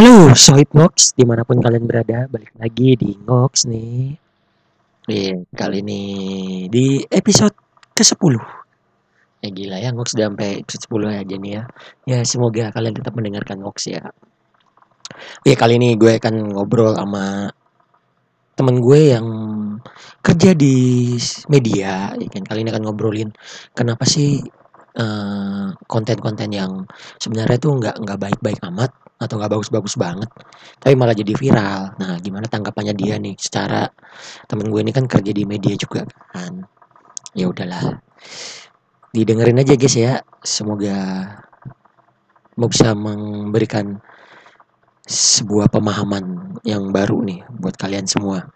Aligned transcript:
Halo 0.00 0.32
Sohib 0.32 0.72
Ngox, 0.72 1.12
di 1.12 1.28
mana 1.28 1.44
pun 1.44 1.60
kalian 1.60 1.84
berada, 1.84 2.24
balik 2.24 2.56
lagi 2.56 2.96
di 2.96 3.20
Ngox 3.20 3.68
nih. 3.68 4.16
Iya, 5.04 5.44
kali 5.52 5.84
ini 5.84 6.02
di 6.72 7.04
episode 7.04 7.52
ke-10. 7.92 8.40
Ya 9.44 9.48
gila 9.52 9.76
ya, 9.76 9.92
Ngox 9.92 10.16
udah 10.16 10.32
sampai 10.32 10.64
episode 10.64 11.04
10 11.04 11.20
aja 11.20 11.36
nih 11.36 11.52
ya. 11.52 11.62
Ya 12.08 12.18
semoga 12.24 12.72
kalian 12.72 12.96
tetap 12.96 13.12
mendengarkan 13.12 13.60
Ngox 13.60 13.92
ya. 13.92 14.08
Ya 15.44 15.52
kali 15.60 15.76
ini 15.76 16.00
gue 16.00 16.16
akan 16.16 16.56
ngobrol 16.56 16.96
sama 16.96 17.52
temen 18.56 18.80
gue 18.80 19.00
yang 19.04 19.28
kerja 20.24 20.56
di 20.56 21.12
media. 21.52 22.16
Ya 22.16 22.28
kan 22.32 22.48
kali 22.48 22.64
ini 22.64 22.72
akan 22.72 22.88
ngobrolin 22.88 23.36
kenapa 23.76 24.08
sih 24.08 24.40
eh, 24.96 25.66
konten-konten 25.86 26.50
yang 26.50 26.86
sebenarnya 27.22 27.58
tuh 27.60 27.72
nggak 27.78 27.96
nggak 28.02 28.18
baik-baik 28.18 28.60
amat 28.72 28.90
atau 29.20 29.36
nggak 29.36 29.52
bagus-bagus 29.52 30.00
banget, 30.00 30.30
tapi 30.80 30.94
malah 30.96 31.12
jadi 31.12 31.36
viral. 31.36 31.92
Nah, 32.00 32.16
gimana 32.24 32.48
tanggapannya 32.48 32.96
dia 32.96 33.20
nih? 33.20 33.36
Secara 33.36 33.84
temen 34.48 34.72
gue 34.72 34.80
ini 34.80 34.92
kan 34.96 35.04
kerja 35.04 35.30
di 35.30 35.44
media 35.44 35.76
juga 35.76 36.08
kan. 36.32 36.64
Ya 37.36 37.46
udahlah, 37.46 38.00
didengerin 39.12 39.60
aja 39.60 39.74
guys 39.76 39.96
ya. 39.96 40.24
Semoga 40.40 40.96
mau 42.56 42.68
bisa 42.68 42.96
memberikan 42.96 44.00
sebuah 45.10 45.68
pemahaman 45.68 46.56
yang 46.62 46.88
baru 46.94 47.20
nih 47.26 47.44
buat 47.60 47.76
kalian 47.76 48.06
semua. 48.08 48.48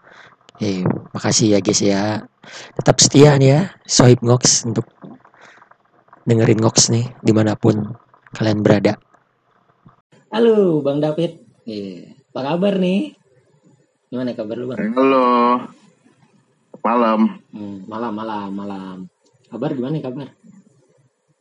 Eh, 0.63 0.87
makasih 1.11 1.55
ya 1.55 1.59
guys 1.59 1.81
ya. 1.83 2.03
Tetap 2.79 2.95
setia 3.03 3.35
nih 3.35 3.49
ya, 3.51 3.61
Sohib 3.83 4.23
Ngox 4.23 4.65
untuk 4.65 4.87
dengerin 6.25 6.57
Ngox 6.57 6.89
nih 6.89 7.05
di 7.21 7.31
mana 7.37 7.53
pun 7.53 7.93
kalian 8.33 8.65
berada. 8.65 8.97
Halo 10.33 10.81
Bang 10.81 10.97
David. 10.97 11.37
Iya. 11.69 12.17
Apa 12.33 12.57
kabar 12.57 12.81
nih? 12.81 13.13
Gimana 14.09 14.33
kabar 14.33 14.57
lu 14.57 14.65
Bang? 14.73 14.81
Halo. 14.81 15.25
Malam. 16.81 17.41
Hmm, 17.53 17.77
malam, 17.85 18.13
malam, 18.13 18.49
malam. 18.51 18.97
Kabar 19.53 19.69
gimana 19.77 20.01
kabar? 20.01 20.33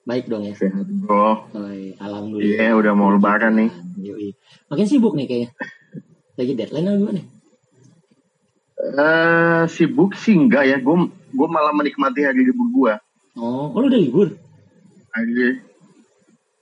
Baik 0.05 0.29
dong 0.29 0.45
ya. 0.45 0.53
Sehat 0.53 0.85
bro. 0.85 1.48
Alhamdulillah. 1.97 2.45
Iya 2.45 2.77
udah 2.77 2.93
mau 2.93 3.09
lebaran 3.09 3.57
nih. 3.57 3.71
Yoi. 4.05 4.37
Makin 4.69 4.85
sibuk 4.85 5.17
nih 5.17 5.27
kayaknya. 5.27 5.51
Lagi 6.37 6.53
deadline 6.53 6.87
atau 6.93 7.01
gimana? 7.01 7.23
Eh 8.85 9.63
sibuk 9.73 10.13
sih 10.13 10.37
enggak 10.37 10.69
ya. 10.69 10.77
Gue 10.77 11.09
gue 11.09 11.48
malah 11.48 11.73
menikmati 11.73 12.21
hari 12.21 12.45
libur 12.45 12.69
gue. 12.69 12.93
Oh, 13.41 13.73
oh 13.73 13.81
lu 13.81 13.89
udah 13.89 14.01
libur? 14.01 14.29
Hari 15.15 15.62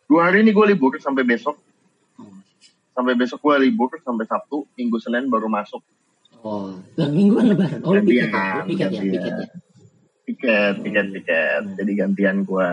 dua 0.04 0.28
hari 0.28 0.44
ini 0.44 0.52
gue 0.52 0.66
libur 0.68 0.92
sampai 1.00 1.24
besok. 1.24 1.56
Sampai 2.92 3.16
besok 3.16 3.40
gue 3.40 3.56
libur 3.64 3.88
sampai 3.98 4.28
Sabtu, 4.28 4.68
Minggu 4.76 5.00
Senin 5.00 5.26
baru 5.26 5.48
masuk. 5.48 5.80
oh. 6.42 6.76
dan 6.92 7.14
mingguan 7.14 7.48
lebaran. 7.48 7.80
Oh, 7.80 7.96
piket 7.96 8.28
ya? 8.28 8.60
Piket 8.66 8.90
ya, 8.90 9.00
piket 9.00 9.32
ya. 9.32 9.46
Tiket, 10.22 10.74
tiket, 10.84 11.06
tiket. 11.14 11.60
Hmm. 11.64 11.74
Jadi 11.78 11.92
gantian 11.96 12.36
gue 12.44 12.70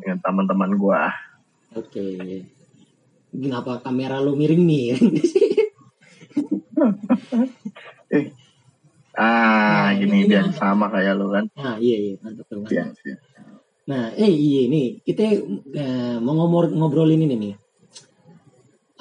dengan 0.00 0.18
teman-teman 0.18 0.70
gue. 0.72 1.02
Oke. 1.74 2.06
Kenapa 3.28 3.80
kamera 3.80 4.16
lu 4.18 4.32
miring 4.32 4.64
nih? 4.64 4.84
Eh. 8.12 8.28
Ah, 9.14 9.92
Nah, 9.92 9.96
gini 9.96 10.24
biar 10.24 10.48
mantap. 10.48 10.58
sama 10.58 10.88
kayak 10.88 11.14
lu 11.14 11.28
kan. 11.30 11.44
nah, 11.54 11.76
iya, 11.78 11.96
iya. 12.00 12.14
Mantap, 12.18 12.44
mantap. 12.50 12.72
Iya, 12.72 12.84
iya. 13.04 13.16
Nah, 13.82 14.14
eh 14.14 14.30
iya 14.30 14.70
nih, 14.70 15.02
kita 15.02 15.22
eh, 15.74 16.16
mau 16.22 16.34
ngomor 16.38 16.70
ngobrolin 16.70 17.26
ini 17.26 17.36
nih. 17.36 17.54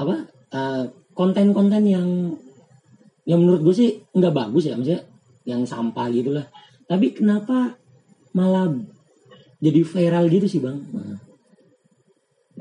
Apa? 0.01 0.15
eh, 0.52 0.83
konten-konten 1.14 1.83
yang 1.86 2.09
yang 3.30 3.39
menurut 3.39 3.61
gue 3.61 3.75
sih 3.77 3.89
nggak 4.11 4.33
bagus 4.33 4.67
ya, 4.67 4.75
maksudnya 4.75 5.05
yang 5.45 5.64
sampah 5.64 6.08
gitu 6.09 6.33
lah. 6.33 6.45
Tapi 6.89 7.14
kenapa 7.14 7.77
malah 8.33 8.73
jadi 9.61 9.86
viral 9.86 10.25
gitu 10.27 10.47
sih, 10.49 10.61
Bang? 10.64 10.81
Nah, 10.91 11.21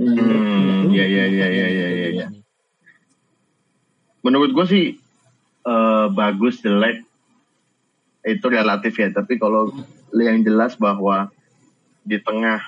Hmm, 0.00 0.88
iya, 0.96 1.04
iya, 1.04 1.24
iya, 1.28 1.46
iya, 1.50 1.66
iya, 1.68 2.08
iya, 2.08 2.26
menurut 4.24 4.52
gue 4.52 4.66
sih 4.68 4.84
eh, 5.66 6.06
bagus 6.12 6.60
jelek 6.64 7.04
itu 8.24 8.46
relatif 8.48 8.96
ya 9.00 9.08
tapi 9.12 9.40
kalau 9.40 9.72
yang 10.16 10.44
jelas 10.44 10.76
bahwa 10.76 11.32
di 12.02 12.18
tengah 12.20 12.60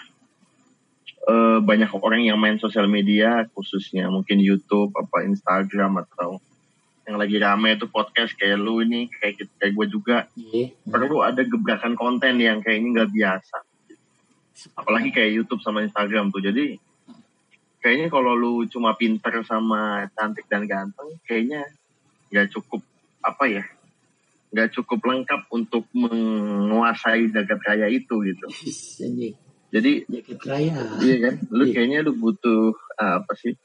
eh, 1.22 1.58
banyak 1.62 1.90
orang 1.98 2.22
yang 2.26 2.38
main 2.38 2.58
sosial 2.58 2.90
media 2.90 3.46
khususnya 3.54 4.10
mungkin 4.10 4.42
YouTube 4.42 4.90
apa 4.98 5.22
Instagram 5.26 6.02
atau 6.08 6.42
yang 7.02 7.18
lagi 7.18 7.34
rame 7.42 7.74
itu 7.74 7.90
podcast 7.90 8.30
kayak 8.38 8.62
lu 8.62 8.78
ini 8.78 9.10
kayak 9.10 9.34
gitu- 9.42 9.56
kayak 9.58 9.72
gue 9.74 9.86
juga. 9.90 10.16
Iya. 10.38 10.70
perlu 10.86 11.18
ada 11.22 11.42
gebrakan 11.42 11.98
konten 11.98 12.38
yang 12.38 12.62
kayaknya 12.62 13.02
nggak 13.02 13.10
biasa. 13.10 13.58
Apalagi 14.78 15.10
kayak 15.10 15.42
YouTube 15.42 15.62
sama 15.66 15.82
Instagram 15.82 16.30
tuh. 16.30 16.38
Jadi 16.38 16.78
kayaknya 17.82 18.06
kalau 18.06 18.38
lu 18.38 18.62
cuma 18.70 18.94
pinter 18.94 19.42
sama 19.42 20.06
cantik 20.14 20.46
dan 20.46 20.70
ganteng 20.70 21.18
kayaknya 21.26 21.66
nggak 22.30 22.54
cukup 22.54 22.80
apa 23.20 23.44
ya 23.50 23.64
nggak 24.52 24.68
cukup 24.72 25.00
lengkap 25.02 25.48
untuk 25.48 25.88
menguasai 25.90 27.32
jagat 27.32 27.60
raya 27.64 27.88
itu 27.88 28.14
gitu 28.22 28.46
jadi 29.72 30.04
Jaket 30.04 30.40
raya. 30.44 30.76
iya 31.00 31.16
kan 31.22 31.34
lu 31.48 31.64
Iya. 31.64 31.72
kayaknya 31.72 31.98
lu 32.04 32.12
butuh 32.14 32.76
ah, 32.94 33.18
apa 33.18 33.32
sih 33.34 33.56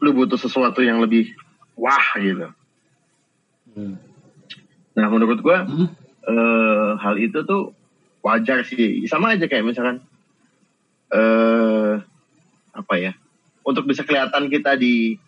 lu 0.00 0.10
butuh 0.12 0.34
sesuatu 0.34 0.80
yang 0.80 0.98
lebih 0.98 1.30
wah 1.74 2.08
gitu 2.16 2.50
Hmm. 3.74 3.98
nah 4.94 5.10
menurut 5.10 5.42
gua 5.42 5.66
Hmm. 5.66 5.90
eh, 6.24 6.90
hal 6.96 7.18
itu 7.18 7.42
tuh 7.42 7.74
wajar 8.22 8.62
sih 8.62 9.02
sama 9.04 9.34
aja 9.34 9.44
kayak 9.44 9.66
misalkan 9.66 9.98
eh 11.10 11.98
apa 12.70 12.94
ya 12.94 13.12
untuk 13.62 13.82
bisa 13.84 14.02
kelihatan 14.02 14.46
kita 14.46 14.74
di 14.74 15.18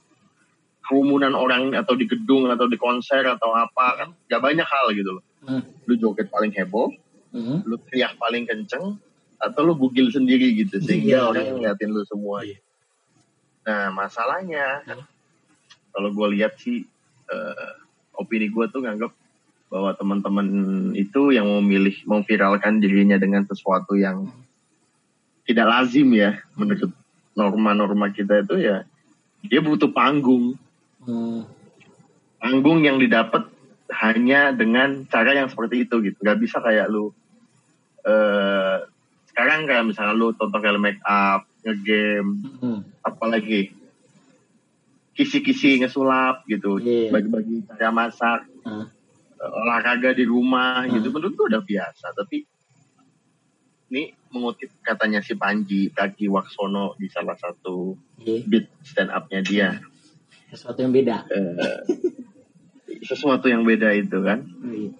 kerumunan 0.87 1.35
orang 1.35 1.75
atau 1.75 1.99
di 1.99 2.07
gedung 2.07 2.47
atau 2.49 2.71
di 2.71 2.79
konser 2.79 3.27
atau 3.27 3.51
apa 3.53 3.87
kan 3.99 4.09
gak 4.31 4.43
banyak 4.43 4.65
hal 4.67 4.87
gitu 4.95 5.19
loh 5.21 5.25
Hmm. 5.47 5.63
lu 5.87 5.95
joget 5.95 6.27
paling 6.27 6.51
heboh 6.51 6.91
Hmm. 7.31 7.63
lu 7.63 7.79
teriak 7.87 8.19
paling 8.19 8.49
kenceng 8.49 8.99
atau 9.39 9.61
lu 9.63 9.77
bugil 9.77 10.09
sendiri 10.11 10.57
gitu 10.57 10.81
Iya, 10.81 10.87
sehingga 10.87 11.19
orang 11.31 11.45
iya. 11.47 11.53
ngeliatin 11.55 11.91
lu 11.93 12.03
semua 12.03 12.43
Iya. 12.43 12.59
nah 13.63 13.91
masalahnya 13.93 14.83
Iya. 14.87 15.05
kalau 15.95 16.11
gue 16.11 16.29
lihat 16.35 16.59
sih 16.59 16.83
eh, 17.27 17.73
opini 18.15 18.51
gue 18.51 18.65
tuh 18.71 18.83
nganggap 18.83 19.13
bahwa 19.67 19.91
teman-teman 19.95 20.47
itu 20.95 21.35
yang 21.35 21.47
memilih 21.61 21.95
memviralkan 22.07 22.79
dirinya 22.79 23.19
dengan 23.19 23.43
sesuatu 23.43 23.99
yang 23.99 24.31
tidak 25.47 25.67
lazim 25.67 26.11
ya 26.11 26.39
menurut 26.59 26.91
norma-norma 27.39 28.11
kita 28.11 28.43
itu 28.43 28.57
ya 28.63 28.83
dia 29.47 29.61
butuh 29.63 29.91
panggung 29.95 30.59
Hmm. 31.07 31.47
panggung 32.37 32.83
yang 32.83 32.99
didapat 32.99 33.47
hanya 33.89 34.51
dengan 34.51 35.07
cara 35.07 35.33
yang 35.33 35.47
seperti 35.47 35.87
itu 35.87 36.03
gitu 36.03 36.19
nggak 36.19 36.39
bisa 36.39 36.59
kayak 36.59 36.87
lu 36.87 37.15
eh 38.03 38.77
sekarang 39.27 39.65
kayak 39.65 39.85
misalnya 39.85 40.13
lu 40.13 40.33
tonton 40.33 40.59
film 40.59 40.81
make 40.81 40.99
up 41.03 41.47
ngegame 41.63 42.43
Hmm. 42.59 42.81
apalagi 43.01 43.71
kisi-kisi 45.13 45.81
ngesulap 45.81 46.45
gitu 46.45 46.77
Iya. 46.77 47.09
bagi-bagi 47.09 47.65
cara 47.67 47.89
masak 47.91 48.41
Ah. 48.63 48.85
eh, 49.37 49.51
olahraga 49.53 50.13
di 50.13 50.25
rumah 50.25 50.83
Ah. 50.83 50.89
gitu 50.89 51.09
menurut 51.09 51.33
gue 51.33 51.47
udah 51.49 51.63
biasa 51.63 52.13
tapi 52.13 52.45
ini 53.87 54.03
mengutip 54.29 54.75
katanya 54.83 55.23
si 55.23 55.33
Panji 55.35 55.89
Kaki 55.89 56.27
Waksono 56.27 56.95
di 56.95 57.07
salah 57.07 57.35
satu 57.35 57.95
Iya. 58.19 58.43
beat 58.45 58.67
stand 58.83 59.09
up-nya 59.09 59.41
dia 59.41 59.69
Sesuatu 60.57 60.81
yang 60.81 60.93
beda. 60.97 61.17
eh, 61.29 61.79
sesuatu 63.05 63.47
yang 63.47 63.63
beda 63.63 63.93
itu 63.93 64.19
kan? 64.25 64.49
Iya. 64.65 64.91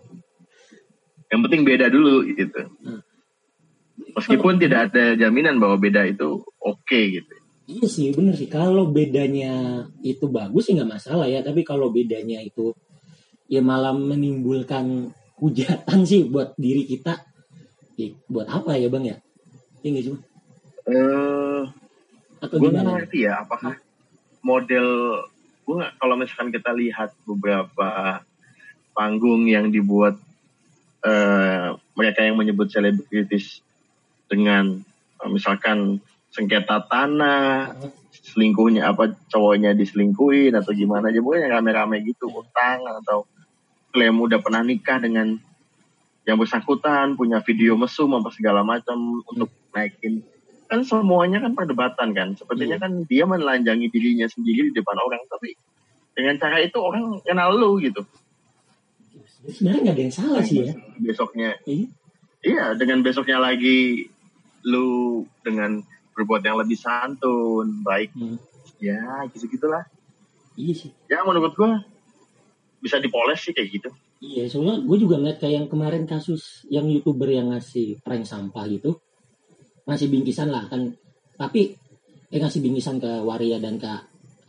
yang 1.27 1.41
penting 1.43 1.67
beda 1.67 1.91
dulu 1.91 2.23
gitu. 2.29 2.63
Hmm. 2.87 3.03
meskipun 4.15 4.61
tidak 4.61 4.93
ada 4.93 5.17
jaminan 5.17 5.57
bahwa 5.59 5.81
beda 5.81 6.07
itu 6.07 6.45
oke 6.61 7.01
gitu. 7.01 7.35
Iya 7.67 7.87
sih 7.91 8.15
bener 8.15 8.37
sih. 8.39 8.47
Kalau 8.47 8.93
bedanya 8.95 9.83
itu 10.07 10.31
bagus 10.31 10.71
sih 10.71 10.79
nggak 10.79 10.87
masalah 11.01 11.27
ya. 11.27 11.43
Tapi 11.43 11.67
kalau 11.67 11.91
bedanya 11.91 12.39
itu 12.45 12.71
ya 13.51 13.59
malah 13.59 13.91
menimbulkan 13.97 15.11
hujatan 15.41 16.07
sih 16.07 16.31
buat 16.31 16.55
diri 16.55 16.87
kita. 16.87 17.19
Ya, 17.99 18.13
buat 18.31 18.47
apa 18.47 18.77
ya 18.79 18.87
bang 18.87 19.05
ya? 19.11 19.17
Nggak 19.83 20.03
sih 20.05 20.13
Bang? 20.15 20.23
eh 20.87 21.63
atau 22.39 22.57
gue 22.63 22.71
ngerti 22.71 23.27
ya 23.27 23.43
apakah 23.43 23.75
model 24.47 24.87
gue 25.67 25.83
kalau 25.99 26.15
misalkan 26.15 26.55
kita 26.55 26.71
lihat 26.71 27.11
beberapa 27.27 28.23
panggung 28.95 29.51
yang 29.51 29.75
dibuat 29.75 30.15
eh, 31.03 31.75
mereka 31.99 32.23
yang 32.23 32.39
menyebut 32.39 32.71
selebritis 32.71 33.61
dengan 34.31 34.79
eh, 35.21 35.31
misalkan 35.31 35.99
sengketa 36.31 36.87
tanah 36.87 37.75
selingkuhnya 38.13 38.91
apa 38.91 39.15
cowoknya 39.31 39.75
diselingkuhin 39.75 40.55
atau 40.55 40.71
gimana 40.71 41.11
aja. 41.11 41.23
Pokoknya 41.23 41.59
rame-rame 41.59 42.03
gitu 42.05 42.31
utang 42.31 42.85
atau 42.85 43.25
klaim 43.91 44.19
udah 44.19 44.39
pernah 44.45 44.61
nikah 44.61 45.01
dengan 45.01 45.41
yang 46.27 46.37
bersangkutan 46.37 47.15
punya 47.15 47.39
video 47.41 47.79
mesum 47.79 48.11
apa 48.19 48.35
segala 48.35 48.67
macam 48.67 49.23
untuk 49.31 49.49
naikin 49.71 50.27
kan 50.67 50.81
semuanya 50.83 51.39
kan 51.43 51.55
perdebatan 51.55 52.11
kan. 52.13 52.29
Sepertinya 52.35 52.77
Iya. 52.79 52.83
kan 52.83 52.93
dia 53.07 53.25
menelanjangi 53.25 53.87
dirinya 53.91 54.27
sendiri 54.27 54.71
di 54.71 54.75
depan 54.75 54.97
orang 54.99 55.23
tapi 55.31 55.55
dengan 56.17 56.35
cara 56.39 56.59
itu 56.61 56.79
orang 56.81 57.23
kenal 57.23 57.55
lu 57.55 57.79
gitu. 57.81 58.03
Sebenarnya 59.47 59.81
nggak 59.91 59.97
ada 59.97 60.03
yang 60.03 60.15
salah 60.15 60.43
sih 60.43 60.67
ya. 60.67 60.75
Besoknya. 60.99 61.55
Iya. 61.67 61.87
iya 62.47 62.65
dengan 62.75 63.03
besoknya 63.03 63.39
lagi 63.39 64.11
lu 64.67 65.23
dengan 65.47 65.83
berbuat 66.19 66.43
yang 66.43 66.59
lebih 66.59 66.77
santun 66.79 67.83
baik. 67.87 68.11
Hmm. 68.17 68.39
ya 68.77 69.25
gitu 69.33 69.49
gitulah 69.49 69.89
iya 70.53 70.75
sih. 70.77 70.93
Ya 71.09 71.25
menurut 71.25 71.57
gua 71.57 71.81
bisa 72.85 73.01
dipoles 73.01 73.41
sih 73.41 73.57
kayak 73.57 73.73
gitu. 73.73 73.89
Iya, 74.17 74.49
soalnya 74.49 74.81
gue 74.81 74.97
juga 74.97 75.21
ngeliat 75.21 75.41
kayak 75.41 75.55
yang 75.65 75.69
kemarin 75.69 76.05
kasus 76.09 76.65
yang 76.73 76.89
youtuber 76.89 77.29
yang 77.29 77.53
ngasih 77.53 78.01
prank 78.01 78.25
sampah 78.25 78.65
gitu, 78.65 78.97
ngasih 79.87 80.11
bingkisan 80.11 80.51
lah 80.51 80.67
kan, 80.67 80.93
tapi 81.39 81.73
eh 82.27 82.39
ngasih 82.43 82.59
bingkisan 82.59 82.99
ke 82.99 83.23
waria 83.23 83.63
dan 83.63 83.79
ke 83.79 83.89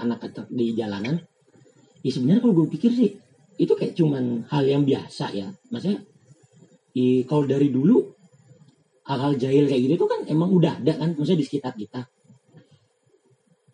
anak 0.01 0.25
kecil 0.25 0.49
di 0.49 0.73
jalanan. 0.73 1.21
Ya 2.01 2.09
sebenarnya 2.09 2.41
kalau 2.41 2.53
gue 2.61 2.67
pikir 2.73 2.91
sih 2.93 3.11
itu 3.57 3.73
kayak 3.73 3.97
cuman 3.97 4.45
hal 4.49 4.65
yang 4.65 4.83
biasa 4.85 5.33
ya, 5.33 5.49
maksudnya 5.69 6.01
kalau 7.29 7.45
dari 7.45 7.69
dulu 7.69 8.01
hal-hal 9.05 9.37
jahil 9.37 9.69
kayak 9.69 9.81
gitu 9.85 9.95
tuh 10.01 10.09
kan 10.09 10.25
emang 10.25 10.49
udah 10.49 10.81
ada 10.81 10.97
kan, 10.97 11.13
maksudnya 11.13 11.39
di 11.41 11.47
sekitar 11.47 11.73
kita. 11.77 12.01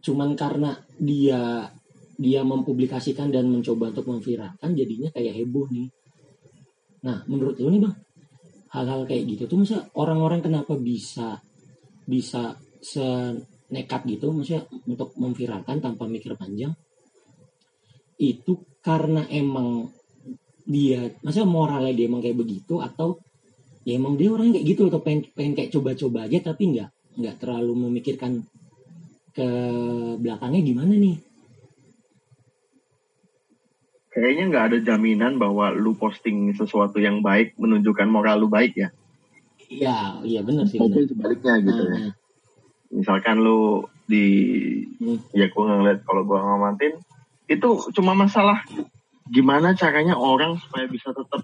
Cuman 0.04 0.36
karena 0.36 0.76
dia 1.00 1.72
dia 2.20 2.44
mempublikasikan 2.44 3.32
dan 3.32 3.48
mencoba 3.48 3.96
untuk 3.96 4.06
memviralkan 4.12 4.76
jadinya 4.76 5.10
kayak 5.16 5.34
heboh 5.40 5.66
nih. 5.72 5.88
Nah, 7.08 7.24
menurut 7.28 7.56
lu 7.60 7.72
nih 7.72 7.82
bang, 7.84 7.96
hal-hal 8.72 9.08
kayak 9.08 9.24
gitu 9.32 9.44
tuh 9.48 9.64
masa 9.64 9.88
orang-orang 9.96 10.44
kenapa 10.44 10.76
bisa 10.76 11.40
bisa 12.04 12.58
senekat 12.84 14.02
gitu, 14.10 14.32
maksudnya 14.32 14.68
untuk 14.88 15.16
memviralkan 15.16 15.80
tanpa 15.80 16.08
mikir 16.08 16.36
panjang? 16.36 16.76
Itu 18.20 18.64
karena 18.84 19.28
emang 19.32 19.92
dia, 20.64 21.12
masa 21.24 21.44
moralnya 21.44 21.96
dia 21.96 22.08
emang 22.08 22.24
kayak 22.24 22.40
begitu 22.40 22.80
atau 22.80 23.20
ya 23.84 24.00
emang 24.00 24.16
dia 24.16 24.32
orangnya 24.32 24.60
kayak 24.60 24.68
gitu 24.68 24.82
atau 24.88 25.02
pengen, 25.04 25.28
pengen 25.36 25.54
kayak 25.60 25.72
coba-coba 25.76 26.28
aja 26.28 26.40
tapi 26.40 26.72
nggak 26.72 26.90
nggak 27.20 27.36
terlalu 27.36 27.74
memikirkan 27.88 28.48
ke 29.36 29.48
belakangnya 30.24 30.62
gimana 30.64 30.94
nih? 30.96 31.18
kayaknya 34.14 34.44
nggak 34.54 34.66
ada 34.70 34.78
jaminan 34.94 35.42
bahwa 35.42 35.74
lu 35.74 35.98
posting 35.98 36.54
sesuatu 36.54 37.02
yang 37.02 37.26
baik 37.26 37.58
menunjukkan 37.58 38.06
moral 38.06 38.46
lu 38.46 38.48
baik 38.48 38.78
ya 38.78 38.94
Iya, 39.74 39.98
iya 40.22 40.40
benar 40.42 40.66
sih. 40.70 40.78
maupun 40.78 41.04
sebaliknya 41.04 41.54
gitu 41.60 41.82
ya 41.84 41.98
Nah, 41.98 42.12
misalkan 42.94 43.42
lu 43.42 43.84
di 44.06 44.26
Hmm. 45.00 45.18
ya 45.34 45.48
gue 45.48 45.64
ngeliat 45.64 46.06
kalau 46.06 46.24
gue 46.24 46.38
ngamatin 46.38 46.94
itu 47.50 47.68
cuma 47.92 48.14
masalah 48.14 48.62
gimana 49.28 49.74
caranya 49.74 50.14
orang 50.14 50.60
supaya 50.60 50.86
bisa 50.86 51.10
tetap 51.12 51.42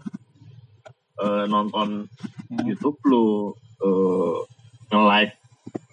eh, 1.20 1.46
nonton 1.46 2.08
Hmm. 2.50 2.66
YouTube 2.66 2.98
lu 3.06 3.52
eh, 3.80 4.38
nge-like 4.90 5.36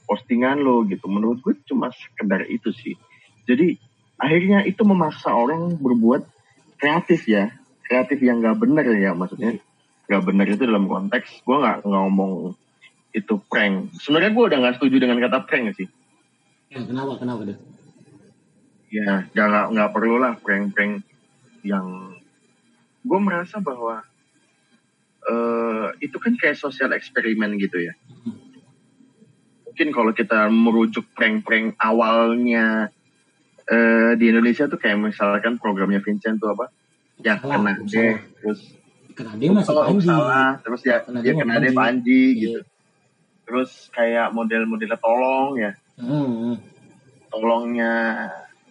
postingan 0.05 0.59
lu 0.59 0.87
gitu 0.87 1.05
menurut 1.07 1.41
gue 1.41 1.55
cuma 1.65 1.91
sekedar 1.91 2.47
itu 2.47 2.71
sih 2.73 2.95
jadi 3.45 3.75
akhirnya 4.17 4.63
itu 4.63 4.81
memaksa 4.81 5.29
orang 5.31 5.77
berbuat 5.77 6.25
kreatif 6.77 7.27
ya 7.27 7.53
kreatif 7.83 8.19
yang 8.19 8.41
nggak 8.41 8.57
bener 8.57 8.87
ya 8.93 9.13
maksudnya 9.13 9.59
nggak 10.07 10.23
bener 10.23 10.47
itu 10.47 10.63
dalam 10.63 10.87
konteks 10.87 11.43
gue 11.43 11.57
nggak 11.57 11.83
ngomong 11.83 12.55
itu 13.11 13.35
prank. 13.49 13.91
Sebenarnya 13.99 14.33
gue 14.37 14.45
udah 14.45 14.59
nggak 14.61 14.75
setuju 14.79 14.97
dengan 15.03 15.19
kata 15.19 15.49
prank 15.49 15.75
sih. 15.75 15.89
Ya, 16.71 16.83
kenapa 16.83 17.17
kenapa 17.19 17.43
deh? 17.47 17.59
ya 18.87 19.27
nggak 19.35 19.47
nggak- 19.51 19.69
nggak 19.75 19.91
perlu 19.91 20.17
lah 20.23 20.39
prank-prank 20.39 21.03
yang 21.67 22.15
gue 23.03 23.19
merasa 23.19 23.59
bahwa 23.59 24.07
eh 25.27 25.87
itu 25.99 26.15
kan 26.23 26.39
kayak 26.39 26.55
sosial 26.55 26.95
eksperimen 26.95 27.59
gitu 27.59 27.83
ya. 27.83 27.99
Mungkin 29.67 29.91
kalau 29.91 30.15
kita 30.15 30.47
merujuk 30.49 31.03
prank-prank 31.13 31.75
awalnya 31.83 32.95
eh 33.67 34.15
di 34.15 34.31
Indonesia 34.31 34.71
tuh 34.71 34.79
kayak 34.79 35.03
misalkan 35.03 35.59
programnya 35.59 35.99
Vincent 35.99 36.39
tuh 36.39 36.55
apa? 36.55 36.71
Yang 37.19 37.39
kena 37.43 37.73
deh 37.83 38.15
terus 38.39 38.61
Karena 39.17 39.35
dia 39.35 39.51
masih 39.51 39.73
oh, 39.73 39.83
panji. 39.83 40.07
salah 40.07 40.51
terus 40.61 40.83
ya 40.83 40.97
Kena 41.01 41.19
dia 41.19 41.33
dia 41.33 41.35
kena 41.35 41.53
Panji. 41.55 41.65
deh 41.65 41.73
Panji 41.73 42.21
Iya. 42.29 42.37
gitu 42.39 42.61
terus 43.47 43.71
kayak 43.91 44.31
model-model 44.31 44.93
tolong 44.97 45.51
ya 45.57 45.73
Hmm, 45.97 46.61
tolongnya 47.27 47.93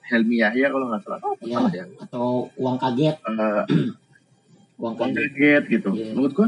Helmi 0.06 0.38
Yahya 0.38 0.70
kalau 0.70 0.86
nggak 0.88 1.02
salah 1.02 1.20
oh, 1.20 1.34
Ya, 1.42 1.58
salah 1.58 1.72
ya 1.74 1.86
atau 2.00 2.28
uang 2.54 2.78
kaget, 2.78 3.16
Eh, 3.18 3.64
uang 4.78 4.94
Uang 4.94 4.94
kaget. 4.96 5.18
kaget 5.34 5.64
gitu. 5.72 5.90
Iya. 5.92 6.12
Menurut 6.12 6.34
gua 6.34 6.48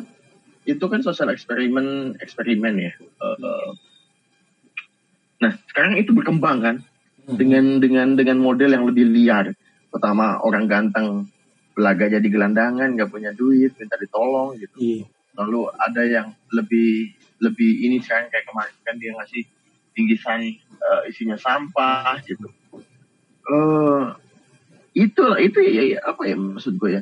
itu 0.63 0.83
kan 0.83 0.99
sosial 0.99 1.31
eksperimen 1.31 2.19
eksperimen 2.19 2.73
ya. 2.77 2.93
Eh, 2.93 3.37
eh. 3.39 3.69
Nah 5.39 5.51
sekarang 5.65 5.97
itu 5.97 6.11
berkembang 6.11 6.59
kan 6.59 6.77
Hmm. 7.25 7.35
dengan 7.35 7.65
dengan 7.77 8.07
dengan 8.13 8.37
model 8.37 8.71
yang 8.71 8.85
lebih 8.85 9.03
liar. 9.05 9.51
Pertama 9.89 10.39
orang 10.39 10.63
ganteng 10.63 11.27
belaga 11.77 12.09
jadi 12.09 12.25
gelandangan 12.25 12.97
nggak 12.97 13.13
punya 13.13 13.29
duit 13.37 13.77
minta 13.77 13.93
ditolong 14.01 14.57
gitu. 14.57 14.73
Iya. 14.81 15.05
Lalu 15.37 15.69
ada 15.77 16.01
yang 16.01 16.27
lebih 16.49 17.13
lebih 17.37 17.85
ini 17.85 18.01
sekarang 18.01 18.33
kayak 18.33 18.49
kemarin 18.49 18.73
kan 18.81 18.97
dia 18.97 19.13
ngasih 19.13 19.45
bingkisan 19.93 20.41
eh, 20.57 21.01
isinya 21.13 21.37
sampah 21.37 22.17
gitu. 22.25 22.49
Eh 23.45 24.05
itu 24.97 25.21
itu 25.37 25.57
ya, 25.61 25.83
ya, 25.93 25.99
apa 26.01 26.25
ya 26.25 26.33
maksud 26.33 26.81
gue 26.81 26.97
ya? 26.97 27.01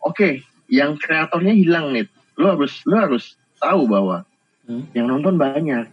Oke, 0.00 0.40
yang 0.72 0.96
kreatornya 0.96 1.52
hilang 1.52 1.92
nih. 1.92 2.08
Lu 2.40 2.48
harus 2.56 2.80
lu 2.88 2.96
harus 2.96 3.36
tahu 3.60 3.84
bahwa 3.84 4.24
Hmm. 4.64 4.88
yang 4.96 5.12
nonton 5.12 5.36
banyak. 5.36 5.92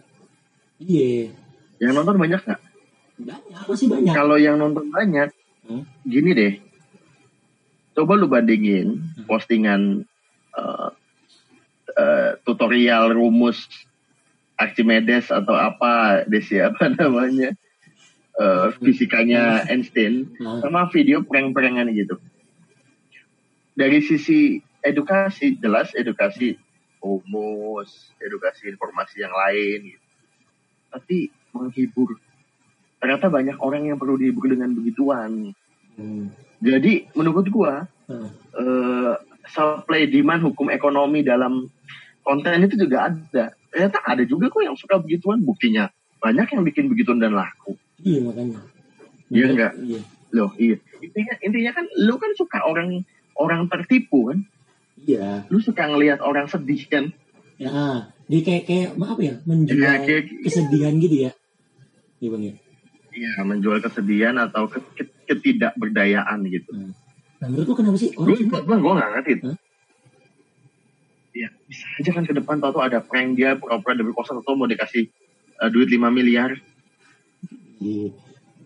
Iya. 0.80 1.28
Yang 1.76 1.92
nonton 1.92 2.16
banyak 2.16 2.40
nggak? 2.40 2.60
Banyak, 3.20 3.62
masih 3.68 3.86
banyak. 3.92 4.12
Kalau 4.16 4.40
yang 4.40 4.56
nonton 4.56 4.88
banyak, 4.88 5.28
Hmm. 5.68 5.84
gini 6.08 6.32
deh. 6.32 6.52
Coba 7.92 8.16
lu 8.16 8.26
bandingin 8.28 8.96
Hmm. 8.96 9.26
postingan 9.28 9.82
eh, 10.56 10.90
eh, 11.92 12.30
tutorial 12.44 13.12
rumus 13.12 13.68
Archimedes 14.56 15.28
atau 15.28 15.52
apa 15.56 16.24
Desi 16.28 16.56
apa 16.60 16.88
namanya 16.96 17.52
eh, 18.40 18.66
fisikanya 18.80 19.68
Einstein 19.68 20.32
sama 20.40 20.88
video 20.88 21.20
prank-prankan 21.24 21.92
gitu. 21.92 22.16
Dari 23.72 24.04
sisi 24.04 24.60
edukasi 24.84 25.56
jelas 25.56 25.92
edukasi 25.96 26.56
rumus, 27.00 28.12
edukasi 28.20 28.68
informasi 28.72 29.24
yang 29.24 29.32
lain 29.32 29.96
gitu. 29.96 30.06
Tapi 30.92 31.18
menghibur. 31.56 32.20
Ternyata 33.00 33.26
banyak 33.32 33.58
orang 33.58 33.90
yang 33.90 33.98
perlu 33.98 34.14
dihibur 34.16 34.46
dengan 34.48 34.72
begituan. 34.76 35.52
hmm. 35.98 36.51
Jadi 36.62 37.10
menurut 37.12 37.46
gua 37.48 37.84
Hmm. 38.06 38.28
eh, 38.52 39.14
supply 39.46 40.06
demand 40.06 40.42
hukum 40.42 40.68
ekonomi 40.68 41.20
dalam 41.20 41.66
konten 42.20 42.62
itu 42.62 42.78
juga 42.78 43.08
ada. 43.08 43.44
Ternyata 43.68 43.98
ada 44.04 44.22
juga 44.22 44.46
kok 44.46 44.62
yang 44.62 44.76
suka 44.76 44.96
begituan. 44.96 45.40
Buktinya 45.40 45.88
banyak 46.18 46.46
yang 46.46 46.62
bikin 46.62 46.86
begituan 46.86 47.18
dan 47.18 47.32
laku. 47.32 47.74
Iya 47.98 48.20
makanya. 48.22 48.60
Iya 49.26 49.44
enggak? 49.48 49.72
Iya. 49.80 50.00
Loh, 50.30 50.50
iya. 50.56 50.76
Intinya, 50.98 51.34
intinya 51.40 51.72
kan 51.72 51.84
lu 51.98 52.14
kan 52.16 52.32
suka 52.32 52.62
orang 52.62 53.02
orang 53.34 53.66
tertipu 53.66 54.28
kan. 54.28 54.38
Iya. 54.98 55.48
Lu 55.48 55.58
suka 55.58 55.88
ngelihat 55.88 56.20
orang 56.20 56.46
sedih 56.46 56.84
kan. 56.86 57.10
Ya, 57.56 58.10
dia 58.26 58.40
kayak 58.42 58.62
kayak 58.66 58.88
apa 58.94 59.20
ya? 59.20 59.34
Menjual 59.42 59.78
Ya, 59.78 59.92
kayak- 59.98 60.42
kesedihan 60.42 60.94
gitu 60.98 61.16
ya. 61.26 61.32
Iya 62.18 62.28
bang 62.28 62.42
ya. 62.44 62.54
Iya, 63.12 63.32
menjual 63.42 63.78
kesedihan 63.78 64.34
atau 64.36 64.66
ke- 64.66 64.84
ke- 64.94 65.12
ketidakberdayaan 65.32 66.38
gitu. 66.46 66.70
Nah 66.72 66.92
menurut 67.42 67.66
lu 67.66 67.74
kenapa 67.74 67.96
sih 67.96 68.12
Gue 68.12 68.28
orang 68.28 68.38
suka? 68.38 68.58
gue 68.60 68.76
gue 68.76 68.92
nggak 68.92 69.10
ngerti. 69.10 69.32
Hah? 69.42 69.56
Ya 71.32 71.48
bisa 71.64 71.84
aja 71.96 72.10
kan 72.12 72.24
ke 72.24 72.34
depan 72.34 72.56
tau 72.58 72.76
ada 72.78 73.00
prank 73.00 73.34
dia 73.34 73.56
pura-pura 73.56 73.96
kosan 74.12 74.36
atau 74.38 74.52
mau 74.52 74.66
dikasih 74.66 75.08
eh, 75.56 75.68
duit 75.68 75.88
5 75.88 75.98
miliar. 76.08 76.52
Iya. 77.78 78.12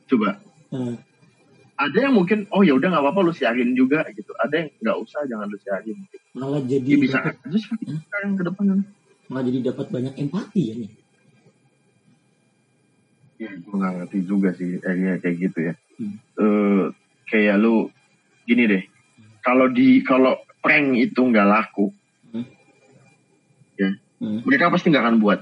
Coba 0.04 0.42
Nah, 0.66 0.98
ada 1.76 1.98
yang 2.00 2.12
mungkin 2.12 2.50
oh 2.50 2.60
ya 2.60 2.74
udah 2.74 2.90
nggak 2.90 3.00
apa-apa 3.00 3.20
lu 3.22 3.30
siarin 3.30 3.70
juga 3.72 4.02
gitu. 4.10 4.34
Ada 4.34 4.54
yang 4.58 4.68
nggak 4.76 4.98
usah 4.98 5.20
jangan 5.24 5.46
lu 5.46 5.56
siarin. 5.56 5.98
malah 6.32 6.60
jadi 6.60 6.84
Ya, 6.84 6.98
bisa 6.98 7.18
seperti 7.48 7.54
itu 7.86 7.92
Hah? 7.92 8.00
sekarang 8.02 8.30
ke 8.34 8.42
depan. 8.44 8.64
kan. 8.66 8.80
malah 9.26 9.42
jadi 9.42 9.58
dapat 9.64 9.86
banyak 9.88 10.14
empati 10.16 10.62
ya 10.62 10.74
nih. 10.76 10.90
ya 13.36 13.50
gue 13.52 13.74
nggak 13.74 13.94
ngerti 13.96 14.18
juga 14.22 14.48
sih 14.52 14.78
akhirnya 14.78 15.16
kayak 15.18 15.36
gitu 15.38 15.58
ya 15.62 15.74
Hmm. 15.96 16.16
Eh, 16.36 16.84
kayak 17.32 17.56
lu 17.58 17.88
gini 18.44 18.68
deh 18.68 18.82
kalau 19.40 19.66
di 19.72 20.04
kalau 20.04 20.36
prank 20.60 20.96
itu 20.96 21.20
nggak 21.20 21.48
laku 21.48 21.92
Hmm. 24.16 24.40
mereka 24.48 24.72
pasti 24.72 24.88
nggak 24.88 25.04
akan 25.04 25.18
buat 25.20 25.40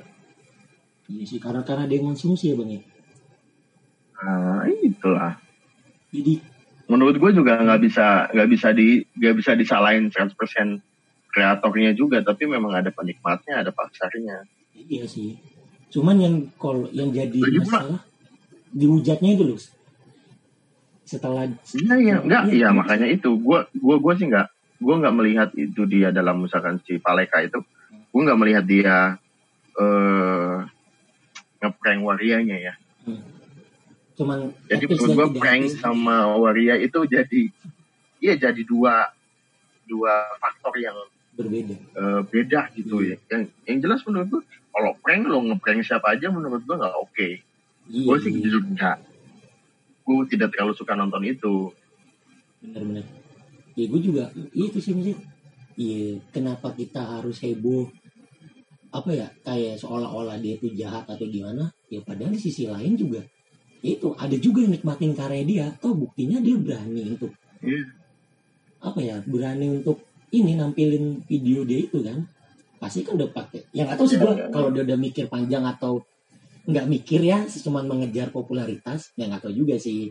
Iya 1.06 1.25
sih 1.30 1.38
karena 1.38 1.62
karena 1.62 1.87
dia 1.87 2.02
konsumsi 2.02 2.50
ya 2.50 2.58
bang 2.58 2.75
ya. 2.75 2.80
nah 4.18 4.66
itulah 4.66 5.38
Jadi 6.11 6.42
menurut 6.90 7.14
gue 7.23 7.30
juga 7.38 7.54
nggak 7.62 7.80
bisa 7.87 8.26
nggak 8.34 8.49
bisa 8.50 8.75
di 8.75 8.99
nggak 9.14 9.34
bisa 9.38 9.54
disalahin 9.54 10.11
100% 10.11 10.34
kreatornya 11.30 11.94
juga 11.94 12.18
tapi 12.26 12.50
memang 12.50 12.75
ada 12.75 12.90
penikmatnya 12.90 13.62
ada 13.62 13.70
pasarnya 13.70 14.42
iya 14.75 15.06
sih. 15.06 15.38
Cuman 15.94 16.18
yang 16.18 16.34
kalau 16.58 16.90
yang 16.90 17.14
jadi 17.14 17.38
Lagi 17.38 17.58
masalah 17.62 18.02
dihujatnya 18.75 19.38
itu 19.38 19.44
loh. 19.54 19.61
Setelah 21.04 21.44
Iya 21.76 21.94
iya. 22.00 22.16
Enggak 22.25 22.42
Iya. 22.49 22.54
iya 22.56 22.68
makanya 22.73 23.06
itu. 23.12 23.37
Gua 23.37 23.68
gua 23.76 23.96
gua 24.00 24.12
sih 24.16 24.26
enggak 24.28 24.49
gua 24.80 24.94
nggak 25.00 25.16
melihat 25.16 25.49
itu 25.54 25.84
dia 25.84 26.08
dalam 26.11 26.40
misalkan 26.44 26.80
si 26.88 26.96
Paleka 26.96 27.44
itu. 27.44 27.61
Gua 28.11 28.20
nggak 28.25 28.40
melihat 28.40 28.64
dia 28.64 28.96
eh 29.75 30.56
ngeprank 31.61 32.00
warianya 32.04 32.56
ya. 32.56 32.75
Cuman 34.16 34.54
jadi 34.70 34.84
menurut 34.88 35.12
gua 35.12 35.28
prank 35.37 35.64
sama 35.76 36.32
waria 36.40 36.78
itu 36.80 36.99
jadi 37.04 37.42
iya 38.23 38.34
jadi 38.40 38.62
dua 38.64 39.11
dua 39.84 40.14
faktor 40.40 40.73
yang 40.80 40.96
berbeda. 41.37 41.75
eh, 41.76 42.20
beda 42.25 42.73
gitu 42.73 43.04
ya. 43.04 43.16
Yang 43.28 43.42
yang 43.68 43.78
jelas 43.84 44.00
menurut 44.08 44.28
gua 44.32 44.42
kalau 44.75 44.90
prank 45.04 45.23
lo 45.28 45.38
ngeprank 45.44 45.84
siapa 45.84 46.16
aja 46.16 46.32
menurut 46.32 46.64
gua 46.64 46.80
nggak 46.80 46.96
oke. 46.96 47.28
Iya, 47.92 48.06
gua 48.08 48.16
sih 48.23 48.32
iya. 48.32 48.40
jujur 48.49 48.62
enggak 48.64 48.99
gua 50.04 50.23
tidak 50.28 50.52
terlalu 50.52 50.73
suka 50.76 50.92
nonton 50.94 51.25
itu. 51.25 51.73
Benar-benar. 52.61 53.04
Ya 53.75 53.84
gue 53.90 54.00
juga 54.00 54.30
itu 54.54 54.78
sih 54.78 54.94
maksudnya 54.94 55.18
iya 55.75 56.14
kenapa 56.30 56.70
kita 56.70 57.02
harus 57.02 57.42
heboh? 57.42 57.90
Apa 58.94 59.11
ya 59.11 59.26
kayak 59.42 59.82
seolah-olah 59.82 60.38
dia 60.38 60.54
itu 60.54 60.70
jahat 60.78 61.02
atau 61.11 61.26
gimana? 61.26 61.75
Ya 61.90 61.99
padahal 62.06 62.30
di 62.30 62.38
sisi 62.38 62.70
lain 62.70 62.94
juga 62.94 63.18
ya 63.84 63.90
itu 63.99 64.14
ada 64.16 64.37
juga 64.38 64.62
yang 64.62 64.78
nikmatin 64.78 65.12
karya 65.12 65.42
dia. 65.42 65.66
Toh 65.82 65.92
buktinya 65.92 66.38
dia 66.38 66.56
berani 66.56 67.02
untuk 67.18 67.34
Iya. 67.64 67.80
apa 68.84 69.00
ya 69.00 69.16
berani 69.25 69.80
untuk 69.80 70.04
ini 70.28 70.54
nampilin 70.54 71.25
video 71.26 71.66
dia 71.66 71.80
itu 71.82 71.99
kan. 72.04 72.23
Pasti 72.78 73.02
kan 73.02 73.18
udah 73.18 73.28
pakai. 73.34 73.66
Yang 73.75 73.88
atau 73.99 74.04
sih 74.06 74.18
gue 74.20 74.32
iya. 74.38 74.46
kalau 74.54 74.68
dia 74.70 74.87
udah 74.87 74.99
mikir 75.00 75.26
panjang 75.26 75.64
atau 75.66 75.99
nggak 76.64 76.88
mikir 76.88 77.21
ya 77.21 77.44
cuma 77.61 77.85
mengejar 77.85 78.33
popularitas 78.33 79.12
ya 79.16 79.28
nggak 79.28 79.44
tahu 79.44 79.54
juga 79.54 79.76
sih. 79.76 80.09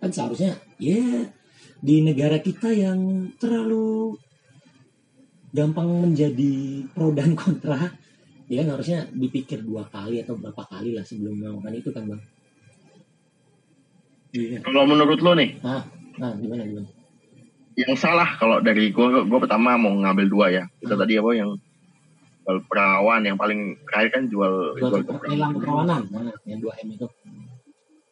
Kan 0.00 0.10
seharusnya 0.12 0.56
ya 0.80 1.28
di 1.80 2.04
negara 2.04 2.40
kita 2.40 2.72
yang 2.72 3.32
terlalu 3.40 4.16
gampang 5.50 5.88
menjadi 6.08 6.84
pro 6.94 7.10
dan 7.12 7.34
kontra 7.34 7.90
ya 8.50 8.64
kan 8.64 8.74
harusnya 8.74 9.06
dipikir 9.14 9.62
dua 9.62 9.86
kali 9.86 10.22
atau 10.22 10.34
berapa 10.38 10.62
kali 10.66 10.94
lah 10.96 11.04
sebelum 11.06 11.38
melakukan 11.38 11.74
itu 11.74 11.90
kan 11.94 12.04
bang. 12.08 12.22
Iya. 14.30 14.58
Kalau 14.62 14.86
menurut 14.86 15.18
lo 15.22 15.34
nih? 15.34 15.58
Nah 15.62 15.82
nah 16.18 16.32
gimana 16.38 16.62
gimana? 16.66 16.88
Yang 17.78 17.98
salah 18.02 18.36
kalau 18.36 18.58
dari 18.60 18.90
gue 18.90 19.06
gue 19.26 19.38
pertama 19.40 19.78
mau 19.78 19.94
ngambil 19.94 20.26
dua 20.26 20.46
ya. 20.50 20.64
Itu 20.82 20.94
Hmm. 20.94 21.02
tadi 21.02 21.18
apa 21.18 21.30
yang 21.34 21.50
jual 22.40 22.58
perawan 22.66 23.22
yang 23.22 23.36
paling 23.36 23.76
terakhir 23.86 24.10
kan 24.16 24.22
jual 24.26 24.74
Jual 24.80 25.04
jual 25.04 25.18
lelang 25.28 25.52
keperawanan 25.54 26.00
mana? 26.08 26.30
Yang 26.48 26.58
2 26.72 26.84
m 26.84 26.88
itu. 26.96 27.06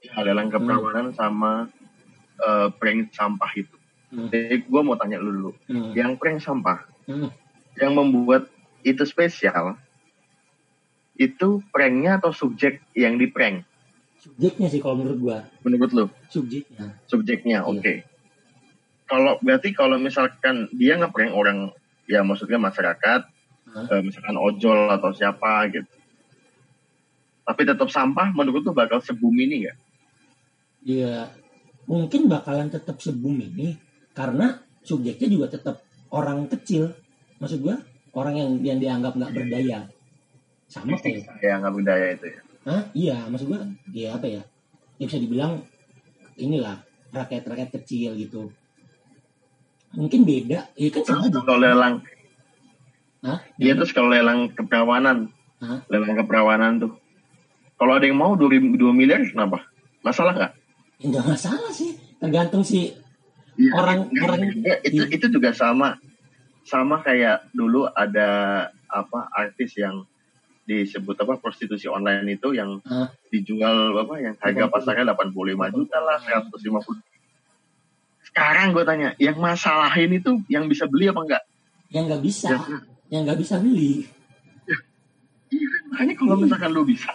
Ya, 0.05 0.17
lelang 0.23 0.49
keperawanan 0.53 1.07
sama 1.17 1.53
eh, 2.39 2.69
prank 2.77 3.11
sampah 3.13 3.53
itu. 3.57 3.75
Hmm. 4.09 4.33
jadi 4.33 4.65
gue 4.65 4.81
mau 4.81 4.97
tanya 4.97 5.21
lu 5.21 5.29
dulu. 5.37 5.51
Hmm. 5.69 5.93
yang 5.93 6.17
prank 6.17 6.41
sampah 6.41 6.81
Hmm. 7.09 7.29
yang 7.81 7.93
membuat 7.97 8.49
itu 8.85 9.01
spesial 9.05 9.77
itu 11.19 11.61
pranknya 11.75 12.17
atau 12.23 12.31
subjek 12.31 12.79
yang 12.95 13.19
di 13.19 13.27
prank? 13.27 13.67
Subjeknya 14.19 14.67
sih 14.71 14.79
kalau 14.79 14.99
menurut 15.03 15.19
gua. 15.19 15.39
Menurut 15.67 15.91
lu? 15.95 16.05
Subjeknya. 16.31 16.95
Subjeknya 17.07 17.59
Iya. 17.63 17.71
oke. 17.71 17.95
Kalau 19.09 19.33
berarti 19.41 19.73
kalau 19.73 19.97
misalkan 19.99 20.69
dia 20.75 20.95
ngeprank 20.99 21.33
orang 21.33 21.73
ya 22.07 22.21
maksudnya 22.23 22.59
masyarakat 22.59 23.25
Hah? 23.79 23.87
eh, 23.95 24.03
misalkan 24.03 24.35
ojol 24.35 24.91
atau 24.91 25.15
siapa 25.15 25.71
gitu. 25.71 25.87
Tapi 27.47 27.63
tetap 27.65 27.89
sampah 27.89 28.35
menurut 28.35 28.67
tuh 28.67 28.75
bakal 28.75 28.99
sebumi 28.99 29.47
ini 29.47 29.59
ya. 29.71 29.75
Mungkin 31.89 32.29
bakalan 32.29 32.69
tetap 32.69 33.01
sebum 33.01 33.41
ini 33.41 33.73
karena 34.13 34.61
subjeknya 34.85 35.29
juga 35.33 35.47
tetap 35.49 35.81
orang 36.13 36.45
kecil. 36.53 36.93
Maksud 37.41 37.65
gua 37.65 37.81
orang 38.13 38.37
yang 38.37 38.51
yang 38.61 38.79
dianggap 38.79 39.17
nggak 39.17 39.33
berdaya. 39.33 39.89
Sama 40.69 41.01
kayak 41.01 41.41
ya 41.41 41.57
nggak 41.65 41.73
budaya 41.73 42.07
itu 42.13 42.27
ya? 42.29 42.41
Hah? 42.69 42.83
iya 42.93 43.17
maksud 43.33 43.49
gua 43.49 43.65
ya 43.89 44.21
apa 44.21 44.29
ya? 44.29 44.43
Ya 45.01 45.05
bisa 45.09 45.17
dibilang 45.17 45.65
inilah 46.37 46.77
rakyat 47.17 47.49
rakyat 47.49 47.71
kecil 47.81 48.13
gitu. 48.21 48.53
Mungkin 49.97 50.29
beda. 50.29 50.69
Ya 50.77 50.89
kan 50.93 51.03
sama 51.09 51.33
kalau 51.33 51.57
lelang 51.57 52.05
Hah? 53.19 53.43
dia 53.59 53.75
terus 53.75 53.91
kalau 53.91 54.09
lelang 54.09 54.55
keperawanan 54.55 55.35
Hah? 55.59 55.83
lelang 55.91 56.15
keperawanan 56.15 56.79
tuh. 56.79 56.93
Kalau 57.75 57.95
ada 57.95 58.07
yang 58.07 58.19
mau 58.19 58.35
2, 58.35 58.47
2 58.79 58.91
miliar 58.91 59.23
kenapa? 59.23 59.67
Masalah 60.03 60.35
nggak? 60.35 60.53
Ya 60.99 61.07
nggak 61.11 61.27
masalah 61.27 61.71
sih. 61.71 61.99
Tergantung 62.19 62.63
si 62.63 62.95
Iya, 63.59 63.75
Orang- 63.75 64.07
nggak, 64.07 64.23
orang- 64.23 64.55
nggak, 64.55 64.79
itu 64.87 65.03
iya. 65.03 65.15
itu 65.19 65.27
juga 65.29 65.51
sama. 65.51 65.99
Sama 66.63 67.03
kayak 67.03 67.51
dulu 67.51 67.91
ada 67.91 68.29
apa 68.87 69.27
artis 69.31 69.75
yang 69.75 70.07
disebut 70.63 71.19
apa 71.19 71.35
prostitusi 71.37 71.91
online 71.91 72.29
itu 72.31 72.55
yang 72.55 72.79
Hah? 72.85 73.11
dijual 73.29 73.99
apa 73.99 74.15
yang 74.21 74.35
harga 74.39 74.69
85. 74.69 74.71
pasarnya 74.71 75.05
85 75.09 75.75
juta 75.75 75.99
lah 75.99 76.19
150 76.21 77.03
sekarang 78.21 78.71
gue 78.71 78.85
tanya 78.85 79.17
yang 79.17 79.41
masalahin 79.41 80.13
itu 80.13 80.45
yang 80.47 80.69
bisa 80.69 80.85
beli 80.85 81.09
apa 81.09 81.25
enggak 81.25 81.43
yang 81.89 82.05
nggak 82.05 82.21
bisa. 82.21 82.53
Ya, 82.53 82.61
yang 83.09 83.25
nggak 83.25 83.41
bisa 83.41 83.57
beli. 83.61 84.05
Iya 85.49 85.65
kan 85.65 85.83
makanya 85.93 86.15
kalau 86.21 86.37
misalkan 86.37 86.71
lu 86.77 86.85
bisa 86.85 87.13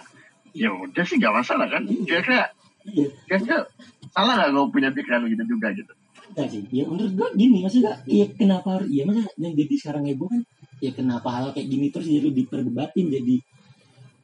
ya 0.54 0.70
udah 0.70 1.04
sih 1.06 1.16
nggak 1.18 1.34
masalah 1.34 1.66
kan? 1.70 1.82
Kira-kira 1.86 2.50
iya. 2.90 3.06
kira-kira 3.26 3.66
salah 4.10 4.34
nggak 4.38 4.50
gue 4.54 4.64
punya 4.74 4.90
pikiran 4.90 5.26
gitu 5.30 5.44
juga 5.46 5.70
gitu? 5.74 5.92
Enggak 6.34 6.48
sih, 6.50 6.62
ya 6.72 6.88
menurut 6.88 7.12
gua 7.14 7.28
gini 7.36 7.62
maksudnya 7.62 8.00
iya 8.08 8.26
kenapa 8.32 8.80
harus 8.80 8.88
iya 8.90 9.04
masa 9.04 9.28
yang 9.36 9.54
jadi 9.54 9.74
sekarang 9.76 10.08
heboh 10.08 10.26
kan 10.32 10.40
ya 10.80 10.90
kenapa 10.90 11.28
hal 11.30 11.52
kayak 11.52 11.68
gini 11.68 11.86
terus 11.92 12.08
jadi 12.08 12.32
diperdebatin 12.32 13.06
jadi 13.12 13.36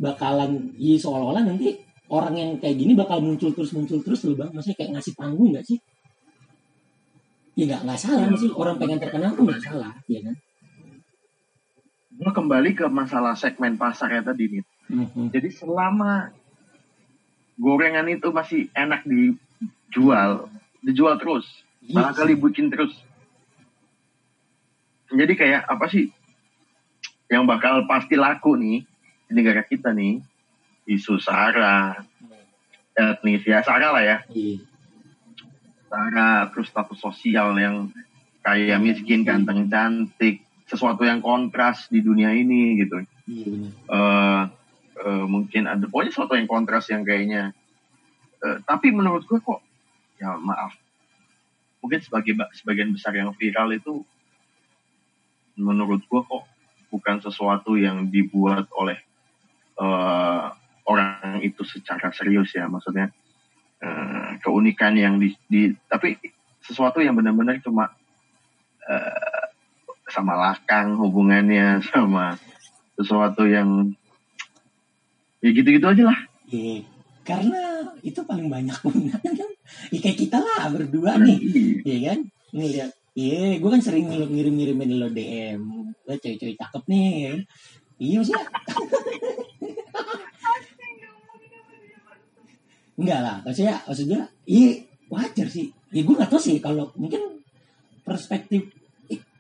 bakalan 0.01 0.75
ya 0.81 0.97
seolah-olah 0.97 1.45
nanti 1.45 1.77
orang 2.11 2.35
yang 2.35 2.51
kayak 2.57 2.81
gini 2.81 2.97
bakal 2.97 3.21
muncul 3.23 3.53
terus 3.53 3.71
muncul 3.77 4.01
terus 4.03 4.27
loh 4.27 4.35
bang. 4.35 4.51
Maksudnya 4.51 4.77
kayak 4.81 4.91
ngasih 4.99 5.13
panggung 5.15 5.55
nggak 5.55 5.67
sih? 5.69 5.79
Ya 7.55 7.65
nggak 7.69 7.81
nggak 7.85 7.99
salah. 8.01 8.27
Maksudnya 8.27 8.57
orang 8.59 8.77
pengen 8.81 8.99
terkenal 8.99 9.31
tuh 9.37 9.45
nggak 9.47 9.63
salah 9.63 9.93
ya 10.11 10.19
kan 10.25 10.35
gue 12.21 12.31
kembali 12.31 12.71
ke 12.75 12.85
masalah 12.87 13.33
segmen 13.33 13.75
pasarnya 13.75 14.21
tadi 14.23 14.45
nih 14.51 14.65
Mhm. 14.87 15.31
jadi 15.31 15.49
selama 15.49 16.35
gorengan 17.57 18.05
itu 18.07 18.29
masih 18.29 18.69
enak 18.73 19.01
dijual 19.03 20.53
dijual 20.81 21.17
terus 21.17 21.47
Iya 21.81 21.97
malah 21.97 22.13
sih. 22.13 22.19
kali 22.19 22.33
bikin 22.37 22.69
terus 22.69 22.93
jadi 25.09 25.33
kayak 25.33 25.63
apa 25.65 25.87
sih 25.87 26.13
yang 27.27 27.45
bakal 27.45 27.87
pasti 27.87 28.15
laku 28.15 28.55
nih 28.55 28.85
di 29.25 29.33
negara 29.33 29.63
kita 29.63 29.91
nih 29.91 30.21
isu 30.85 31.17
sara 31.17 32.05
etnis 32.93 33.41
ya 33.43 33.63
sara 33.63 33.91
lah 33.91 34.03
ya 34.03 34.19
Iya. 34.29 34.61
sara 35.87 36.29
terus 36.51 36.69
status 36.69 36.99
sosial 36.99 37.57
yang 37.57 37.89
kaya 38.41 38.77
miskin 38.77 39.23
ganteng 39.23 39.67
cantik 39.67 40.45
sesuatu 40.71 41.03
yang 41.03 41.19
kontras 41.19 41.91
di 41.91 41.99
dunia 41.99 42.31
ini 42.31 42.79
gitu. 42.79 43.03
Iya 43.27 43.75
eh 43.91 44.43
eh, 45.01 45.25
mungkin 45.27 45.67
ada 45.67 45.85
pokoknya 45.91 46.13
sesuatu 46.15 46.39
yang 46.39 46.47
kontras 46.47 46.87
yang 46.95 47.03
kayaknya 47.03 47.51
eh, 48.47 48.59
tapi 48.63 48.95
menurut 48.95 49.27
gue 49.27 49.43
kok 49.43 49.59
ya 50.23 50.39
maaf. 50.39 50.79
Mungkin 51.83 52.01
sebagai 52.05 52.37
sebagian 52.55 52.95
besar 52.95 53.17
yang 53.17 53.35
viral 53.35 53.75
itu 53.75 54.05
menurut 55.59 56.05
gue 56.07 56.23
kok 56.23 56.45
bukan 56.93 57.19
sesuatu 57.19 57.75
yang 57.75 58.07
dibuat 58.07 58.71
oleh 58.79 58.99
eh, 59.81 60.45
orang 60.87 61.43
itu 61.43 61.67
secara 61.67 62.15
serius 62.15 62.55
ya. 62.55 62.71
Maksudnya 62.71 63.11
eh, 63.83 64.31
keunikan 64.45 64.95
yang 64.95 65.19
di, 65.19 65.35
di- 65.51 65.75
tapi 65.91 66.15
sesuatu 66.61 67.01
yang 67.03 67.17
benar-benar 67.17 67.59
cuma 67.65 67.91
sama 70.11 70.35
lakang 70.37 70.99
hubungannya 70.99 71.79
sama 71.91 72.35
sesuatu 72.99 73.47
yang 73.49 73.95
ya 75.41 75.51
gitu-gitu 75.51 75.87
aja 75.87 76.05
lah. 76.11 76.19
Iya. 76.51 76.83
karena 77.21 77.63
itu 78.03 78.21
paling 78.27 78.51
banyak 78.51 78.75
peminatnya 78.83 79.33
kan. 79.39 79.51
Ya 79.95 79.99
kayak 80.03 80.19
kita 80.19 80.39
lah 80.43 80.67
berdua 80.69 81.15
nih 81.23 81.39
Iya. 81.87 81.99
kan? 82.13 82.19
Ngeliat 82.51 82.91
iya 83.15 83.59
gue 83.59 83.71
kan 83.71 83.83
sering 83.83 84.07
ngirim 84.07 84.55
ngirimin 84.55 84.99
lo 84.99 85.09
DM 85.11 85.61
lo 86.07 86.15
cewek-cewek 86.15 86.59
cakep 86.59 86.83
nih 86.91 87.03
ya 87.07 87.29
kan? 87.31 87.41
iya 88.01 88.15
maksudnya? 88.19 88.45
Enggak 93.01 93.21
lah 93.25 93.37
maksudnya 93.47 93.75
maksudnya 93.87 94.21
iya 94.45 94.71
wajar 95.09 95.47
sih. 95.49 95.71
Ya 95.91 96.03
gue 96.03 96.15
gak 96.15 96.31
tau 96.31 96.39
sih 96.39 96.59
kalau 96.59 96.91
mungkin 96.95 97.43
perspektif 98.05 98.71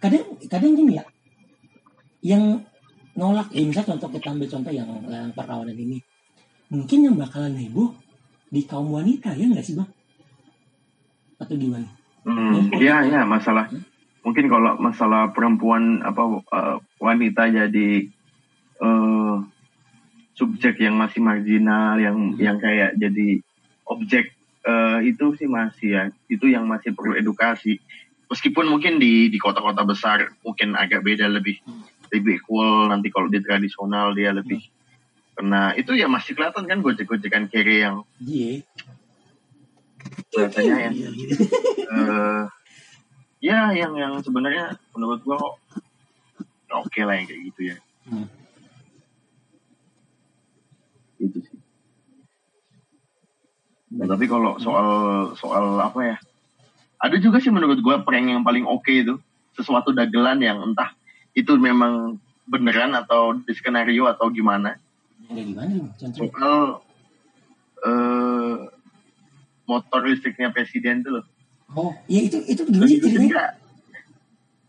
kadang 0.00 0.24
kadang 0.48 0.72
gini 0.74 0.96
ya. 0.98 1.04
Yang 2.24 2.64
nolak 3.14 3.52
ya 3.52 3.62
misalnya 3.68 3.96
contoh 3.96 4.08
kita 4.16 4.32
ambil 4.32 4.48
contoh 4.48 4.72
yang, 4.72 4.88
yang 5.06 5.28
perkawinan 5.36 5.76
ini. 5.76 5.98
Mungkin 6.72 6.98
yang 7.04 7.16
bakalan 7.20 7.54
heboh 7.60 7.92
di 8.50 8.64
kaum 8.66 8.90
wanita 8.90 9.36
ya 9.36 9.46
nggak 9.46 9.64
sih 9.64 9.76
bang? 9.76 9.90
Atau 11.38 11.54
gimana? 11.60 11.86
Hmm, 12.24 12.72
iya 12.76 13.04
iya 13.04 13.22
masalah. 13.24 13.68
Mungkin 14.20 14.52
kalau 14.52 14.76
masalah 14.76 15.32
perempuan 15.32 16.04
apa 16.04 16.44
eh, 16.44 16.76
wanita 17.00 17.48
jadi 17.48 18.08
eh, 18.80 19.36
subjek 20.36 20.80
yang 20.80 20.96
masih 20.96 21.20
marginal 21.20 22.00
yang 22.00 22.36
yang 22.36 22.56
kayak 22.60 22.96
jadi 22.96 23.40
objek 23.88 24.32
eh, 24.64 24.98
itu 25.08 25.36
sih 25.36 25.48
masih 25.48 25.88
ya. 25.90 26.04
Itu 26.28 26.48
yang 26.48 26.68
masih 26.68 26.92
perlu 26.92 27.16
edukasi 27.16 27.80
meskipun 28.30 28.70
mungkin 28.70 29.02
di 29.02 29.26
di 29.26 29.38
kota-kota 29.42 29.82
besar 29.82 30.30
mungkin 30.46 30.78
agak 30.78 31.02
beda 31.02 31.26
lebih 31.26 31.58
lebih 32.14 32.38
equal 32.38 32.86
nanti 32.88 33.10
kalau 33.10 33.26
di 33.26 33.42
tradisional 33.42 34.14
dia 34.14 34.30
lebih 34.30 34.62
kena. 35.34 35.74
Itu 35.74 35.98
ya 35.98 36.06
masih 36.06 36.38
kelihatan 36.38 36.70
kan 36.70 36.78
gojek-gojekan 36.80 37.50
kiri 37.50 37.82
yang 37.82 38.06
iya. 38.22 38.62
Iya, 40.30 40.46
iya. 40.94 41.08
eh 41.90 42.44
ya 43.42 43.72
yang 43.74 43.92
yang 43.98 44.14
sebenarnya 44.22 44.78
menurut 44.94 45.20
gua 45.26 45.36
kok 45.36 45.54
ya 46.70 46.74
oke 46.78 47.00
lah 47.02 47.14
yang 47.18 47.26
kayak 47.26 47.42
gitu 47.50 47.60
ya. 47.74 47.76
Hmm. 48.06 48.26
itu 51.20 51.36
sih. 51.44 51.58
Nah, 53.90 54.06
tapi 54.08 54.24
kalau 54.24 54.56
soal 54.56 54.88
soal 55.36 55.76
apa 55.76 56.00
ya 56.14 56.16
ada 57.00 57.16
juga 57.16 57.40
sih 57.40 57.48
menurut 57.48 57.80
gua 57.80 58.04
prank 58.04 58.28
yang 58.28 58.44
paling 58.44 58.68
oke 58.68 58.92
itu. 58.92 59.16
Sesuatu 59.56 59.90
dagelan 59.90 60.38
yang 60.38 60.62
entah 60.62 60.94
itu 61.34 61.56
memang 61.56 62.20
beneran 62.46 62.92
atau 62.94 63.34
di 63.34 63.52
skenario 63.56 64.06
atau 64.06 64.28
gimana. 64.30 64.76
Kayak 65.30 65.46
gimana 65.54 65.72
soal 65.96 66.54
eh 67.80 68.56
motor 69.64 70.00
listriknya 70.04 70.50
presiden 70.50 71.00
tuh 71.06 71.20
loh. 71.20 71.24
Oh 71.72 71.94
ya 72.10 72.26
itu 72.26 72.42
itu 72.50 72.62
gimana 72.66 72.90
sih 72.90 72.98
ceritanya. 72.98 73.54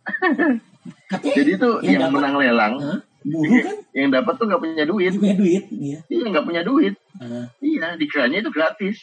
jadi 1.38 1.51
itu 1.57 1.69
yang 1.81 1.85
yang, 1.85 2.01
dapat- 2.09 2.15
menang 2.15 2.35
lelang 2.38 2.73
Hah? 2.81 3.00
buruh 3.21 3.61
kan? 3.61 3.77
yang 3.93 4.09
dapat 4.09 4.33
tuh 4.38 4.45
nggak 4.50 4.61
punya 4.61 4.85
duit. 4.85 5.11
Punya 5.17 5.35
duit 5.38 5.63
iya. 5.73 6.00
Iya 6.09 6.25
nggak 6.29 6.45
punya 6.45 6.61
duit. 6.65 6.93
Nah, 7.17 7.50
iya 7.61 7.97
dikiranya 7.97 8.41
itu 8.45 8.50
gratis. 8.53 8.97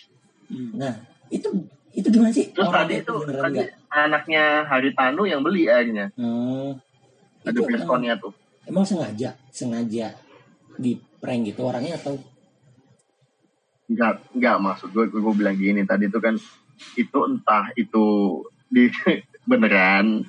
Nah 0.50 0.94
itu 1.30 1.66
itu 1.96 2.08
gimana 2.12 2.32
sih? 2.32 2.52
Terus 2.52 2.68
Orang 2.68 2.84
tadi 2.84 2.94
itu 3.00 3.14
itu 3.16 3.32
tadi 3.40 3.60
anaknya 3.88 4.44
Haritanu 4.68 5.22
yang 5.24 5.40
beli 5.40 5.66
akhirnya. 5.66 6.12
Hmm. 6.14 6.76
ada 7.44 7.54
Itu 7.54 7.64
diskonnya 7.64 8.14
tuh. 8.20 8.32
Emang 8.68 8.84
sengaja? 8.84 9.32
Sengaja 9.48 10.12
di 10.76 11.00
prank 11.18 11.48
gitu 11.48 11.64
orangnya 11.64 11.96
atau? 11.96 12.20
Nggak 13.88 14.36
nggak 14.36 14.56
maksud 14.60 14.88
gue 14.92 15.08
gue 15.08 15.34
bilang 15.34 15.56
gini 15.56 15.82
tadi 15.88 16.12
tuh 16.12 16.20
kan 16.20 16.36
itu 16.94 17.18
entah 17.24 17.72
itu 17.74 18.04
di 18.68 18.92
beneran. 19.50 20.28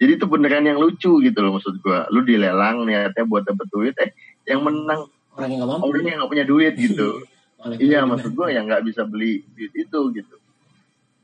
Jadi 0.00 0.12
itu 0.18 0.26
beneran 0.26 0.64
yang 0.66 0.80
lucu 0.80 1.20
gitu 1.20 1.38
loh 1.44 1.60
maksud 1.60 1.84
gue 1.84 1.98
lu 2.10 2.24
dilelang 2.24 2.88
niatnya 2.88 3.28
buat 3.28 3.44
dapet 3.44 3.68
duit 3.68 3.94
eh 4.00 4.16
yang 4.48 4.64
menang. 4.64 5.04
Orang 5.36 5.48
yang 5.52 5.60
nggak 5.62 5.70
mampu. 5.70 5.84
Orang 5.92 6.04
yang 6.08 6.18
nggak 6.24 6.32
punya 6.32 6.46
duit 6.48 6.74
gitu. 6.80 7.20
Iya 7.64 8.04
maksud 8.04 8.36
gue 8.36 8.48
yang 8.52 8.68
nggak 8.68 8.84
bisa 8.84 9.08
beli 9.08 9.40
duit 9.56 9.72
itu 9.72 10.00
gitu 10.12 10.36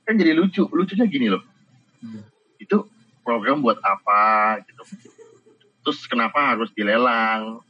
kan 0.05 0.15
jadi 0.17 0.33
lucu. 0.37 0.67
Lucunya 0.71 1.07
gini 1.07 1.29
loh. 1.31 1.43
Hmm. 2.01 2.25
itu 2.57 2.81
program 3.21 3.61
buat 3.61 3.77
apa 3.85 4.57
gitu. 4.65 4.83
Terus 5.85 6.01
kenapa 6.09 6.57
harus 6.57 6.73
dilelang? 6.73 7.61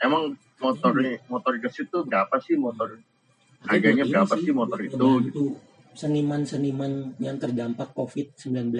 Emang 0.00 0.36
motor 0.56 0.96
motor 1.28 1.52
gesit 1.60 1.92
tuh 1.92 2.08
berapa 2.08 2.32
sih? 2.40 2.56
Motor 2.56 2.96
Tapi 3.60 3.78
harganya 3.78 4.04
berapa 4.08 4.34
sih 4.40 4.52
motor 4.56 4.80
buat 4.80 4.88
itu 4.88 4.96
membantu 4.96 5.46
seniman-seniman 5.92 7.20
yang 7.20 7.36
terdampak 7.36 7.92
COVID-19 7.92 8.72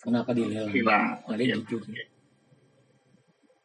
kenapa 0.00 0.30
dilelang 0.32 0.72
Gila. 0.72 1.00
ada 1.28 1.42
Iya, 1.42 1.56
gitu 1.60 1.82
oke. 1.82 2.02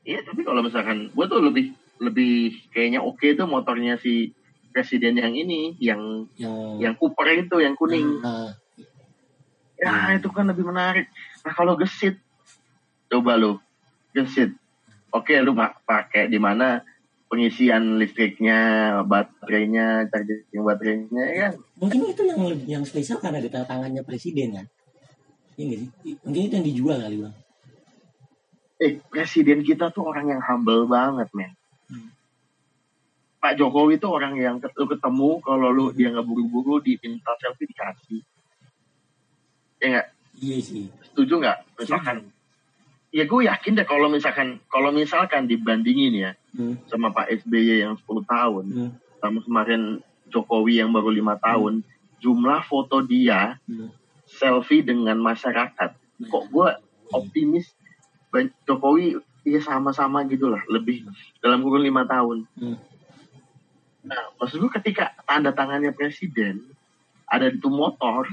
Iya, 0.01 0.19
tapi 0.25 0.41
kalau 0.41 0.65
misalkan 0.65 1.13
gue 1.13 1.25
tuh 1.29 1.39
lebih 1.39 1.65
lebih 2.01 2.57
kayaknya 2.73 3.05
oke 3.05 3.21
tuh 3.37 3.45
motornya 3.45 4.01
si 4.01 4.33
presiden 4.71 5.19
yang 5.19 5.35
ini, 5.35 5.75
yang 5.77 6.25
yang 6.39 6.55
yang 6.79 6.93
Cooper 6.97 7.27
itu, 7.35 7.59
yang 7.59 7.75
kuning. 7.77 8.23
Nah, 8.23 8.55
Ya, 9.81 10.13
itu 10.13 10.29
kan 10.29 10.45
lebih 10.45 10.61
menarik. 10.61 11.09
Nah, 11.41 11.57
kalau 11.57 11.73
gesit, 11.73 12.21
coba 13.09 13.33
lu 13.33 13.57
gesit. 14.13 14.53
Oke, 15.09 15.33
lu 15.41 15.57
pakai 15.57 16.29
di 16.29 16.37
mana 16.37 16.85
pengisian 17.31 17.97
listriknya, 17.97 18.59
baterainya, 19.07 20.05
charging 20.13 20.61
baterainya, 20.61 21.23
ya 21.31 21.39
kan? 21.49 21.53
mungkin 21.79 21.99
itu 22.11 22.21
yang 22.27 22.41
yang 22.67 22.83
spesial 22.85 23.17
karena 23.23 23.39
di 23.39 23.47
tangannya 23.47 24.03
presiden 24.03 24.53
kan 24.53 24.67
Iya 25.55 25.63
nggak 25.63 25.79
sih 25.79 25.89
mungkin 26.27 26.41
itu 26.43 26.53
yang 26.59 26.67
dijual 26.67 26.97
kali 26.99 27.17
bang 27.23 27.35
Eh, 28.81 28.97
presiden 29.13 29.61
kita 29.61 29.93
tuh 29.93 30.09
orang 30.09 30.33
yang 30.33 30.41
humble 30.41 30.89
banget, 30.89 31.29
men. 31.37 31.53
Hmm. 31.85 32.09
Pak 33.41 33.57
Jokowi 33.57 33.97
tuh 33.97 34.13
orang 34.13 34.37
yang 34.37 34.61
lu 34.61 34.85
ketemu 34.85 35.41
kalau 35.41 35.73
lu 35.73 35.89
dia 35.89 36.13
nggak 36.13 36.25
buru-buru 36.29 36.77
diminta 36.77 37.33
selfie 37.41 37.65
dikasih. 37.65 38.21
Ya 39.81 39.87
nggak? 39.97 40.07
iya 40.41 40.57
sih 40.61 40.85
Setuju 41.09 41.41
nggak? 41.41 41.57
Misalkan, 41.81 42.29
ya 43.09 43.25
gue 43.25 43.41
yakin 43.49 43.73
deh 43.81 43.87
kalau 43.89 44.07
misalkan 44.13 44.61
kalau 44.69 44.93
misalkan 44.93 45.49
dibandingin 45.49 46.13
ya 46.13 46.31
Hmm, 46.51 46.75
sama 46.91 47.15
Pak 47.15 47.31
SBY 47.47 47.79
yang 47.79 47.95
10 47.95 48.27
tahun, 48.27 48.65
hmm, 48.75 48.91
sama 49.23 49.39
kemarin 49.39 50.03
Jokowi 50.27 50.83
yang 50.83 50.91
baru 50.91 51.07
lima 51.07 51.39
tahun, 51.39 51.79
jumlah 52.19 52.67
foto 52.67 52.99
dia 52.99 53.55
hmm. 53.71 53.87
selfie 54.27 54.83
dengan 54.83 55.15
masyarakat, 55.15 55.95
kok 56.27 56.45
gue 56.51 56.69
optimis 57.15 57.71
ban- 58.35 58.51
Jokowi 58.67 59.15
ya 59.47 59.63
sama-sama 59.63 60.27
gitulah 60.27 60.59
lebih 60.67 61.07
dalam 61.39 61.63
kurun 61.63 61.87
lima 61.87 62.03
tahun. 62.03 62.43
Hmm. 62.59 62.75
Nah, 64.01 64.33
maksud 64.41 64.57
gue 64.57 64.71
ketika 64.81 65.13
tanda 65.29 65.53
tangannya 65.53 65.93
presiden 65.93 66.65
ada 67.29 67.47
di 67.47 67.57
tuh 67.61 67.71
motor, 67.71 68.27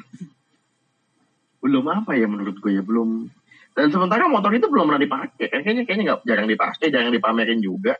belum 1.61 1.85
apa 1.93 2.17
ya 2.17 2.25
menurut 2.25 2.57
gue 2.59 2.73
ya 2.73 2.83
belum. 2.83 3.29
Dan 3.77 3.95
sementara 3.95 4.27
motor 4.27 4.51
itu 4.57 4.67
belum 4.67 4.91
pernah 4.91 5.03
dipakai, 5.03 5.47
kan 5.53 5.61
kayaknya 5.63 5.85
kayaknya 5.87 6.05
nggak 6.11 6.21
jarang 6.27 6.49
dipakai, 6.51 6.87
jarang 6.91 7.13
dipamerin 7.15 7.61
juga. 7.63 7.95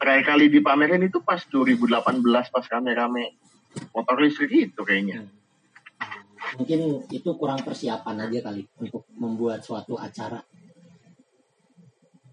Terakhir 0.00 0.24
kali 0.34 0.50
dipamerin 0.50 1.06
itu 1.06 1.22
pas 1.22 1.38
2018 1.38 2.02
pas 2.50 2.64
rame-rame 2.66 3.38
motor 3.94 4.16
listrik 4.18 4.50
itu 4.50 4.82
kayaknya. 4.82 5.26
mungkin 6.54 7.02
itu 7.10 7.34
kurang 7.34 7.64
persiapan 7.66 8.30
aja 8.30 8.38
kali 8.46 8.62
untuk 8.78 9.08
membuat 9.16 9.64
suatu 9.64 9.98
acara 9.98 10.38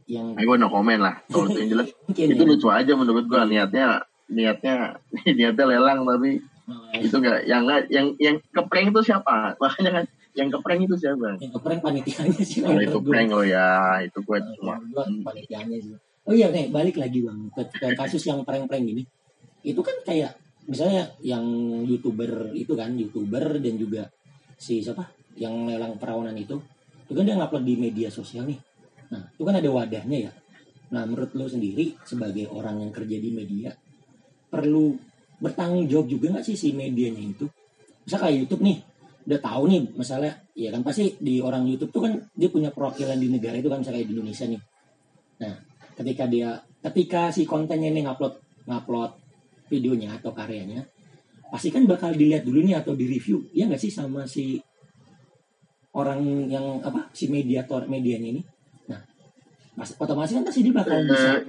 yang 0.05 0.35
Nah, 0.35 0.43
gue 0.43 0.57
no 0.59 0.67
komen 0.67 0.99
lah. 0.99 1.23
Kalau 1.31 1.47
itu 1.47 1.57
yang 1.63 1.69
jelas 1.73 1.87
itu 2.11 2.43
ya. 2.43 2.45
lucu 2.45 2.67
aja 2.67 2.93
menurut 2.93 3.25
gua 3.25 3.47
niatnya 3.47 4.03
niatnya 4.31 4.95
niatnya 5.37 5.65
lelang 5.67 6.07
tapi 6.07 6.39
Nah, 6.71 6.93
itu 6.95 7.15
enggak 7.19 7.43
yang 7.49 7.63
yang 7.91 8.07
yang 8.21 8.35
keprank 8.53 8.93
itu 8.95 9.01
siapa? 9.11 9.57
Makanya 9.61 9.91
kan 10.01 10.05
yang 10.37 10.47
keprank 10.47 10.81
itu 10.87 10.95
siapa? 10.95 11.35
Yang 11.41 11.51
keprank 11.59 11.79
panitianya 11.83 12.41
sih. 12.41 12.59
Kalau 12.63 12.81
itu 12.81 12.99
prank 13.03 13.29
lo 13.33 13.43
ya 13.43 13.99
itu 13.99 14.19
gue 14.23 14.37
Nah, 14.39 14.47
cuma 14.55 14.73
menurut 14.79 14.89
gua 14.93 15.05
panitianya 15.31 15.77
sih. 15.81 15.95
Oh 16.23 16.33
iya 16.37 16.47
nih 16.53 16.69
balik 16.69 17.01
lagi 17.01 17.25
bang 17.25 17.49
ke, 17.49 17.61
ke 17.73 17.87
kasus 17.97 18.21
yang 18.29 18.45
prank-prank 18.45 18.85
gini 18.85 19.03
itu 19.65 19.81
kan 19.81 19.93
kayak 20.05 20.37
misalnya 20.69 21.09
yang 21.25 21.41
youtuber 21.85 22.53
itu 22.53 22.77
kan 22.77 22.93
youtuber 22.93 23.57
dan 23.57 23.73
juga 23.75 24.07
si 24.55 24.79
siapa? 24.79 25.09
Yang 25.35 25.75
lelang 25.75 25.93
perawanan 25.97 26.37
itu. 26.37 26.61
Itu 27.09 27.17
kan 27.17 27.25
dia 27.27 27.35
ngupload 27.35 27.65
di 27.65 27.75
media 27.75 28.07
sosial 28.07 28.47
nih. 28.47 28.59
Nah 29.11 29.27
itu 29.33 29.43
kan 29.43 29.57
ada 29.57 29.67
wadahnya 29.67 30.29
ya. 30.29 30.31
Nah 30.93 31.03
menurut 31.09 31.33
lo 31.35 31.49
sendiri 31.49 31.97
sebagai 32.05 32.47
orang 32.47 32.79
yang 32.79 32.91
kerja 32.93 33.17
di 33.17 33.29
media 33.33 33.73
perlu 34.51 34.99
bertanggung 35.39 35.87
jawab 35.87 36.11
juga 36.11 36.35
nggak 36.35 36.45
sih 36.45 36.59
si 36.59 36.75
medianya 36.75 37.23
itu? 37.23 37.47
Misal 38.03 38.19
kayak 38.21 38.35
YouTube 38.45 38.61
nih 38.67 38.77
udah 39.21 39.39
tahu 39.39 39.63
nih 39.69 39.81
masalah 39.93 40.33
ya 40.57 40.73
kan 40.73 40.81
pasti 40.81 41.13
di 41.21 41.37
orang 41.39 41.63
YouTube 41.69 41.93
tuh 41.93 42.01
kan 42.09 42.13
dia 42.33 42.49
punya 42.49 42.73
perwakilan 42.73 43.21
di 43.21 43.29
negara 43.29 43.55
itu 43.61 43.69
kan 43.69 43.79
misalnya 43.85 44.03
di 44.03 44.13
Indonesia 44.17 44.45
nih. 44.49 44.61
Nah 45.41 45.53
ketika 45.95 46.23
dia 46.27 46.49
ketika 46.81 47.21
si 47.29 47.45
kontennya 47.45 47.93
ini 47.93 48.01
ngupload 48.03 48.65
ngupload 48.65 49.11
videonya 49.69 50.17
atau 50.19 50.33
karyanya 50.35 50.83
pasti 51.51 51.69
kan 51.69 51.83
bakal 51.85 52.11
dilihat 52.15 52.43
dulu 52.47 52.63
nih 52.63 52.79
atau 52.79 52.95
di 52.97 53.05
review 53.07 53.45
ya 53.55 53.67
nggak 53.69 53.81
sih 53.81 53.91
sama 53.91 54.25
si 54.25 54.57
orang 55.91 56.47
yang 56.47 56.79
apa 56.81 57.11
si 57.11 57.27
mediator 57.27 57.85
medianya 57.85 58.39
ini? 58.39 58.41
Nah 58.89 59.01
mas 59.77 59.93
otomatis 59.99 60.33
kan 60.33 60.43
pasti 60.47 60.65
dia 60.65 60.73
bakal 60.73 60.97
bisa 61.05 61.43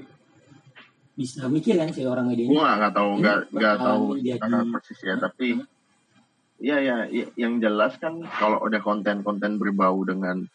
bisa 1.12 1.44
mikir 1.46 1.76
kan 1.76 1.88
si 1.88 2.02
orang 2.02 2.24
medianya 2.26 2.52
nggak 2.52 2.74
nggak 2.78 2.92
tahu 2.92 3.10
nggak 3.18 3.38
nggak 3.50 3.76
tahu 3.78 4.04
jadi- 4.16 4.40
secara 4.40 4.58
persis 4.66 5.00
ya 5.00 5.14
tapi 5.16 5.48
Iya 6.58 6.78
ya, 6.78 6.96
yang 7.34 7.58
jelas 7.58 7.98
kan 7.98 8.22
kalau 8.32 8.62
ada 8.62 8.78
konten-konten 8.78 9.58
berbau 9.58 9.98
dengan 10.06 10.46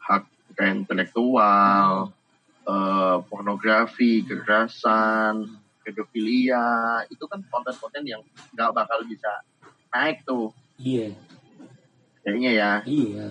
hak 0.00 0.24
kekayaan 0.48 0.88
intelektual, 0.88 2.16
eh, 2.64 3.16
pornografi, 3.28 4.24
kekerasan, 4.24 5.44
pedofilia, 5.84 6.64
itu 7.06 7.20
kan 7.22 7.44
konten-konten 7.44 8.08
yang 8.08 8.24
nggak 8.56 8.72
bakal 8.72 9.04
bisa 9.04 9.44
naik 9.92 10.24
tuh, 10.24 10.48
iya 10.78 11.12
kayaknya 12.24 12.50
ya. 12.54 12.72
iya 12.82 13.24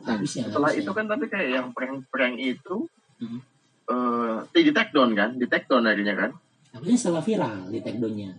harusnya 0.00 0.48
Setelah 0.48 0.72
harusnya. 0.72 0.80
itu 0.80 0.90
kan 0.90 1.04
tapi 1.04 1.24
kayak 1.28 1.48
yang 1.52 1.68
prank-prank 1.68 2.40
itu, 2.40 2.88
Mhm. 3.20 3.44
Eh, 3.86 4.36
di 4.64 4.72
take 4.72 4.92
down 4.92 5.10
kan, 5.12 5.36
di 5.36 5.46
take 5.46 5.66
down 5.66 5.84
akhirnya 5.84 6.14
kan. 6.16 6.30
Harusnya 6.74 6.98
setelah 6.98 7.22
viral 7.22 7.70
di 7.70 7.78
take 7.78 8.00
down-nya, 8.02 8.30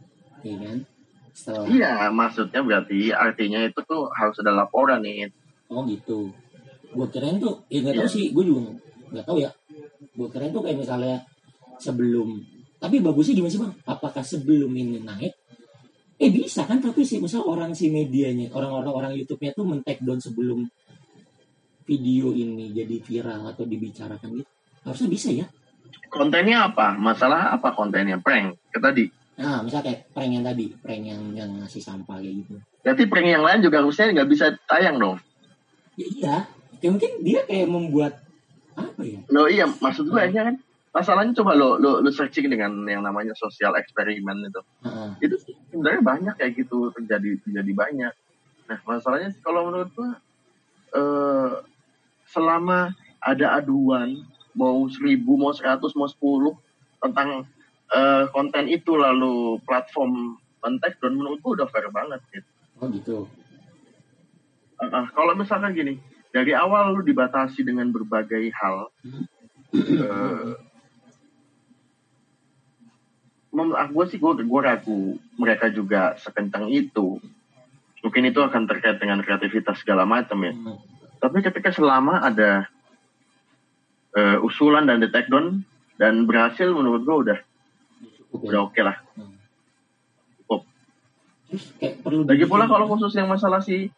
iya 0.44 0.56
kan? 0.60 0.78
Setelah 1.32 1.68
Iya, 1.68 1.94
maksudnya 2.12 2.62
berarti 2.64 3.12
artinya 3.12 3.60
itu 3.64 3.80
tuh 3.84 4.08
harus 4.12 4.36
ada 4.44 4.52
laporan 4.52 5.00
nih. 5.04 5.32
oh 5.68 5.82
gitu. 5.88 6.30
Gue 6.96 7.08
kirain 7.12 7.36
tuh, 7.42 7.60
ya 7.68 7.82
nggak 7.84 7.96
tahu 7.96 8.08
Iya. 8.08 8.16
sih, 8.16 8.26
gue 8.32 8.44
juga 8.44 8.62
nggak 9.12 9.26
tahu 9.26 9.38
ya. 9.44 9.52
Gue 10.16 10.28
kirain 10.32 10.52
tuh 10.52 10.64
kayak 10.64 10.78
misalnya 10.80 11.18
sebelum, 11.76 12.40
tapi 12.80 13.04
bagusnya 13.04 13.36
gimana 13.36 13.52
sih 13.52 13.60
bang? 13.60 13.74
Apakah 13.84 14.24
sebelum 14.24 14.72
ini 14.72 15.04
naik? 15.04 15.34
Eh 16.16 16.32
bisa 16.32 16.64
kan, 16.64 16.80
tapi 16.80 17.04
sih 17.04 17.20
misal 17.20 17.44
orang 17.44 17.76
si 17.76 17.92
medianya, 17.92 18.48
orang-orang 18.56 18.94
orang 18.96 19.12
YouTube-nya 19.20 19.52
tuh 19.52 19.68
men-take 19.68 20.00
down 20.00 20.16
sebelum 20.20 20.64
video 21.86 22.32
ini 22.32 22.72
jadi 22.72 22.96
viral 23.04 23.52
atau 23.52 23.68
dibicarakan 23.68 24.40
gitu. 24.40 24.52
Harusnya 24.86 25.10
bisa 25.10 25.30
ya. 25.34 25.46
Kontennya 26.14 26.72
apa? 26.72 26.94
Masalah 26.96 27.52
apa 27.58 27.74
kontennya? 27.74 28.22
Prank. 28.22 28.56
Kayak 28.72 28.84
tadi. 28.94 29.06
Nah, 29.36 29.60
misal 29.60 29.84
kayak 29.84 30.08
prank 30.16 30.32
yang 30.32 30.46
tadi, 30.48 30.72
prank 30.80 31.04
yang 31.04 31.22
yang 31.36 31.52
ngasih 31.60 31.84
sampah 31.84 32.24
kayak 32.24 32.46
gitu. 32.46 32.56
Berarti 32.88 33.04
prank 33.12 33.28
yang 33.28 33.44
lain 33.44 33.60
juga 33.60 33.84
harusnya 33.84 34.16
nggak 34.16 34.30
bisa 34.32 34.46
tayang 34.64 34.96
dong. 34.96 35.18
Ya 36.00 36.08
iya, 36.08 36.36
ya 36.80 36.88
mungkin 36.88 37.12
dia 37.20 37.44
kayak 37.44 37.68
membuat 37.68 38.14
apa 38.80 39.02
ya? 39.04 39.20
Lo 39.28 39.52
iya, 39.52 39.68
maksud 39.68 40.08
gue 40.08 40.22
aja 40.22 40.52
kan. 40.52 40.56
Masalahnya 40.96 41.36
coba 41.36 41.60
lo, 41.60 41.76
lo, 41.76 42.00
lo 42.00 42.08
searching 42.08 42.48
dengan 42.48 42.72
yang 42.88 43.04
namanya 43.04 43.36
sosial 43.36 43.76
eksperimen 43.76 44.48
itu. 44.48 44.62
Heeh. 44.88 45.10
Itu 45.28 45.36
sebenarnya 45.68 46.00
banyak 46.00 46.36
kayak 46.40 46.56
gitu 46.56 46.96
terjadi 46.96 47.36
terjadi 47.44 47.72
banyak. 47.76 48.14
Nah 48.72 48.80
masalahnya 48.88 49.36
kalau 49.44 49.68
menurut 49.68 49.92
gue 49.92 50.12
eh, 50.96 51.54
selama 52.32 52.96
ada 53.20 53.60
aduan 53.60 54.24
mau 54.56 54.88
seribu 54.88 55.36
mau 55.36 55.52
seratus 55.52 55.94
mau 55.94 56.08
sepuluh 56.08 56.56
tentang 57.04 57.46
eh, 57.92 58.24
konten 58.32 58.66
itu 58.72 58.96
lalu 58.96 59.60
platform 59.68 60.40
kontak 60.64 60.98
dan 60.98 61.14
menurut 61.14 61.38
gue 61.44 61.52
udah 61.62 61.68
fair 61.70 61.88
banget 61.94 62.24
gitu. 62.34 62.50
Oh 62.82 62.88
gitu. 62.90 63.18
Ah, 64.82 65.08
kalau 65.14 65.38
misalkan 65.38 65.72
gini, 65.78 66.02
dari 66.34 66.52
awal 66.52 66.92
lu 66.98 67.06
dibatasi 67.06 67.64
dengan 67.64 67.94
berbagai 67.94 68.52
hal, 68.52 68.92
eh, 69.72 70.54
menurut 73.56 73.78
aku 73.80 74.04
sih 74.10 74.20
gue 74.20 74.44
gue 74.44 74.62
ragu 74.66 75.16
mereka 75.38 75.72
juga 75.72 76.18
sekencang 76.20 76.68
itu. 76.74 77.22
Mungkin 78.04 78.24
itu 78.30 78.38
akan 78.44 78.68
terkait 78.70 79.00
dengan 79.00 79.24
kreativitas 79.24 79.82
segala 79.82 80.04
macam 80.04 80.38
ya. 80.44 80.54
Hmm. 80.54 80.78
Tapi 81.24 81.42
ketika 81.42 81.72
selama 81.72 82.22
ada 82.22 82.70
eh, 84.16 84.38
usulan 84.42 84.88
dan 84.88 85.04
di 85.04 85.12
take 85.12 85.28
down 85.30 85.62
dan 86.00 86.24
berhasil 86.28 86.72
menurut 86.72 87.04
gue 87.04 87.16
udah 87.30 87.40
Cukup 88.18 88.40
ya. 88.40 88.48
udah 88.52 88.62
oke 88.68 88.82
lah. 88.84 88.98
Hmm. 89.16 89.36
Cukup. 90.44 90.62
Terus 91.52 91.64
kayak 91.80 91.96
perlu 92.04 92.22
Lagi 92.28 92.46
pula 92.48 92.66
kalau 92.68 92.88
khusus 92.92 93.14
yang 93.16 93.32
masalah 93.32 93.64
si 93.64 93.92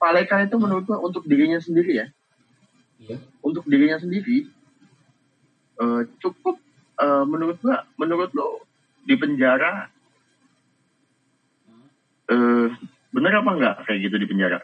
Paleka 0.00 0.40
itu 0.44 0.56
menurut 0.56 0.84
gue 0.88 0.98
untuk 0.98 1.24
dirinya 1.28 1.60
sendiri 1.60 1.92
ya. 2.04 2.06
Iya. 3.02 3.18
untuk 3.42 3.66
dirinya 3.66 3.98
sendiri 3.98 4.46
eh, 5.82 6.02
cukup 6.22 6.54
eh, 7.02 7.24
menurut 7.26 7.58
gua 7.58 7.82
menurut 7.98 8.30
lo 8.30 8.62
di 9.02 9.18
penjara 9.18 9.90
eh 12.30 12.70
bener 13.10 13.42
apa 13.42 13.50
enggak 13.50 13.76
kayak 13.90 13.98
gitu 14.06 14.16
di 14.22 14.26
penjara 14.30 14.62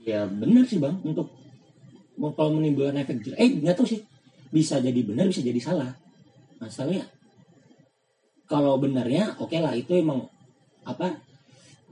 Ya 0.00 0.24
benar 0.24 0.64
sih 0.64 0.80
bang 0.80 0.96
untuk 1.04 1.28
kalau 2.16 2.50
menimbulkan 2.56 2.96
efek 3.00 3.20
jerah. 3.22 3.38
Eh 3.38 3.60
nggak 3.60 3.76
tahu 3.76 3.86
sih 3.88 4.00
bisa 4.48 4.80
jadi 4.80 5.00
benar 5.04 5.28
bisa 5.28 5.44
jadi 5.44 5.60
salah. 5.60 5.92
Masalahnya 6.56 7.04
kalau 8.48 8.78
benarnya 8.80 9.36
oke 9.42 9.54
lah 9.58 9.76
itu 9.76 9.92
emang 9.98 10.24
apa 10.86 11.20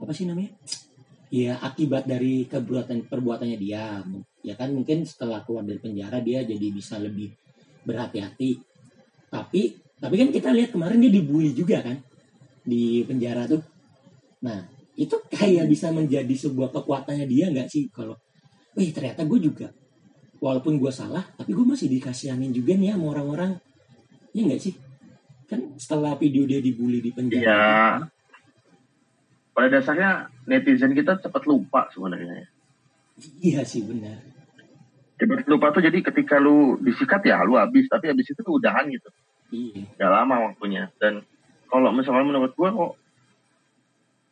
apa 0.01 0.11
sih 0.11 0.25
namanya? 0.25 0.51
Ya 1.29 1.57
akibat 1.61 2.09
dari 2.09 2.49
kebuatan 2.49 3.05
perbuatannya 3.05 3.57
dia. 3.59 4.01
Ya 4.45 4.53
kan 4.57 4.73
mungkin 4.73 5.05
setelah 5.05 5.41
keluar 5.45 5.65
dari 5.65 5.81
penjara 5.81 6.21
dia 6.21 6.41
jadi 6.45 6.67
bisa 6.73 6.97
lebih 6.97 7.33
berhati-hati. 7.85 8.61
Tapi 9.29 9.61
tapi 10.01 10.15
kan 10.21 10.29
kita 10.33 10.49
lihat 10.51 10.73
kemarin 10.73 11.01
dia 11.01 11.11
dibully 11.13 11.53
juga 11.53 11.85
kan 11.85 11.97
di 12.65 13.05
penjara 13.05 13.45
tuh. 13.45 13.61
Nah 14.41 14.65
itu 14.95 15.15
kayak 15.27 15.67
bisa 15.67 15.91
menjadi 15.91 16.31
sebuah 16.31 16.71
kekuatannya 16.71 17.27
dia 17.27 17.51
nggak 17.51 17.67
sih 17.67 17.91
kalau, 17.91 18.15
wih 18.79 18.95
ternyata 18.95 19.27
gue 19.27 19.39
juga 19.43 19.67
walaupun 20.43 20.77
gue 20.77 20.91
salah 20.91 21.23
tapi 21.35 21.55
gue 21.55 21.65
masih 21.65 21.87
dikasihanin 21.89 22.51
juga 22.51 22.75
nih 22.75 22.91
ya 22.91 22.95
sama 22.99 23.05
orang-orang. 23.15 23.51
Ya 24.35 24.41
nggak 24.45 24.61
sih? 24.61 24.73
Kan 25.45 25.77
setelah 25.79 26.17
video 26.17 26.43
dia 26.49 26.59
dibully 26.59 26.99
di 26.99 27.11
penjara 27.13 27.43
Iya. 27.45 27.63
pada 29.55 29.67
dasarnya 29.71 30.27
netizen 30.43 30.91
kita 30.91 31.21
cepat 31.21 31.47
lupa 31.47 31.87
sebenarnya. 31.93 32.49
Iya 33.39 33.63
sih 33.63 33.87
benar. 33.87 34.19
Cepat 35.15 35.47
lupa 35.47 35.71
tuh 35.71 35.79
jadi 35.79 36.03
ketika 36.03 36.35
lu 36.43 36.75
disikat 36.83 37.23
ya 37.23 37.39
lu 37.47 37.55
habis 37.55 37.87
tapi 37.87 38.11
habis 38.11 38.27
itu 38.27 38.41
tuh 38.43 38.59
udahan 38.59 38.89
gitu. 38.91 39.07
Iya. 39.55 39.87
Gak 39.95 40.11
lama 40.11 40.51
waktunya. 40.51 40.91
Dan 40.99 41.23
kalau 41.71 41.95
misalnya 41.95 42.27
menurut 42.27 42.51
gua 42.59 42.75
kok 42.75 42.93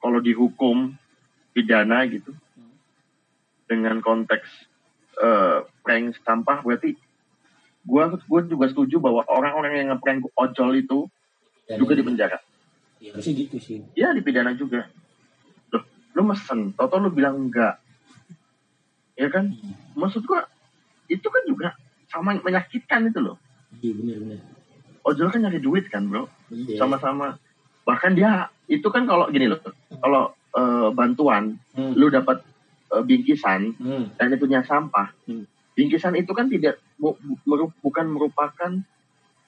kalau 0.04 0.20
dihukum 0.20 0.92
pidana 1.56 2.04
gitu 2.12 2.36
dengan 3.64 4.04
konteks 4.04 4.73
eh, 5.20 5.58
prank 5.84 6.18
sampah 6.24 6.64
berarti 6.64 6.96
gua 7.84 8.16
gua 8.26 8.42
juga 8.48 8.66
setuju 8.72 8.98
bahwa 9.04 9.22
orang-orang 9.28 9.74
yang 9.84 9.88
ngeprank 9.94 10.26
ojol 10.34 10.72
itu 10.74 11.00
Dan 11.68 11.80
juga 11.80 11.94
di 11.96 12.04
penjara. 12.04 12.38
Ya 13.00 13.12
harusnya 13.16 13.34
gitu 13.36 13.58
sih. 13.60 13.80
Ya 13.96 14.12
dipidana 14.16 14.56
juga. 14.56 14.88
Loh 15.72 15.84
lu 16.16 16.22
mesen 16.24 16.72
toto 16.76 17.00
lu 17.00 17.12
bilang 17.12 17.50
enggak. 17.50 17.80
Ya 19.16 19.28
kan? 19.30 19.54
Maksud 19.96 20.24
gua 20.26 20.48
itu 21.08 21.28
kan 21.28 21.44
juga 21.46 21.76
sama 22.10 22.36
menyakitkan 22.40 23.12
itu 23.12 23.20
loh. 23.20 23.38
Iya 23.84 23.94
benar 24.00 24.18
benar 24.24 24.40
ojol 25.04 25.28
kan 25.30 25.44
nyari 25.44 25.60
duit 25.60 25.86
kan 25.92 26.08
bro? 26.08 26.32
Iya. 26.50 26.80
Sama-sama. 26.80 27.36
Bahkan 27.84 28.16
dia 28.16 28.48
itu 28.72 28.88
kan 28.88 29.04
kalau 29.04 29.28
gini 29.30 29.52
loh 29.52 29.60
kalau 30.00 30.32
eh, 30.56 30.90
bantuan 30.96 31.60
Hmm. 31.74 31.98
lu 31.98 32.08
dapat 32.14 32.46
bingkisan 33.00 33.74
Hmm. 33.74 34.14
dan 34.14 34.30
itu 34.30 34.38
punya 34.40 34.62
sampah. 34.62 35.10
Hmm. 35.26 35.50
bingkisan 35.74 36.14
itu 36.14 36.30
kan 36.30 36.46
tidak 36.46 36.78
bu- 36.94 37.18
bu- 37.18 37.42
meru- 37.44 37.74
bukan 37.82 38.06
merupakan 38.06 38.70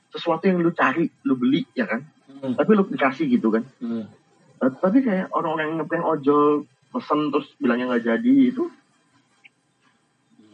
sesuatu 0.09 0.49
yang 0.49 0.57
lu 0.57 0.73
cari 0.73 1.05
lu 1.21 1.35
beli 1.35 1.61
ya 1.71 1.85
kan? 1.85 2.01
Hmm. 2.25 2.57
tapi 2.57 2.73
lu 2.73 2.81
dikasih 2.83 3.29
gitu 3.29 3.53
kan? 3.53 3.61
Hmm. 3.77 4.09
Eh, 4.57 4.71
tapi 4.75 4.99
kayak 4.99 5.29
orang-orang 5.29 5.65
yang 5.67 5.77
ngeprank 5.77 6.01
ojol 6.03 6.43
pesen 6.89 7.29
terus 7.29 7.51
bilangnya 7.55 7.91
nggak 7.91 8.05
jadi 8.07 8.33
itu 8.49 8.65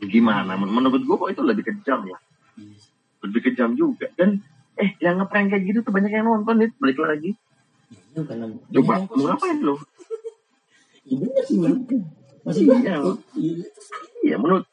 gimana? 0.04 0.58
Men- 0.58 0.74
menurut 0.74 1.06
gua 1.06 1.16
kok 1.20 1.32
itu 1.32 1.42
lebih 1.46 1.64
kejam 1.64 2.04
ya. 2.04 2.18
Iya. 2.58 2.76
lebih 3.22 3.42
kejam 3.46 3.78
juga. 3.78 4.10
Dan 4.18 4.42
eh 4.74 4.98
yang 4.98 5.22
ngeprank 5.22 5.54
kayak 5.54 5.64
gitu 5.64 5.80
tuh 5.86 5.94
banyak 5.94 6.10
yang 6.10 6.26
nonton 6.26 6.58
nih 6.58 6.70
balik 6.76 6.98
lagi. 6.98 7.32
Iya, 8.12 8.26
coba 8.26 8.92
yang 8.98 9.06
mau 9.08 9.24
ngapain 9.30 9.58
lu? 9.62 9.76
Iya 11.02 11.42
sih 11.46 11.58
maksudnya 12.42 12.78
Iya. 12.82 12.98
iya, 13.38 13.66
iya 14.26 14.36
menurut 14.38 14.66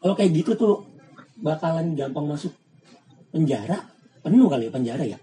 kalau 0.00 0.14
kayak 0.16 0.32
gitu 0.32 0.56
tuh 0.56 0.74
bakalan 1.44 1.92
gampang 1.92 2.24
masuk 2.24 2.52
penjara? 3.32 3.76
Penuh 4.20 4.48
kali 4.48 4.68
ya 4.68 4.72
penjara 4.72 5.04
ya? 5.04 5.18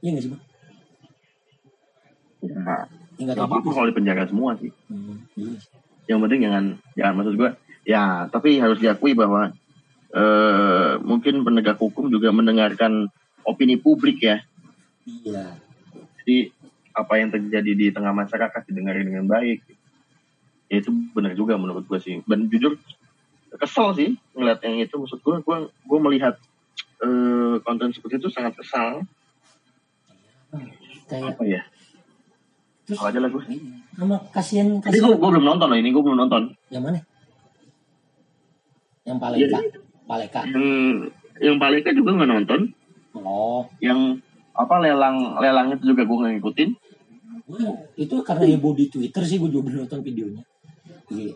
Iya 0.00 0.08
nggak 0.12 0.24
sih 0.24 0.30
bang? 0.32 0.42
Ya 2.42 2.88
ya, 3.20 3.22
nggak 3.28 3.36
apa-apa 3.38 3.60
juga 3.62 3.74
kalau 3.76 3.88
di 3.92 3.96
penjara 3.96 4.22
semua 4.26 4.50
sih. 4.58 4.72
Hmm, 4.88 5.28
iya. 5.36 5.54
yang 6.10 6.18
penting 6.18 6.42
jangan 6.42 6.64
jangan 6.98 7.14
maksud 7.14 7.34
gua 7.38 7.50
ya 7.86 8.26
tapi 8.26 8.58
harus 8.58 8.82
diakui 8.82 9.14
bahwa 9.14 9.54
eh, 10.12 10.92
mungkin 11.00 11.46
penegak 11.46 11.78
hukum 11.78 12.10
juga 12.10 12.34
mendengarkan 12.34 13.08
opini 13.46 13.78
publik 13.78 14.18
ya. 14.24 14.42
Iya. 15.06 15.60
Jadi 16.22 16.50
apa 16.92 17.12
yang 17.16 17.32
terjadi 17.32 17.72
di 17.72 17.86
tengah 17.88 18.12
masyarakat 18.12 18.62
didengarin 18.68 19.08
dengan 19.08 19.26
baik 19.28 19.64
ya 20.72 20.80
itu 20.80 20.88
benar 21.12 21.36
juga 21.36 21.60
menurut 21.60 21.84
gue 21.84 22.00
sih. 22.00 22.24
Dan 22.24 22.48
jujur 22.48 22.80
kesel 23.60 23.92
sih 23.92 24.08
ngeliat 24.32 24.64
yang 24.64 24.80
itu. 24.80 24.96
Maksud 24.96 25.20
gue 25.20 25.36
gue 25.44 25.56
gue 25.68 25.98
melihat 26.00 26.40
eh, 27.04 27.60
konten 27.60 27.92
seperti 27.92 28.16
itu 28.16 28.32
sangat 28.32 28.56
kesal. 28.56 29.04
Kayak 31.04 31.36
apa 31.36 31.42
ya? 31.44 31.62
Terus 32.88 32.98
apa 33.04 33.12
aja 33.12 33.18
lah 33.20 33.28
gue 33.28 33.42
sama 33.92 34.16
kasihan 34.32 34.80
kasihan 34.80 35.12
gue, 35.12 35.20
gue 35.20 35.30
belum 35.36 35.44
nonton 35.44 35.68
loh 35.68 35.76
ini 35.76 35.92
gue 35.92 36.02
belum 36.02 36.18
nonton. 36.24 36.42
Yang 36.72 36.82
mana? 36.88 36.98
Yang 39.04 39.18
paleka. 39.20 39.44
Iya. 39.44 39.60
paleka. 40.08 40.40
Yang 40.48 40.66
yang 41.42 41.56
Paleka 41.58 41.90
juga 41.92 42.10
nggak 42.16 42.30
nonton. 42.32 42.60
Oh. 43.18 43.68
Yang 43.82 44.24
apa 44.56 44.80
lelang 44.80 45.36
lelang 45.36 45.76
itu 45.76 45.92
juga 45.92 46.08
gue 46.08 46.16
nggak 46.16 46.32
ngikutin. 46.40 46.70
Itu 48.00 48.24
karena 48.24 48.44
heboh 48.48 48.72
di 48.72 48.88
Twitter 48.88 49.20
sih 49.28 49.36
gue 49.36 49.52
juga 49.52 49.68
belum 49.68 49.84
nonton 49.84 50.00
videonya 50.00 50.42
iya. 51.12 51.34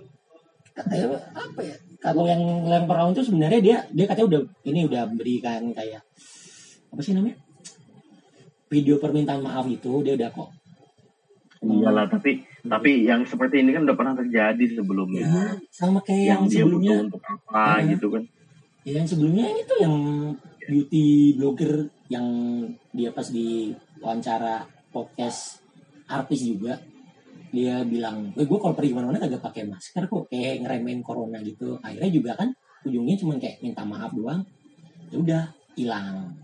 Katanya 0.77 1.17
apa 1.33 1.61
ya? 1.65 1.77
Kalau 2.01 2.29
yang 2.29 2.43
lempar 2.69 3.01
itu 3.13 3.25
sebenarnya 3.25 3.61
dia 3.65 3.79
dia 3.93 4.05
katanya 4.05 4.27
udah 4.29 4.41
ini 4.69 4.81
udah 4.85 5.03
berikan 5.17 5.73
kayak 5.73 6.05
apa 6.93 7.01
sih 7.01 7.17
namanya? 7.17 7.37
Video 8.69 8.99
permintaan 8.99 9.41
maaf 9.41 9.65
itu 9.69 10.03
dia 10.05 10.15
udah 10.19 10.29
kok. 10.33 10.51
Iyalah 11.65 12.07
tapi 12.13 12.45
tapi 12.63 13.09
yang 13.09 13.25
seperti 13.25 13.65
ini 13.65 13.73
kan 13.73 13.89
udah 13.89 13.97
pernah 13.97 14.15
terjadi 14.15 14.65
sebelumnya. 14.77 15.25
Ya, 15.25 15.45
sama 15.73 15.99
kayak 16.05 16.21
yang, 16.21 16.29
yang 16.29 16.43
dia 16.47 16.61
sebelumnya. 16.63 16.93
butuh 16.93 17.07
untuk 17.09 17.23
apa 17.25 17.65
Iya. 17.81 17.89
gitu 17.97 18.07
kan. 18.13 18.23
Ya, 18.87 18.93
yang 19.03 19.07
sebelumnya 19.09 19.47
itu 19.57 19.75
yang 19.81 19.95
beauty 20.67 21.07
blogger 21.39 21.73
yang 22.13 22.27
dia 22.93 23.11
pas 23.11 23.27
di 23.31 23.73
wawancara 23.99 24.67
podcast 24.93 25.63
artis 26.07 26.47
juga 26.47 26.79
dia 27.57 27.81
bilang, 27.89 28.37
eh 28.37 28.45
gue 28.45 28.59
kalau 28.61 28.77
pergi 28.77 28.93
ke 28.93 28.97
mana-mana 29.01 29.17
kagak 29.17 29.41
pakai 29.41 29.65
masker 29.65 30.05
kok 30.05 30.29
kayak 30.29 30.61
ngeremehin 30.61 31.01
corona 31.01 31.41
gitu. 31.41 31.81
Akhirnya 31.81 32.11
juga 32.13 32.33
kan 32.37 32.53
ujungnya 32.85 33.17
cuma 33.17 33.41
kayak 33.41 33.65
minta 33.65 33.83
maaf 33.89 34.13
doang. 34.13 34.45
Ya 35.09 35.17
udah 35.17 35.43
hilang. 35.73 36.37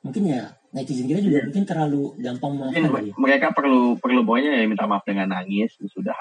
Mungkin 0.00 0.22
ya 0.24 0.48
netizen 0.72 1.08
kita 1.08 1.20
juga 1.20 1.44
mungkin 1.48 1.64
terlalu 1.64 2.02
gampang 2.20 2.52
mungkin 2.60 2.82
ya. 2.84 3.14
mereka 3.16 3.56
perlu 3.56 3.96
perlu 3.96 4.20
pokoknya 4.20 4.52
ya 4.60 4.64
minta 4.68 4.84
maaf 4.84 5.00
dengan 5.08 5.32
nangis 5.32 5.72
sudah 5.80 6.12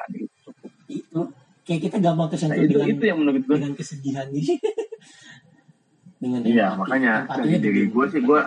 cukup 0.48 0.72
Itu 0.88 1.22
kayak 1.68 1.92
kita 1.92 1.98
gampang 2.00 2.28
nah, 2.28 2.32
tersentuh 2.32 2.64
itu 2.64 2.80
dengan 2.80 2.88
itu 2.96 3.04
yang 3.04 3.18
menurut 3.20 3.44
gue 3.44 3.56
dengan 3.60 3.76
kesedihan 3.76 4.28
gitu. 4.32 4.56
dengan 6.24 6.40
Iya, 6.48 6.68
empati. 6.74 6.80
makanya 6.80 7.14
dari 7.28 7.56
diri 7.60 7.84
gue 7.92 8.06
sih 8.08 8.22
gue 8.24 8.42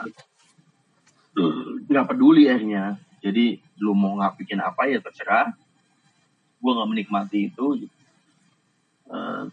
nggak 1.92 2.06
peduli 2.08 2.48
akhirnya 2.48 2.96
jadi 3.20 3.60
lu 3.80 3.96
mau 3.96 4.14
nggak 4.20 4.36
bikin 4.44 4.60
apa 4.60 4.86
ya 4.86 5.00
terserah. 5.00 5.50
Gue 6.60 6.72
nggak 6.76 6.90
menikmati 6.92 7.48
itu 7.48 7.88
Eh, 9.10 9.44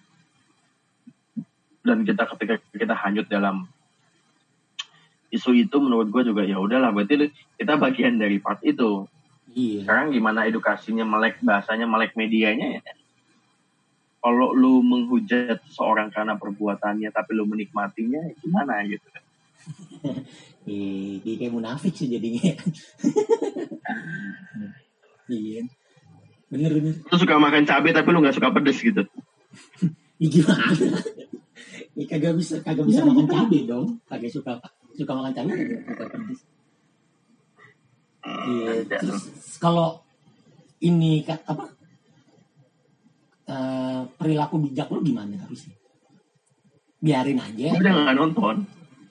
dan 1.81 1.97
kita 2.05 2.23
ketika 2.35 2.55
kita 2.77 2.93
hanyut 2.93 3.25
dalam 3.25 3.65
isu 5.33 5.57
itu 5.57 5.75
menurut 5.81 6.13
gue 6.13 6.29
juga 6.29 6.45
ya 6.45 6.61
udahlah 6.61 6.93
berarti 6.93 7.33
kita 7.57 7.73
bagian 7.81 8.21
dari 8.21 8.37
part 8.37 8.61
itu. 8.61 9.09
Iya. 9.57 9.87
sekarang 9.87 10.13
gimana 10.13 10.45
edukasinya 10.45 11.01
melek 11.01 11.41
bahasanya 11.41 11.89
melek 11.89 12.13
medianya 12.13 12.77
ya? 12.77 12.81
Kalau 14.21 14.53
lu 14.53 14.85
menghujat 14.85 15.63
seorang 15.73 16.13
karena 16.13 16.37
perbuatannya 16.37 17.09
tapi 17.09 17.31
lu 17.33 17.49
menikmatinya 17.49 18.21
ya 18.27 18.33
gimana 18.37 18.85
gitu 18.85 19.07
Eh, 19.07 19.26
dia 20.67 21.35
kayak 21.39 21.53
munafik 21.53 21.93
sih 21.95 22.07
jadinya. 22.07 22.51
iya. 25.31 25.63
Bener 26.47 26.71
bener. 26.71 26.95
lu 27.03 27.15
suka 27.19 27.35
makan 27.35 27.67
cabai 27.67 27.91
tapi 27.91 28.07
lu 28.15 28.23
nggak 28.23 28.35
suka 28.39 28.55
pedes 28.55 28.79
gitu 28.79 29.03
Ya 30.23 30.27
gimana? 30.31 30.97
ya 31.93 32.05
kagak 32.09 32.33
bisa 32.39 32.57
kagak 32.65 32.87
bisa 32.87 33.05
makan 33.05 33.27
cabai 33.27 33.61
dong. 33.67 33.99
Kagak 34.07 34.31
suka 34.33 34.57
suka 34.95 35.11
makan 35.13 35.33
cabai 35.35 35.53
kagak 35.55 35.81
suka 35.85 36.05
pedes. 36.09 36.39
Iya. 38.27 38.67
Ada 38.87 38.97
Terus 39.03 39.23
kalau 39.61 40.01
ini 40.81 41.23
apa? 41.27 41.65
eh, 43.47 44.01
perilaku 44.19 44.59
bijak 44.59 44.91
lu 44.91 44.99
gimana 44.99 45.39
harusnya? 45.39 45.75
Biarin 46.99 47.39
aja. 47.39 47.71
gue 47.71 47.79
udah 47.79 47.93
nggak 47.93 48.17
nonton 48.17 48.55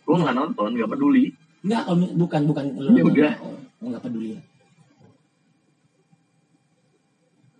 gue 0.06 0.14
nggak 0.16 0.36
nonton 0.36 0.70
nggak 0.72 0.90
peduli 0.90 1.26
Enggak, 1.66 1.82
kalau 1.82 1.98
bukan 2.14 2.40
bukan 2.46 2.64
Ya 2.78 3.02
udah. 3.02 3.34
Oh, 3.42 3.90
enggak 3.90 4.02
peduli 4.06 4.38
ya. 4.38 4.40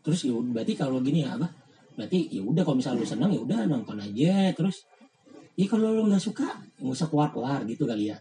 Terus 0.07 0.21
ya 0.23 0.35
berarti 0.39 0.73
kalau 0.79 1.03
gini 1.03 1.27
ya 1.27 1.35
apa? 1.35 1.51
Berarti 1.99 2.31
ya 2.31 2.43
udah 2.47 2.63
kalau 2.63 2.79
misalnya 2.79 3.03
lu 3.03 3.09
senang 3.09 3.31
ya 3.35 3.41
udah 3.43 3.67
nonton 3.67 3.99
aja 3.99 4.55
terus 4.55 4.87
ya 5.59 5.67
kalau 5.67 5.91
lu 5.91 6.07
nggak 6.07 6.23
suka 6.23 6.47
nggak 6.79 6.95
usah 6.95 7.09
keluar-keluar 7.11 7.67
gitu 7.67 7.83
kali 7.83 8.13
ya. 8.13 8.19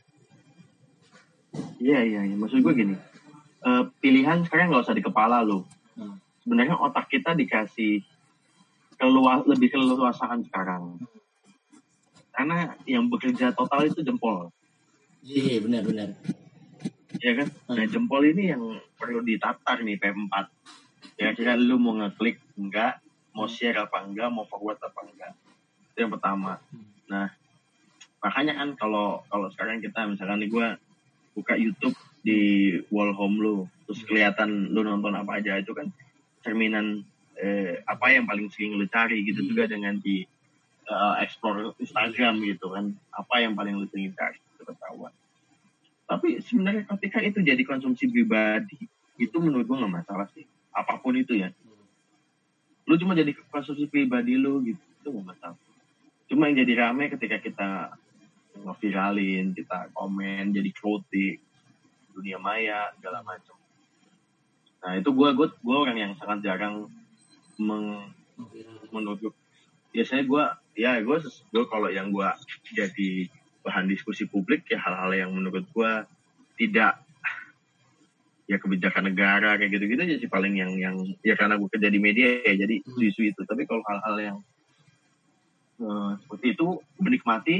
iya 1.77 2.01
iya 2.03 2.21
iya 2.25 2.35
maksud 2.35 2.59
gue 2.59 2.73
gini 2.73 2.95
eh, 3.61 3.83
pilihan 4.01 4.43
sekarang 4.43 4.71
nggak 4.71 4.83
usah 4.89 4.95
di 4.95 5.03
kepala 5.03 5.39
lu 5.39 5.63
Hmm. 5.95 6.19
sebenarnya 6.43 6.75
otak 6.75 7.07
kita 7.07 7.31
dikasih 7.31 8.03
kelua 8.99 9.39
lebih 9.47 9.71
keleluasaan 9.71 10.43
sekarang 10.43 10.99
karena 12.35 12.75
yang 12.83 13.07
bekerja 13.07 13.55
total 13.55 13.87
itu 13.87 14.03
jempol. 14.03 14.51
Iya 15.25 15.63
benar 15.63 15.81
benar. 15.87 16.09
ya 17.23 17.31
kan? 17.39 17.47
Nah 17.71 17.85
jempol 17.87 18.21
ini 18.27 18.51
yang 18.51 18.63
perlu 18.99 19.23
ditatar 19.23 19.81
nih 19.81 19.95
P4 19.97 20.33
kira-kira 21.15 21.55
lu 21.55 21.79
mau 21.79 21.95
ngeklik 21.95 22.37
enggak? 22.59 22.99
Mau 23.31 23.47
share 23.47 23.79
apa 23.79 24.03
enggak? 24.03 24.27
Mau 24.29 24.43
forward 24.45 24.77
apa 24.83 24.99
enggak? 25.07 25.31
Itu 25.95 26.05
yang 26.05 26.11
pertama. 26.13 26.59
Nah 27.07 27.31
makanya 28.19 28.53
kan 28.59 28.69
kalau 28.75 29.23
kalau 29.31 29.47
sekarang 29.53 29.79
kita 29.79 30.03
misalkan 30.09 30.43
nih 30.43 30.49
gue 30.51 30.67
buka 31.35 31.53
YouTube 31.55 31.95
di 32.25 32.73
wall 32.89 33.13
home 33.13 33.37
lu 33.37 33.55
terus 33.85 34.01
kelihatan 34.03 34.73
lu 34.73 34.81
nonton 34.81 35.13
apa 35.13 35.37
aja 35.37 35.61
itu 35.61 35.71
kan 35.77 35.93
cerminan 36.41 37.05
eh, 37.37 37.83
apa 37.85 38.09
yang 38.09 38.25
paling 38.25 38.49
sering 38.49 38.75
lu 38.75 38.87
cari 38.89 39.21
gitu 39.23 39.45
Hmm. 39.45 39.49
juga 39.51 39.63
dengan 39.69 39.99
di 40.01 40.25
eh, 40.85 41.15
explore 41.25 41.73
Instagram 41.81 42.41
gitu 42.45 42.71
kan. 42.71 42.93
Apa 43.13 43.41
yang 43.41 43.57
paling 43.57 43.77
lu 43.77 43.85
sering 43.89 44.13
cari 44.13 44.37
itu 44.37 44.63
ketahuan. 44.63 45.13
Tapi 46.05 46.41
sebenarnya 46.45 46.85
ketika 46.85 47.19
itu 47.25 47.41
jadi 47.41 47.61
konsumsi 47.65 48.05
pribadi 48.05 48.77
itu 49.17 49.37
menurut 49.41 49.65
gua 49.65 49.85
nggak 49.85 49.95
masalah 50.05 50.27
sih. 50.33 50.45
Apa 50.69 51.01
pun 51.01 51.17
itu 51.17 51.33
ya. 51.33 51.49
Lu 52.85 52.95
cuma 53.01 53.17
jadi 53.17 53.33
konsumsi 53.49 53.89
pribadi 53.89 54.37
lu 54.37 54.61
gitu. 54.61 54.81
Itu 55.01 55.09
nggak 55.09 55.27
masalah. 55.33 55.57
Cuma 56.29 56.49
yang 56.49 56.61
jadi 56.65 56.73
rame 56.85 57.09
ketika 57.09 57.37
kita 57.41 57.69
ngeviralin 58.55 59.51
kita 59.51 59.91
komen 59.91 60.55
jadi 60.55 60.69
krotik 60.71 61.43
dunia 62.15 62.39
maya 62.39 62.95
segala 62.95 63.19
macam. 63.25 63.57
Nah 64.79 64.95
itu 64.95 65.09
gua 65.11 65.35
gua 65.35 65.51
gua 65.59 65.75
orang 65.83 65.97
yang 65.99 66.11
sangat 66.15 66.45
jarang 66.47 66.87
meng, 67.59 68.11
menurut 68.93 69.33
biasanya 69.95 70.23
gua 70.25 70.43
ya 70.73 70.99
gua 70.99 71.17
ses- 71.17 71.47
gua 71.47 71.63
kalau 71.65 71.87
yang 71.87 72.11
gua 72.11 72.35
jadi 72.69 73.31
bahan 73.61 73.87
diskusi 73.87 74.25
publik 74.25 74.67
ya 74.67 74.77
hal-hal 74.77 75.15
yang 75.15 75.31
menurut 75.31 75.63
gua 75.71 76.03
tidak 76.53 76.99
ya 78.45 78.57
kebijakan 78.57 79.09
negara 79.09 79.55
kayak 79.55 79.73
gitu-gitu 79.73 79.97
aja 79.99 80.15
sih 80.17 80.27
paling 80.27 80.53
yang 80.53 80.69
yang 80.75 80.93
ya 81.19 81.33
karena 81.33 81.55
gue 81.55 81.65
kerja 81.67 81.89
di 81.89 81.97
media 81.97 82.43
ya 82.43 82.53
jadi 82.55 82.77
Hmm. 82.77 82.93
isu-isu 82.93 83.25
itu 83.25 83.41
tapi 83.41 83.65
kalau 83.65 83.81
hal-hal 83.83 84.15
yang 84.21 84.37
eh, 85.77 86.11
seperti 86.19 86.53
itu 86.53 86.67
menikmati 86.97 87.55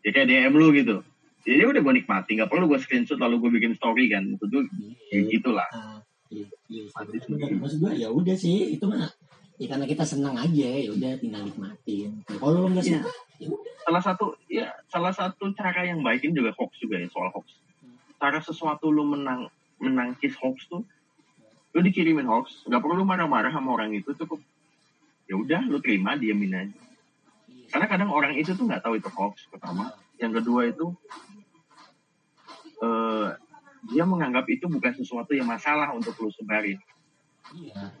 ya 0.00 0.10
kayak 0.10 0.28
DM 0.30 0.54
lu 0.54 0.70
gitu 0.70 1.02
jadi 1.42 1.66
udah 1.66 1.82
gue 1.82 1.94
nikmati 1.96 2.30
nggak 2.34 2.46
perlu 2.46 2.64
gue 2.66 2.78
screenshot 2.78 3.18
lalu 3.18 3.36
gue 3.40 3.50
bikin 3.52 3.74
story 3.74 4.06
kan 4.06 4.24
itu 4.24 4.44
tuh 4.44 4.62
ya 5.10 5.18
Iya. 5.18 5.28
gitulah 5.32 5.68
Ah, 5.68 5.98
iya, 6.30 6.46
iya, 6.68 6.82
Mati 6.88 7.10
benar. 7.12 7.24
sendiri. 7.26 7.54
Maksud 7.56 7.78
gua 7.80 7.92
ya 7.92 8.08
udah 8.08 8.32
sih 8.34 8.56
itu 8.72 8.84
mah 8.84 9.10
ya 9.54 9.66
karena 9.68 9.86
kita 9.86 10.02
senang 10.02 10.34
aja 10.34 10.66
ya 10.66 10.90
udah 10.90 11.14
tinggal 11.16 11.42
nikmatin. 11.42 12.10
Ya, 12.26 12.36
kalau 12.36 12.66
lu 12.66 12.68
nggak 12.72 12.84
Iya. 12.84 13.00
suka 13.00 13.10
ya 13.34 13.48
udah. 13.48 13.74
salah 13.84 14.02
satu 14.02 14.24
ya 14.48 14.66
salah 14.86 15.12
satu 15.12 15.44
cara 15.52 15.84
yang 15.84 16.00
baik 16.00 16.22
ini 16.22 16.34
juga 16.34 16.50
hoax 16.52 16.74
juga 16.78 16.96
ya 16.96 17.06
soal 17.06 17.30
hoax 17.30 17.46
cara 18.16 18.40
sesuatu 18.40 18.88
lu 18.88 19.04
menang 19.04 19.46
menangkis 19.76 20.34
hoax 20.40 20.66
tuh 20.66 20.82
lu 21.70 21.80
dikirimin 21.80 22.24
hoax 22.24 22.64
nggak 22.64 22.80
perlu 22.80 23.02
marah-marah 23.02 23.50
sama 23.50 23.74
orang 23.74 23.92
itu 23.92 24.10
cukup 24.14 24.40
ya 25.24 25.36
udah 25.36 25.60
lu 25.64 25.78
terima 25.78 26.14
diamin 26.14 26.52
aja 26.56 26.78
karena 27.68 27.86
kadang 27.86 28.10
orang 28.10 28.34
itu 28.34 28.54
tuh 28.54 28.64
nggak 28.64 28.80
tahu 28.80 28.96
itu 28.96 29.10
hoax 29.10 29.46
pertama 29.48 29.92
yang 30.16 30.32
kedua 30.32 30.66
itu 30.66 30.94
eh 32.80 33.28
dia 33.84 34.04
menganggap 34.04 34.48
itu 34.48 34.64
bukan 34.64 34.92
sesuatu 34.94 35.30
yang 35.30 35.44
masalah 35.44 35.92
untuk 35.92 36.16
lu 36.18 36.32
sebarin 36.32 36.80
Iya. 37.52 37.92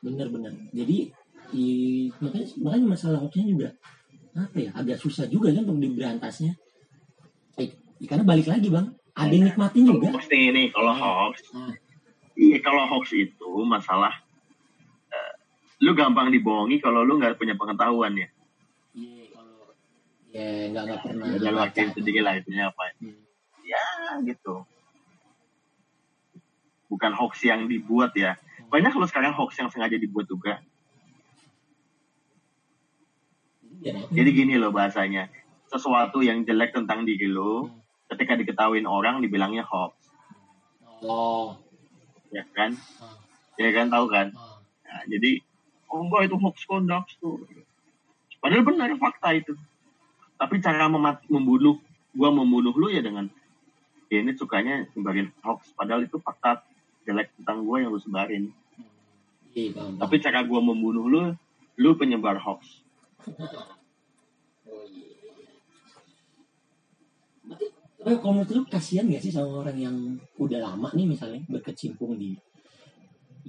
Bener-bener. 0.00 0.52
Jadi 0.70 1.10
i, 1.52 1.64
makanya 2.20 2.46
makanya 2.60 2.86
masalah 2.86 3.18
hoaxnya 3.20 3.46
juga 3.48 3.68
apa 4.36 4.56
ya 4.56 4.70
agak 4.76 4.98
susah 5.00 5.26
juga 5.26 5.50
kan 5.50 5.66
untuk 5.66 5.82
diberantasnya. 5.82 6.54
Eh, 7.58 7.74
karena 8.06 8.22
balik 8.22 8.46
lagi 8.46 8.70
bang, 8.70 8.86
ada 9.12 9.32
yang 9.34 9.50
nikmatin 9.50 9.82
juga 9.82 10.14
hoax 10.14 10.30
nih 10.30 10.54
nih 10.54 10.66
kalau 10.70 10.94
hoax 10.94 11.34
Hmm. 11.50 11.74
iya 12.38 12.62
kalau 12.62 12.86
hoax 12.86 13.10
itu 13.10 13.50
masalah 13.66 14.14
eh, 15.10 15.32
lu 15.82 15.90
gampang 15.92 16.30
dibohongi 16.30 16.78
kalau 16.78 17.02
lu 17.02 17.18
nggak 17.18 17.34
punya 17.34 17.58
pengetahuan 17.58 18.14
ya 18.14 18.28
iya 18.94 19.26
kalau 19.34 19.74
ya 20.30 20.46
nggak 20.70 20.82
nggak 20.86 21.00
pernah 21.02 21.26
ya 21.34 21.50
lu 21.50 21.58
artiin 21.58 21.90
sedikit 21.90 22.22
lah 22.22 22.38
itunya 22.38 22.70
apa 22.70 22.94
Hmm. 23.02 23.18
ya 23.66 23.82
gitu 24.22 24.62
bukan 26.86 27.12
hoax 27.12 27.42
yang 27.42 27.66
dibuat 27.66 28.14
ya 28.14 28.38
banyak 28.68 28.92
kalau 28.92 29.06
sekarang 29.08 29.32
hoax 29.32 29.56
yang 29.56 29.72
sengaja 29.72 29.96
dibuat 29.96 30.28
juga. 30.28 30.60
Iya, 33.78 33.94
jadi 34.10 34.30
gini 34.34 34.54
loh 34.58 34.74
bahasanya. 34.74 35.30
Sesuatu 35.68 36.20
yang 36.24 36.42
jelek 36.44 36.74
tentang 36.74 37.04
diri 37.04 37.28
lu 37.28 37.68
Hmm. 37.68 37.80
ketika 38.12 38.36
diketahuin 38.36 38.88
orang 38.88 39.20
dibilangnya 39.20 39.64
hoax. 39.64 39.94
Oh. 41.04 41.56
Ya 42.28 42.44
kan? 42.52 42.76
Ah. 43.00 43.16
ya 43.56 43.70
kan 43.72 43.86
tahu 43.88 44.06
kan? 44.10 44.34
Ah. 44.34 44.60
Nah, 44.84 45.02
jadi 45.08 45.40
oh 45.88 46.04
enggak 46.04 46.28
itu 46.28 46.36
hoax 46.36 46.56
kok 46.68 46.84
tuh. 47.20 47.44
Padahal 48.38 48.64
benar 48.66 48.92
fakta 49.00 49.34
itu. 49.34 49.54
Tapi 50.38 50.62
cara 50.62 50.86
memat 50.86 51.24
membunuh 51.26 51.80
gua 52.14 52.30
membunuh 52.30 52.74
lu 52.74 52.90
ya 52.90 53.02
dengan 53.02 53.30
ya 54.12 54.20
ini 54.20 54.36
sukanya 54.36 54.88
sebarin 54.92 55.32
hoax. 55.40 55.72
Padahal 55.72 56.04
itu 56.04 56.18
fakta 56.20 56.67
jelek 57.08 57.32
tentang 57.40 57.64
gua 57.64 57.80
yang 57.80 57.96
lu 57.96 58.00
sebarin. 58.00 58.52
Iya 59.56 59.96
tapi 59.96 60.20
cara 60.20 60.44
gua 60.44 60.60
membunuh 60.60 61.08
lu 61.08 61.22
lu 61.80 61.96
penyebar 61.96 62.36
hoax. 62.36 62.84
Oh, 64.68 64.84
iya. 64.84 65.08
Berarti, 67.48 67.66
tapi 67.96 68.16
kalau 68.20 68.32
menurut 68.36 68.50
lu 68.52 68.62
kasihan 68.68 69.08
gak 69.08 69.22
sih 69.24 69.32
sama 69.32 69.64
orang 69.64 69.78
yang 69.78 69.96
udah 70.36 70.60
lama 70.60 70.92
nih 70.92 71.06
misalnya 71.08 71.40
berkecimpung 71.48 72.18
di 72.18 72.36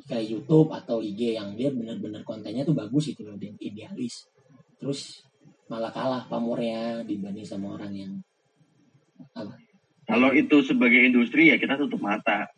kayak 0.08 0.26
YouTube 0.32 0.72
atau 0.72 1.04
IG 1.04 1.36
yang 1.36 1.54
dia 1.60 1.70
benar-benar 1.74 2.24
kontennya 2.24 2.64
tuh 2.64 2.78
bagus 2.78 3.12
itu 3.12 3.26
loh 3.26 3.36
dan 3.36 3.58
idealis. 3.60 4.30
Terus 4.80 5.26
malah 5.68 5.92
kalah 5.92 6.24
pamornya 6.26 7.04
dibanding 7.04 7.46
sama 7.46 7.76
orang 7.76 7.94
yang 7.94 8.12
apa? 9.36 9.54
Kalau 10.10 10.34
itu 10.34 10.66
sebagai 10.66 11.06
industri 11.06 11.54
ya 11.54 11.62
kita 11.62 11.78
tutup 11.78 12.02
mata 12.02 12.50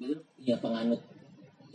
bro 0.00 0.16
ya 0.40 0.56
penganut. 0.56 1.00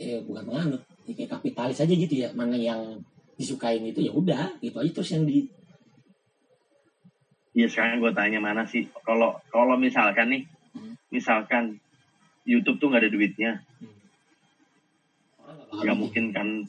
Eh 0.01 0.19
bukan 0.25 0.43
penganut. 0.49 0.81
Ya 1.05 1.13
kayak 1.13 1.31
kapitalis 1.38 1.77
aja 1.77 1.93
gitu 1.93 2.15
ya. 2.17 2.33
Mana 2.33 2.57
yang 2.57 2.97
disukain 3.38 3.85
itu 3.85 4.01
ya 4.01 4.11
udah 4.11 4.57
gitu 4.59 4.81
aja. 4.81 4.91
Terus 4.91 5.09
yang 5.13 5.23
di 5.29 5.45
ya 7.55 7.69
sekarang 7.69 8.01
gue 8.01 8.11
tanya 8.11 8.41
mana 8.41 8.65
sih? 8.65 8.89
Kalau 9.05 9.38
kalau 9.53 9.77
misalkan 9.77 10.33
nih 10.33 10.43
Hmm. 10.75 10.99
misalkan 11.07 11.79
YouTube 12.43 12.83
tuh 12.83 12.91
nggak 12.91 13.07
ada 13.07 13.15
duitnya. 13.15 13.51
Orang 15.71 15.88
nggak 15.88 15.95
mungkin 15.95 16.35
kan 16.35 16.67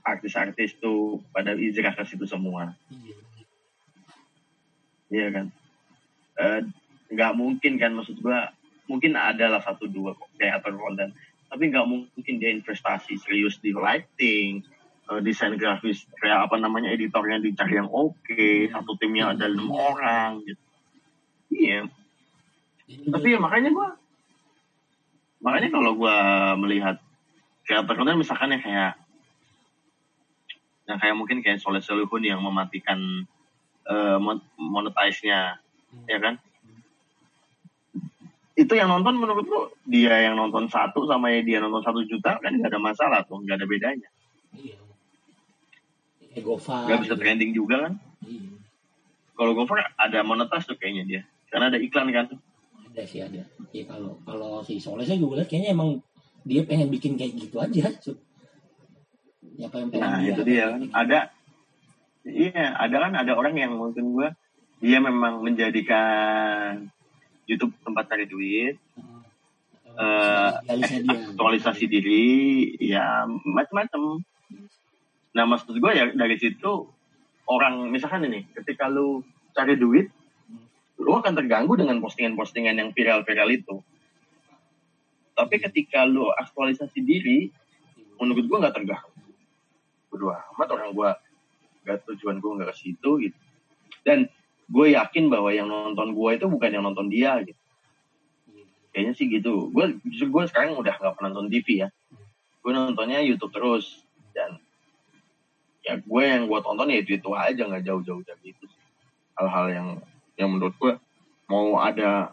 artis-artis 0.00 0.80
tuh 0.80 1.20
pada 1.36 1.52
hijrah 1.52 1.92
ke 1.92 2.00
situ 2.08 2.24
semua. 2.24 2.72
Iya. 2.88 3.16
iya 5.12 5.26
kan? 5.36 5.46
Eh, 6.40 6.60
nggak 7.12 7.32
mungkin 7.36 7.76
kan 7.76 7.92
maksud 7.92 8.24
gua 8.24 8.48
mungkin 8.86 9.16
ada 9.16 9.48
lah 9.48 9.62
satu 9.64 9.88
dua 9.88 10.12
kreator 10.36 10.76
konten 10.76 11.16
tapi 11.48 11.70
nggak 11.70 11.86
mungkin 11.86 12.34
dia 12.42 12.50
investasi 12.50 13.14
serius 13.20 13.62
di 13.62 13.70
lighting 13.70 14.64
eh, 15.10 15.20
desain 15.22 15.54
grafis 15.54 16.04
kayak 16.18 16.50
apa 16.50 16.56
namanya 16.58 16.90
editornya 16.90 17.38
dicari 17.40 17.78
yang 17.78 17.88
oke 17.88 18.48
satu 18.74 18.98
timnya 18.98 19.32
ada 19.32 19.46
enam 19.46 19.70
orang 19.70 20.42
gitu. 20.42 20.62
Iya. 21.54 21.80
Jadi 22.90 23.08
tapi 23.08 23.26
ya 23.32 23.38
makanya 23.38 23.70
gua 23.70 23.88
makanya 25.40 25.68
kalau 25.72 25.92
gua 25.94 26.16
melihat 26.58 26.98
kreator 27.64 27.94
konten 27.96 28.20
misalkan 28.20 28.52
ya 28.56 28.60
kayak 28.60 28.92
yang 30.84 30.98
kayak 31.00 31.16
mungkin 31.16 31.40
kayak 31.40 31.62
Soleh 31.64 31.80
Solihun 31.80 32.20
yang 32.20 32.44
mematikan 32.44 33.24
mon- 34.20 34.44
monetize-nya 34.58 35.60
ya 36.08 36.18
kan 36.20 36.40
itu 38.54 38.72
yang 38.72 38.86
nonton 38.86 39.18
menurut 39.18 39.46
lu 39.46 39.60
dia 39.84 40.14
yang 40.24 40.38
nonton 40.38 40.70
satu 40.70 41.04
sama 41.04 41.34
ya 41.34 41.42
dia 41.42 41.58
nonton 41.58 41.82
satu 41.82 42.06
juta 42.06 42.38
kan 42.38 42.54
nggak 42.54 42.70
ada 42.70 42.78
masalah 42.78 43.20
tuh 43.26 43.42
nggak 43.42 43.58
ada 43.58 43.66
bedanya 43.66 44.08
Iya. 44.54 44.78
Kayak 46.30 46.44
Gofar. 46.46 46.86
nggak 46.86 46.98
bisa 47.02 47.14
gitu. 47.14 47.20
trending 47.22 47.50
juga 47.50 47.76
kan 47.90 47.92
Iya. 48.22 48.54
kalau 49.34 49.52
Gopher 49.52 49.82
ada 49.98 50.18
monetize 50.22 50.66
tuh 50.66 50.78
kayaknya 50.78 51.04
dia 51.04 51.22
karena 51.50 51.70
ada 51.70 51.78
iklan 51.78 52.10
kan 52.10 52.26
Ada 52.94 53.02
sih 53.10 53.18
ada. 53.18 53.42
Ya 53.74 53.82
kalau 53.90 54.22
kalau 54.22 54.62
si 54.62 54.78
Soleh 54.78 55.02
saya 55.02 55.18
gue 55.18 55.34
lihat 55.34 55.50
kayaknya 55.50 55.74
emang 55.74 55.98
dia 56.46 56.62
pengen 56.62 56.94
bikin 56.94 57.18
kayak 57.18 57.34
gitu 57.34 57.58
aja. 57.58 57.90
Ya 59.58 59.66
pengen 59.66 59.90
nah 59.98 60.22
itu 60.22 60.42
dia 60.46 60.70
kan 60.70 60.82
ada 60.94 61.18
iya 62.22 62.70
ada 62.74 62.96
kan 63.02 63.12
ada 63.18 63.32
orang 63.34 63.58
yang 63.58 63.74
mungkin 63.74 64.14
gua 64.14 64.30
dia 64.78 65.02
memang 65.02 65.42
menjadikan 65.42 66.86
YouTube 67.44 67.72
tempat 67.84 68.08
cari 68.08 68.24
duit. 68.28 68.76
Eh, 69.94 70.50
Idealisnya 70.66 71.00
dia. 71.06 71.14
aktualisasi 71.30 71.84
diri 71.86 72.26
ya 72.82 73.30
macam-macam 73.30 74.26
nah 75.34 75.46
maksud 75.46 75.78
gue 75.78 75.92
ya 75.94 76.10
dari 76.14 76.34
situ 76.34 76.90
orang 77.46 77.94
misalkan 77.94 78.26
ini 78.26 78.42
ketika 78.58 78.90
lu 78.90 79.22
cari 79.54 79.78
duit 79.78 80.10
lu 80.98 81.10
akan 81.14 81.34
terganggu 81.34 81.74
dengan 81.74 81.98
postingan-postingan 81.98 82.78
yang 82.78 82.90
viral-viral 82.94 83.50
itu. 83.50 83.82
Tapi 85.34 85.58
ketika 85.58 86.06
lu 86.06 86.30
aktualisasi 86.30 87.02
diri 87.02 87.50
menurut 88.22 88.46
gue 88.46 88.58
nggak 88.62 88.74
terganggu. 88.78 89.10
Berdua 90.10 90.38
amat 90.54 90.68
orang 90.70 90.94
gue 90.94 91.10
nggak 91.84 91.98
tujuan 92.06 92.38
gue 92.38 92.50
nggak 92.56 92.70
ke 92.70 92.76
situ 92.78 93.10
gitu. 93.26 93.38
Dan 94.06 94.30
gue 94.74 94.86
yakin 94.98 95.30
bahwa 95.30 95.54
yang 95.54 95.70
nonton 95.70 96.10
gue 96.18 96.30
itu 96.34 96.46
bukan 96.50 96.70
yang 96.74 96.82
nonton 96.82 97.06
dia 97.06 97.38
gitu. 97.46 97.58
Kayaknya 98.90 99.12
sih 99.14 99.26
gitu. 99.30 99.70
Gue 99.70 100.02
gue 100.02 100.42
sekarang 100.50 100.74
udah 100.74 100.98
nggak 100.98 101.14
pernah 101.14 101.30
nonton 101.30 101.50
TV 101.54 101.86
ya. 101.86 101.88
Gue 102.58 102.74
nontonnya 102.74 103.22
YouTube 103.22 103.54
terus. 103.54 104.02
Dan 104.34 104.58
ya 105.86 106.02
gue 106.02 106.22
yang 106.26 106.50
gue 106.50 106.58
tonton 106.58 106.90
ya 106.90 106.98
itu 106.98 107.14
itu 107.14 107.30
aja 107.30 107.62
nggak 107.62 107.86
jauh-jauh 107.86 108.24
dari 108.26 108.50
itu 108.50 108.66
hal-hal 109.36 109.66
yang 109.70 109.88
yang 110.40 110.48
menurut 110.50 110.74
gue 110.80 110.96
mau 111.46 111.76
ada 111.78 112.32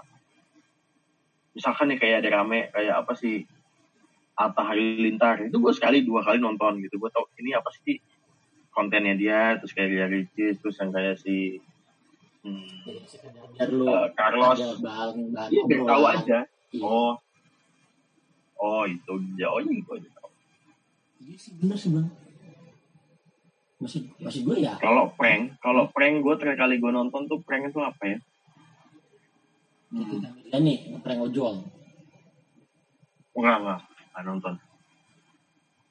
misalkan 1.51 1.91
nih 1.91 1.99
kayak 1.99 2.25
ada 2.25 2.29
rame 2.41 2.71
kayak 2.71 3.05
apa 3.05 3.13
sih 3.13 3.45
Atta 4.33 4.65
Halilintar. 4.65 5.45
Itu 5.45 5.61
gue 5.61 5.73
sekali 5.77 6.01
dua 6.01 6.25
kali 6.25 6.41
nonton 6.41 6.81
gitu. 6.81 6.97
Gue 6.97 7.13
tau 7.13 7.29
ini 7.37 7.53
apa 7.53 7.69
sih 7.69 8.01
kontennya 8.73 9.13
dia 9.13 9.41
terus 9.61 9.75
kayak 9.77 9.89
Ria 9.93 10.07
Ricis 10.09 10.57
terus 10.57 10.79
yang 10.81 10.89
kayak 10.89 11.21
si 11.21 11.61
hmm, 12.41 12.63
Ya, 12.89 12.93
sekedar 13.05 13.45
biar 13.53 13.69
lu 13.69 13.85
eh, 13.85 14.07
Carlos 14.17 14.57
ada 14.57 14.73
bahan 14.81 15.15
bahan 15.29 15.49
Iya, 15.53 15.61
biar 15.69 15.81
tahu 15.85 16.03
aja. 16.09 16.39
Iya. 16.73 16.83
Oh, 16.85 17.13
oh 18.57 18.83
itu 18.89 19.13
dia. 19.37 19.47
Oh 19.49 19.61
iya, 19.61 19.73
itu 19.77 19.91
aja. 19.93 20.09
Iya 21.21 21.35
sih 21.37 21.51
sih 21.57 21.89
bang. 21.93 22.07
Maksud 23.81 24.03
maksud 24.21 24.41
gue 24.45 24.57
ya. 24.61 24.77
Kalau 24.77 25.09
prank, 25.17 25.57
kalau 25.61 25.89
prank 25.89 26.21
gue 26.21 26.35
terakhir 26.37 26.65
kali 26.65 26.77
gue 26.77 26.91
nonton 26.93 27.25
tuh 27.25 27.41
prank 27.41 27.69
itu 27.69 27.81
apa 27.81 28.03
ya? 28.05 28.17
Hmm, 29.91 30.21
Ya 30.53 30.57
nih 30.61 30.97
prank 31.01 31.21
ojol. 31.25 31.65
enggak 33.31 33.57
enggak, 33.63 33.79
enggak 34.13 34.23
nonton. 34.25 34.53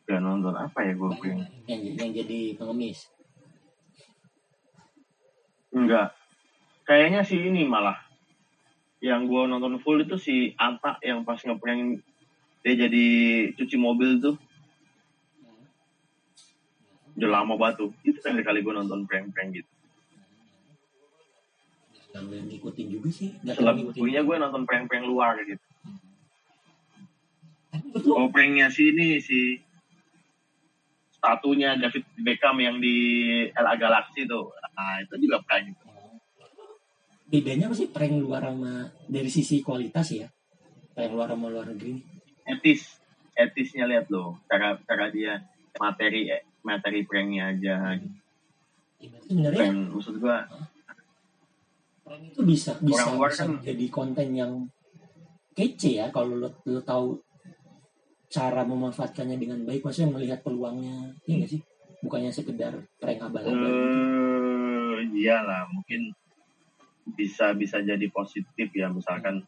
Enggak 0.06 0.20
nonton 0.22 0.54
apa 0.54 0.78
ya 0.86 0.92
gue 0.94 1.10
prank? 1.18 1.38
Yang, 1.66 1.80
yang 1.98 2.10
jadi 2.14 2.38
pengemis. 2.58 3.10
Enggak. 5.70 6.19
Kayaknya 6.90 7.22
sih 7.22 7.38
ini 7.38 7.62
malah. 7.62 7.94
Yang 8.98 9.30
gue 9.30 9.42
nonton 9.46 9.78
full 9.78 10.02
itu 10.02 10.18
si 10.18 10.58
Anta 10.58 10.98
yang 11.06 11.22
pas 11.22 11.38
ngeprank 11.38 12.02
dia 12.66 12.74
jadi 12.74 13.06
cuci 13.54 13.78
mobil 13.78 14.18
tuh. 14.18 14.34
Udah 17.14 17.30
lama 17.30 17.54
banget 17.54 17.86
tuh. 17.86 17.90
Itu 18.02 18.18
terakhir 18.18 18.42
kali 18.42 18.66
gue 18.66 18.74
nonton 18.74 19.06
prank-prank 19.06 19.62
gitu. 19.62 19.70
Ngikutin 22.26 22.86
juga 22.90 23.08
sih. 23.14 23.38
Selebihnya 23.38 24.26
gue 24.26 24.36
nonton 24.42 24.66
prank-prank 24.66 25.06
luar 25.06 25.38
gitu. 25.46 25.62
Betul. 27.94 28.18
Oh 28.18 28.26
pranknya 28.34 28.66
si 28.66 28.90
ini 28.90 29.22
si 29.22 29.62
statunya 31.14 31.78
David 31.78 32.02
Beckham 32.18 32.58
yang 32.58 32.82
di 32.82 32.98
LA 33.54 33.78
Galaxy 33.78 34.26
tuh. 34.26 34.50
Nah 34.74 35.06
itu 35.06 35.14
juga 35.22 35.38
prank. 35.46 35.89
Bedanya 37.30 37.70
apa 37.70 37.78
sih 37.78 37.88
prank 37.94 38.14
luar 38.18 38.42
sama 38.42 38.90
dari 39.06 39.30
sisi 39.30 39.62
kualitas 39.62 40.10
ya? 40.10 40.26
Prank 40.92 41.14
luar 41.14 41.30
sama 41.30 41.46
luar 41.46 41.70
negeri. 41.70 42.02
Etis, 42.42 42.98
etisnya 43.38 43.86
lihat 43.86 44.10
loh. 44.10 44.34
Cara 44.50 44.74
cara 44.82 45.06
dia 45.14 45.38
materi 45.78 46.26
materi 46.66 47.06
pranknya 47.06 47.54
aja. 47.54 47.94
Ya, 49.00 49.06
berarti 49.08 49.26
sebenarnya 49.30 49.58
Prank 49.62 49.78
maksud 49.94 50.14
gua 50.18 50.36
prank 52.04 52.22
itu 52.34 52.40
bisa 52.42 52.74
bisa, 52.82 53.06
luar 53.14 53.30
bisa 53.30 53.46
kan- 53.46 53.62
jadi 53.62 53.86
konten 53.86 54.28
yang 54.34 54.52
kece 55.54 56.02
ya 56.02 56.06
kalau 56.10 56.34
lo, 56.36 56.50
lo 56.66 56.82
tahu 56.82 57.14
cara 58.26 58.62
memanfaatkannya 58.66 59.38
dengan 59.38 59.62
baik 59.62 59.86
maksudnya 59.86 60.14
melihat 60.18 60.42
peluangnya 60.42 61.14
iya 61.26 61.42
nggak 61.42 61.50
sih 61.54 61.60
bukannya 62.02 62.30
sekedar 62.34 62.74
prank 62.98 63.22
abal-abal 63.22 63.66
eh 63.66 65.06
iyalah 65.16 65.70
mungkin 65.70 66.10
bisa 67.14 67.52
bisa 67.56 67.80
jadi 67.82 68.06
positif 68.10 68.68
ya 68.74 68.88
misalkan 68.90 69.44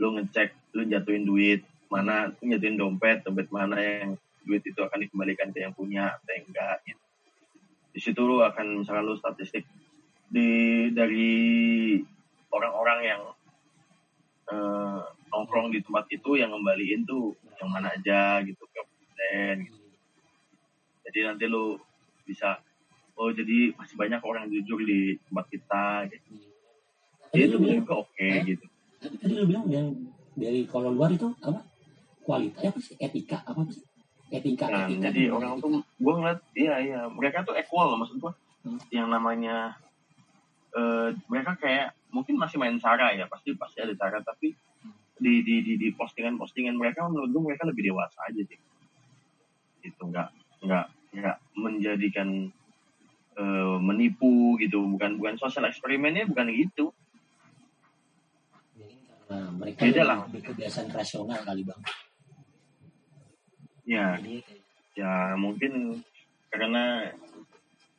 lu 0.00 0.16
ngecek 0.16 0.54
lu 0.72 0.88
jatuhin 0.88 1.28
duit 1.28 1.60
mana 1.92 2.32
jatuhin 2.40 2.78
dompet 2.78 3.26
dompet 3.26 3.50
mana 3.52 3.76
yang 3.76 4.10
duit 4.46 4.64
itu 4.64 4.80
akan 4.80 5.04
dikembalikan 5.04 5.52
ke 5.52 5.60
yang 5.60 5.76
punya 5.76 6.16
atau 6.16 6.32
yang 6.32 6.46
enggak 6.48 6.76
gitu. 6.88 7.04
di 7.92 8.00
situ 8.00 8.20
lu 8.24 8.40
akan 8.40 8.80
misalkan 8.80 9.04
lu 9.04 9.18
statistik 9.18 9.68
di 10.30 10.48
dari 10.94 11.30
orang-orang 12.54 13.00
yang 13.04 13.22
eh, 14.48 15.00
nongkrong 15.30 15.74
di 15.74 15.84
tempat 15.84 16.06
itu 16.08 16.38
yang 16.38 16.54
ngembaliin 16.54 17.04
tuh 17.04 17.36
yang 17.60 17.68
mana 17.68 17.92
aja 17.92 18.40
gitu 18.46 18.64
ke 18.70 18.80
persen 18.80 19.68
gitu. 19.68 19.80
jadi 21.04 21.18
nanti 21.34 21.44
lu 21.50 21.76
bisa 22.24 22.62
oh 23.20 23.28
jadi 23.28 23.76
masih 23.76 24.00
banyak 24.00 24.22
orang 24.24 24.48
jujur 24.48 24.80
di 24.80 25.20
tempat 25.28 25.46
kita 25.52 26.08
gitu. 26.08 26.49
Jadi 27.30 27.42
itu 27.46 27.56
bilang 27.58 27.86
oke 27.86 28.26
Hah? 28.26 28.42
gitu. 28.42 28.66
Tadi, 29.00 29.14
tadi 29.16 29.32
lu 29.32 29.44
bilang 29.46 29.64
yang 29.66 29.86
dari 30.34 30.66
kalau 30.66 30.90
luar 30.90 31.10
itu 31.10 31.30
apa? 31.40 31.62
Kualitas 32.20 32.62
apa 32.68 32.78
sih? 32.78 32.94
Etika 32.98 33.40
apa 33.42 33.62
sih? 33.70 33.82
Etika 34.30 34.66
Nah, 34.66 34.86
etika. 34.86 35.10
jadi 35.10 35.22
orang 35.30 35.58
tuh 35.58 35.82
gue 35.82 36.14
ngeliat 36.14 36.40
iya 36.54 36.74
iya 36.78 37.00
mereka 37.06 37.42
tuh 37.42 37.54
equal 37.54 37.90
loh 37.90 37.98
maksud 37.98 38.18
gue 38.18 38.32
Hmm. 38.60 38.76
yang 38.92 39.08
namanya 39.08 39.72
eh 40.76 41.16
mereka 41.32 41.56
kayak 41.56 41.96
mungkin 42.12 42.36
masih 42.36 42.60
main 42.60 42.76
cara 42.76 43.08
ya 43.16 43.24
pasti 43.24 43.56
pasti 43.56 43.80
ada 43.80 43.96
cara 43.96 44.20
tapi 44.20 44.52
di 45.16 45.40
di 45.40 45.64
di, 45.64 45.72
di 45.80 45.88
postingan 45.96 46.36
postingan 46.36 46.76
mereka 46.76 47.08
menurut 47.08 47.32
gue 47.32 47.40
mereka 47.40 47.64
lebih 47.64 47.88
dewasa 47.88 48.20
aja 48.28 48.36
sih. 48.44 48.60
Itu 49.80 50.12
nggak 50.12 50.28
nggak 50.60 50.86
nggak 51.16 51.36
menjadikan 51.56 52.52
eh, 53.34 53.76
menipu 53.80 54.60
gitu 54.60 54.84
bukan 54.84 55.16
bukan 55.16 55.40
sosial 55.40 55.64
eksperimennya 55.64 56.28
bukan 56.28 56.52
gitu 56.52 56.92
Nah, 59.30 59.46
mereka 59.54 59.86
Beda 59.86 60.02
lah. 60.02 60.18
lebih 60.26 60.42
kebiasaan 60.44 60.90
rasional 60.90 61.38
kali 61.40 61.62
bang 61.62 61.80
ya 63.86 64.14
jadi 64.18 64.36
ya 64.94 65.12
mungkin 65.34 65.98
karena 66.50 67.06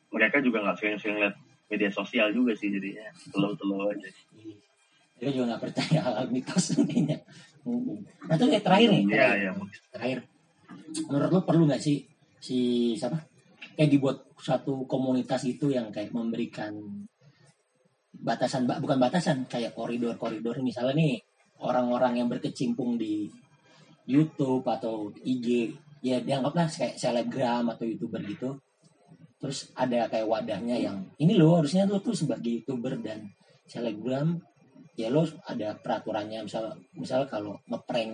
mereka 0.07 0.39
juga 0.39 0.59
nggak 0.61 0.77
sering-sering 0.77 1.17
lihat 1.17 1.35
media 1.67 1.87
sosial 1.87 2.31
juga 2.31 2.51
sih 2.51 2.67
jadinya 2.69 3.07
telo-telo 3.27 3.89
aja 3.89 4.07
Iya. 4.35 4.55
Mereka 5.21 5.37
juga 5.37 5.45
nggak 5.53 5.63
percaya 5.63 5.99
hal 6.09 6.27
mitos. 6.27 6.65
Mm-mm. 6.73 7.93
Nah 8.25 8.33
itu 8.33 8.45
kayak 8.49 8.65
terakhir 8.65 8.89
nih, 8.89 9.03
Iya, 9.05 9.13
terakhir. 9.13 9.37
iya. 9.37 9.51
terakhir. 9.93 10.19
Menurut 11.05 11.29
lo 11.29 11.39
perlu 11.45 11.63
nggak 11.69 11.77
sih 11.77 12.01
si 12.41 12.57
siapa? 12.97 13.21
Kayak 13.77 13.89
dibuat 13.93 14.17
satu 14.35 14.89
komunitas 14.89 15.45
itu 15.45 15.69
yang 15.69 15.93
kayak 15.93 16.09
memberikan 16.09 16.73
batasan, 18.21 18.69
ba- 18.69 18.79
bukan 18.79 18.97
batasan, 19.01 19.49
kayak 19.49 19.73
koridor-koridor. 19.73 20.61
Misalnya 20.61 20.93
nih 20.95 21.13
orang-orang 21.65 22.23
yang 22.23 22.27
berkecimpung 22.29 22.95
di 22.95 23.27
YouTube 24.05 24.65
atau 24.65 25.09
IG, 25.25 25.73
ya 26.05 26.21
dianggaplah 26.21 26.69
kayak 26.69 26.97
selebgram 26.97 27.69
atau 27.73 27.85
youtuber 27.85 28.21
gitu. 28.25 28.57
Terus 29.41 29.73
ada 29.73 30.05
kayak 30.05 30.29
wadahnya 30.29 30.77
yang 30.77 31.01
ini 31.17 31.33
loh 31.33 31.61
harusnya 31.61 31.89
lo 31.89 31.97
tuh 31.97 32.13
sebagai 32.13 32.61
youtuber 32.61 33.01
dan 33.01 33.25
selebgram 33.65 34.37
ya 34.93 35.09
lo 35.09 35.25
ada 35.49 35.73
peraturannya 35.79 36.45
misal 36.45 36.77
misal 36.93 37.25
kalau 37.25 37.57
ngeprank 37.65 38.11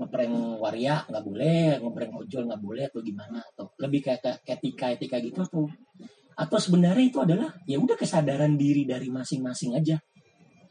ngeprank 0.00 0.34
waria 0.56 1.04
nggak 1.06 1.24
boleh 1.24 1.78
ngeprank 1.78 2.12
ojol 2.16 2.42
nggak 2.48 2.62
boleh 2.64 2.84
atau 2.88 3.00
gimana 3.04 3.38
atau 3.52 3.68
lebih 3.78 4.00
kayak 4.00 4.40
etika 4.48 4.96
etika 4.96 5.20
gitu 5.20 5.44
atau 5.44 5.68
atau 6.40 6.56
sebenarnya 6.56 7.04
itu 7.04 7.20
adalah 7.20 7.52
ya 7.68 7.76
udah 7.76 8.00
kesadaran 8.00 8.56
diri 8.56 8.88
dari 8.88 9.12
masing-masing 9.12 9.76
aja 9.76 10.00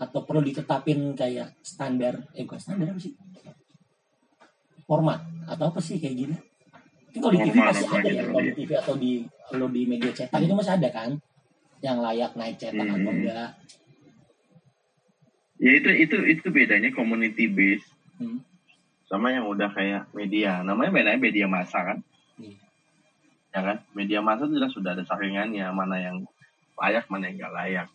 atau 0.02 0.26
perlu 0.26 0.42
ditetapin 0.42 1.14
kayak 1.14 1.62
standar 1.62 2.26
eh 2.34 2.42
bukan 2.48 2.58
standar 2.58 2.88
apa 2.90 3.02
sih 3.04 3.14
format 4.90 5.22
atau 5.46 5.70
apa 5.70 5.80
sih 5.84 6.02
kayak 6.02 6.16
gini 6.18 6.36
Kan 7.10 7.26
kalau 7.26 7.34
di 7.34 7.42
TV 7.42 7.58
masih 7.58 7.86
ada 7.90 8.06
ya 8.06 8.22
gitu, 8.22 8.30
kalau 8.30 8.42
di 8.42 8.50
iya. 8.50 8.58
TV 8.58 8.70
atau 8.78 8.96
di 8.98 9.12
kalau 9.50 9.68
di 9.70 9.82
media 9.90 10.12
cetak 10.14 10.40
itu 10.46 10.54
masih 10.54 10.74
ada 10.78 10.90
kan 10.94 11.10
yang 11.82 11.98
layak 12.02 12.32
naik 12.38 12.58
cetak 12.58 12.86
atau 12.86 12.98
Hmm. 13.10 13.18
enggak 13.22 13.50
ya 15.60 15.72
itu 15.76 15.90
itu 15.92 16.18
itu 16.26 16.48
bedanya 16.50 16.90
community 16.96 17.46
base 17.50 17.86
Hmm. 18.20 18.42
sama 19.10 19.32
yang 19.34 19.46
udah 19.50 19.70
kayak 19.74 20.10
media 20.14 20.60
namanya 20.62 20.92
bedanya 20.92 21.20
media 21.22 21.46
massa 21.50 21.82
kan. 21.82 21.98
Ya 23.50 23.62
kan? 23.66 23.78
Media 23.98 24.20
massa 24.22 24.46
itu 24.46 24.58
sudah 24.70 24.94
ada 24.94 25.04
saringannya 25.06 25.66
mana 25.74 25.98
yang 25.98 26.18
layak 26.78 27.06
mana 27.10 27.30
yang 27.30 27.36
nggak 27.46 27.54
layak. 27.54 27.88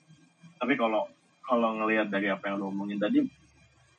Tapi 0.58 0.74
kalau 0.74 1.06
kalau 1.44 1.76
ngelihat 1.78 2.08
dari 2.10 2.28
apa 2.32 2.50
yang 2.50 2.60
lo 2.60 2.72
omongin 2.72 2.98
tadi 2.98 3.24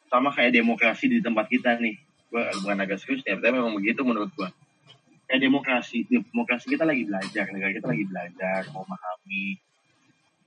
sama 0.10 0.32
kayak 0.32 0.56
demokrasi 0.56 1.10
di 1.10 1.20
tempat 1.24 1.47
kita 1.49 1.80
nih. 1.80 1.95
Gua 2.26 2.51
bukan 2.60 2.78
agak 2.82 2.99
serius 2.99 3.24
ya 3.24 3.38
tapi 3.38 3.56
memang 3.56 3.76
begitu 3.78 4.01
menurut 4.03 4.32
gua. 4.36 4.49
Kayak 5.26 5.41
demokrasi 5.41 6.06
demokrasi 6.10 6.66
kita 6.70 6.86
lagi 6.86 7.08
belajar 7.08 7.49
negara 7.49 7.72
kita 7.74 7.88
lagi 7.89 8.06
belajar 8.06 8.62
mau 8.76 8.86
memahami. 8.86 9.58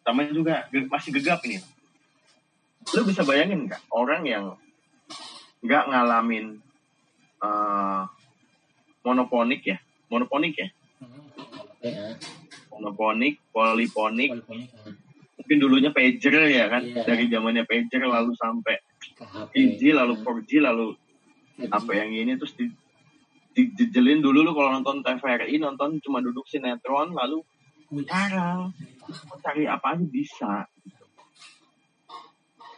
Sama 0.05 0.21
juga 0.33 0.69
masih 0.73 1.11
gegap 1.19 1.41
ini. 1.45 1.61
Lu 2.97 3.05
bisa 3.05 3.27
bayangin 3.27 3.69
nggak 3.69 3.83
orang 3.93 4.23
yang 4.25 4.45
nggak 5.61 5.85
ngalamin 5.91 6.63
eh, 7.43 8.03
monoponik 9.03 9.63
ya? 9.67 9.79
Monoponik 10.09 10.57
ya 10.57 10.69
Ya, 11.79 12.19
monoponik 12.75 13.39
poliponik. 13.55 14.35
Kan 14.47 14.67
mungkin 15.39 15.57
dulunya 15.65 15.91
pager 15.95 16.35
ya 16.51 16.67
kan? 16.69 16.83
Iya. 16.85 17.07
dari 17.07 17.25
zamannya 17.31 17.65
pager 17.65 18.03
lalu 18.05 18.35
sampai 18.37 18.77
ke 19.17 19.25
HP. 19.25 19.51
3G 19.55 19.81
lalu 19.97 20.15
4G 20.21 20.51
lalu 20.61 20.87
apa 21.71 21.91
yang 21.97 22.11
ini 22.13 22.37
terus 22.39 22.55
di 22.55 22.69
dijejelin 23.57 24.23
dulu 24.23 24.47
lu 24.47 24.53
kalau 24.55 24.71
nonton 24.71 25.03
TVRI 25.03 25.59
nonton 25.59 25.99
cuma 25.99 26.23
duduk 26.23 26.47
sinetron 26.47 27.11
lalu 27.11 27.43
sekarang 27.91 28.71
cari 29.43 29.65
apa 29.65 29.97
aja 29.97 30.05
bisa. 30.07 30.53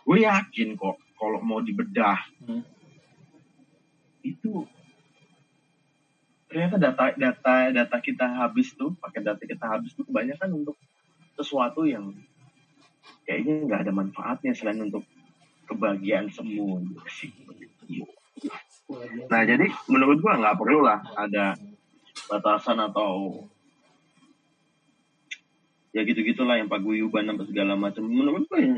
Gue 0.07 0.25
yakin 0.25 0.79
kok 0.79 0.97
kalau 1.19 1.43
mau 1.43 1.61
dibedah 1.61 2.17
Hmm. 2.41 2.63
itu 4.23 4.65
ternyata 6.51 6.83
data 6.83 7.15
data 7.15 7.55
data 7.71 7.97
kita 8.03 8.27
habis 8.27 8.75
tuh 8.75 8.91
pakai 8.99 9.23
data 9.23 9.39
kita 9.39 9.71
habis 9.71 9.95
tuh 9.95 10.03
kebanyakan 10.03 10.51
untuk 10.67 10.75
sesuatu 11.39 11.87
yang 11.87 12.11
kayaknya 13.23 13.71
nggak 13.71 13.81
ada 13.87 13.93
manfaatnya 13.95 14.51
selain 14.51 14.83
untuk 14.83 15.07
kebahagiaan 15.71 16.27
semu 16.27 16.83
sih. 17.07 17.31
Nah 19.31 19.41
jadi 19.47 19.71
menurut 19.87 20.19
gua 20.19 20.43
nggak 20.43 20.59
perlu 20.59 20.83
lah 20.83 20.99
ada 21.15 21.55
batasan 22.27 22.83
atau 22.83 23.47
ya 25.95 26.03
gitu 26.03 26.27
gitulah 26.27 26.59
yang 26.59 26.67
paguyuban 26.67 27.31
apa 27.31 27.47
segala 27.47 27.79
macam. 27.79 28.11
Menurut 28.11 28.51
gua 28.51 28.59
ya, 28.59 28.75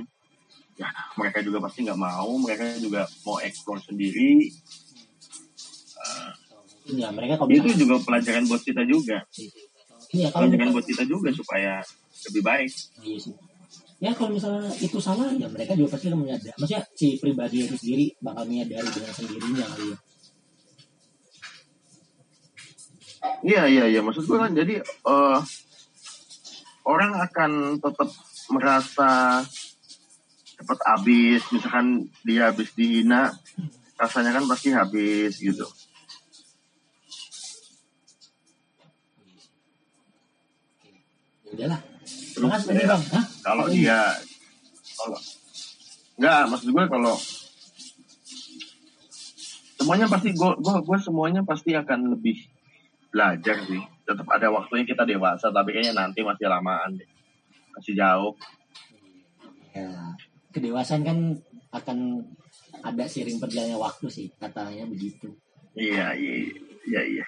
ya 0.76 0.88
mereka 1.16 1.40
juga 1.40 1.64
pasti 1.64 1.88
nggak 1.88 1.96
mau, 1.96 2.36
mereka 2.36 2.76
juga 2.76 3.08
mau 3.24 3.40
eksplor 3.40 3.80
sendiri. 3.80 4.52
Iya, 6.92 7.08
mereka 7.10 7.34
kalau 7.40 7.48
Itu 7.48 7.70
juga 7.72 7.94
pelajaran 8.04 8.44
buat 8.44 8.62
kita 8.62 8.82
juga, 8.84 9.18
Iya, 10.12 10.28
kalau 10.28 10.44
pelajaran 10.52 10.70
buat 10.76 10.86
kita 10.86 11.02
juga 11.08 11.28
supaya 11.32 11.80
lebih 12.28 12.42
baik. 12.44 12.72
iya 13.00 13.18
sih. 13.18 13.34
Ya 14.02 14.10
kalau 14.18 14.34
misalnya 14.34 14.66
itu 14.82 14.98
salah 14.98 15.30
ya 15.30 15.46
mereka 15.46 15.78
juga 15.78 15.94
pasti 15.94 16.10
akan 16.10 16.26
menyadari. 16.26 16.52
Maksudnya 16.58 16.82
si 16.98 17.16
pribadi 17.22 17.64
itu 17.64 17.78
sendiri 17.78 18.06
bakal 18.18 18.44
menyadari 18.50 18.88
dengan 18.90 19.12
sendirinya 19.14 19.64
kali 19.72 19.86
ya. 19.94 19.98
Iya 23.42 23.62
iya 23.70 23.84
iya 23.94 24.00
maksud 24.02 24.26
gue 24.26 24.38
kan 24.38 24.50
jadi 24.50 24.82
eh, 24.82 25.38
orang 26.82 27.12
akan 27.22 27.78
tetap 27.78 28.10
merasa 28.50 29.42
cepat 30.58 30.78
habis 30.94 31.42
misalkan 31.54 32.10
dia 32.26 32.50
habis 32.50 32.74
dihina 32.74 33.30
rasanya 33.98 34.34
kan 34.34 34.44
pasti 34.50 34.74
habis 34.74 35.38
gitu 35.38 35.66
udahlah. 41.52 41.80
Terus, 42.02 42.62
ya, 42.66 42.86
bang. 42.88 43.02
Hah? 43.14 43.24
kalau 43.42 43.64
Apa 43.66 43.74
dia 43.74 44.00
kalau 44.96 45.18
nggak 46.18 46.40
maksud 46.46 46.68
gue 46.70 46.84
kalau 46.86 47.14
semuanya 49.82 50.06
pasti 50.06 50.28
gue 50.30 50.50
gue 50.62 50.76
gue 50.84 50.98
semuanya 51.02 51.42
pasti 51.42 51.70
akan 51.74 52.14
lebih 52.14 52.38
belajar 53.10 53.56
sih 53.66 53.82
tetap 54.06 54.28
ada 54.30 54.48
waktunya 54.54 54.86
kita 54.86 55.02
dewasa 55.02 55.50
tapi 55.50 55.74
kayaknya 55.74 56.06
nanti 56.06 56.22
masih 56.22 56.46
lamaan 56.46 56.94
deh 56.94 57.08
masih 57.74 57.98
jauh 57.98 58.38
ya 59.74 60.14
kedewasaan 60.54 61.02
kan 61.02 61.18
akan 61.72 62.22
ada 62.84 63.04
seiring 63.08 63.42
berjalannya 63.42 63.78
waktu 63.80 64.06
sih 64.06 64.26
katanya 64.38 64.86
begitu 64.86 65.32
Iya, 65.72 66.12
iya, 66.20 66.32
iya, 66.84 67.00
iya. 67.08 67.24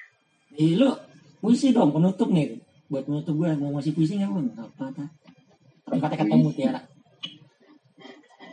Eh 0.53 0.77
lu 0.77 0.93
puisi 1.41 1.72
dong 1.72 1.97
penutup 1.97 2.29
nih 2.29 2.61
buat 2.95 3.03
penutup 3.11 3.34
gue 3.34 3.51
mau 3.59 3.74
ngasih 3.74 3.90
puisi 3.90 4.22
nggak 4.22 4.30
bang 4.30 4.47
apa 4.55 4.84
ta 4.95 5.05
Kan 5.84 5.99
kata-kata 5.99 6.34
mutiara 6.38 6.80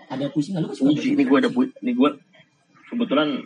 ada 0.09 0.25
puisi 0.33 0.57
nggak 0.57 0.65
lu 0.65 0.67
kan 0.73 0.77
Puisi 0.81 1.13
ini 1.13 1.23
gue 1.29 1.37
ada 1.37 1.49
pu- 1.53 1.69
ini 1.85 1.91
gue 1.93 2.09
kebetulan 2.89 3.45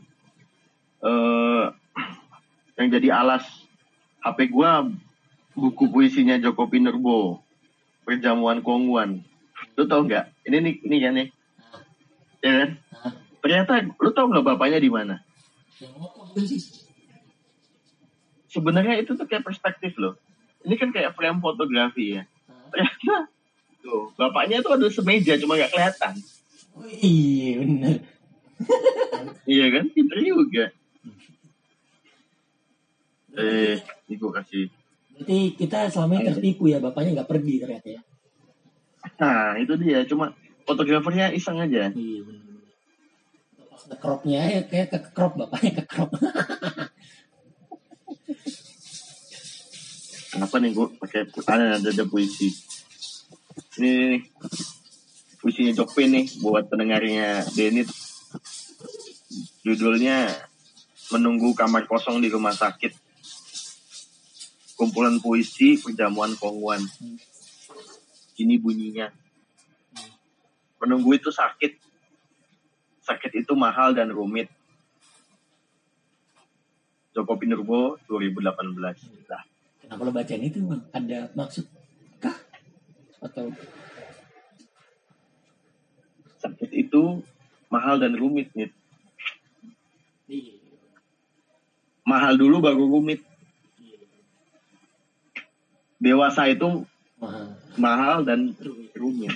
eh 1.03 1.65
yang 2.79 2.87
jadi 2.87 3.07
alas 3.11 3.43
HP 4.23 4.47
gue 4.49 4.71
buku 5.55 5.83
puisinya 5.91 6.39
Joko 6.39 6.67
Pinurbo 6.71 7.45
Perjamuan 8.05 8.61
Kongguan. 8.61 9.25
Lu 9.73 9.89
tau 9.89 10.05
nggak? 10.05 10.45
Ini 10.45 10.57
nih, 10.61 10.73
ini 10.85 10.97
kan 11.01 11.13
nih. 11.17 11.27
Ya 12.45 12.51
kan? 12.61 12.69
Ternyata 13.41 13.73
lu 13.97 14.09
tau 14.13 14.29
nggak 14.29 14.45
bapaknya 14.45 14.77
di 14.77 14.93
mana? 14.93 15.25
Puisi. 16.37 16.61
Sebenarnya 18.45 19.01
itu 19.01 19.17
tuh 19.17 19.25
kayak 19.25 19.41
perspektif 19.41 19.97
loh. 19.97 20.21
Ini 20.65 20.75
kan 20.75 20.89
kayak 20.89 21.13
frame 21.13 21.39
fotografi 21.39 22.17
ya. 22.17 22.23
Ternyata 22.73 23.29
tuh 23.85 24.09
bapaknya 24.17 24.65
tuh 24.65 24.75
ada 24.75 24.89
semeja 24.89 25.37
cuma 25.37 25.55
nggak 25.55 25.71
kelihatan. 25.71 26.13
Oh, 26.75 26.83
iya 26.89 27.51
bener 27.61 27.97
Iya 29.45 29.65
kan? 29.71 29.85
Pinter 29.93 30.19
juga. 30.19 30.65
Eh, 33.35 33.77
gue 34.09 34.31
kasih. 34.31 34.65
berarti 35.15 35.39
kita 35.55 35.87
selama 35.87 36.19
ini 36.19 36.27
tertipu 36.27 36.67
ya 36.67 36.83
bapaknya 36.83 37.23
nggak 37.23 37.29
pergi 37.31 37.55
ternyata 37.63 37.87
ya 37.87 38.01
Nah, 39.15 39.55
itu 39.55 39.75
dia. 39.79 40.03
Cuma 40.03 40.35
fotografernya 40.65 41.31
iseng 41.31 41.61
aja. 41.61 41.93
iya 41.93 42.19
bener 42.25 42.43
pas 43.75 43.83
ke 43.91 43.95
cropnya 43.99 44.41
ya 44.47 44.61
kayak 44.71 44.87
ke 44.87 44.99
crop 45.11 45.35
bapaknya 45.35 45.71
ke 45.79 45.83
crop 45.83 46.09
Kenapa 50.35 50.59
nih 50.59 50.75
gue 50.75 50.87
pakai 50.99 51.31
ada 51.47 51.79
ada, 51.79 51.87
ada 51.95 52.03
puisi? 52.03 52.51
Ini, 53.79 53.87
ini, 53.87 54.05
nih. 54.11 54.21
Puisinya 55.39 55.71
Jokpin 55.71 56.11
nih 56.11 56.27
buat 56.43 56.67
pendengarnya 56.67 57.47
Denit. 57.55 57.87
Judulnya 59.63 60.27
Menunggu 61.15 61.55
Kamar 61.55 61.87
Kosong 61.87 62.19
di 62.19 62.27
Rumah 62.27 62.51
Sakit. 62.51 62.91
Kumpulan 64.75 65.23
puisi 65.23 65.79
perjamuan 65.79 66.35
kongguan. 66.35 66.83
Ini 68.35 68.59
bunyinya. 68.59 69.07
Menunggu 70.83 71.15
itu 71.15 71.31
sakit. 71.31 71.79
Sakit 73.07 73.39
itu 73.39 73.55
mahal 73.55 73.95
dan 73.95 74.11
rumit. 74.11 74.51
Joko 77.15 77.39
Pinurbo 77.39 77.95
2018. 78.11 79.54
Nah, 79.85 79.93
kenapa 79.93 80.01
lo 80.01 80.11
bacain 80.11 80.41
itu 80.41 80.57
bang 80.61 80.81
ada 80.89 81.19
maksud 81.33 81.65
kah 82.17 82.33
atau 83.21 83.53
sakit 86.37 86.69
itu 86.73 87.21
mahal 87.69 87.97
dan 87.97 88.13
rumit 88.13 88.49
nih. 88.53 88.69
iya 90.27 90.53
Mahal 92.05 92.37
dulu 92.37 92.61
baru 92.61 92.85
rumit. 92.87 93.21
iya 93.77 93.97
Dewasa 95.97 96.45
itu 96.47 96.85
mahal 97.17 97.45
mahal 97.77 98.17
dan 98.21 98.53
Rumit. 98.57 98.89
rumit. 98.93 99.31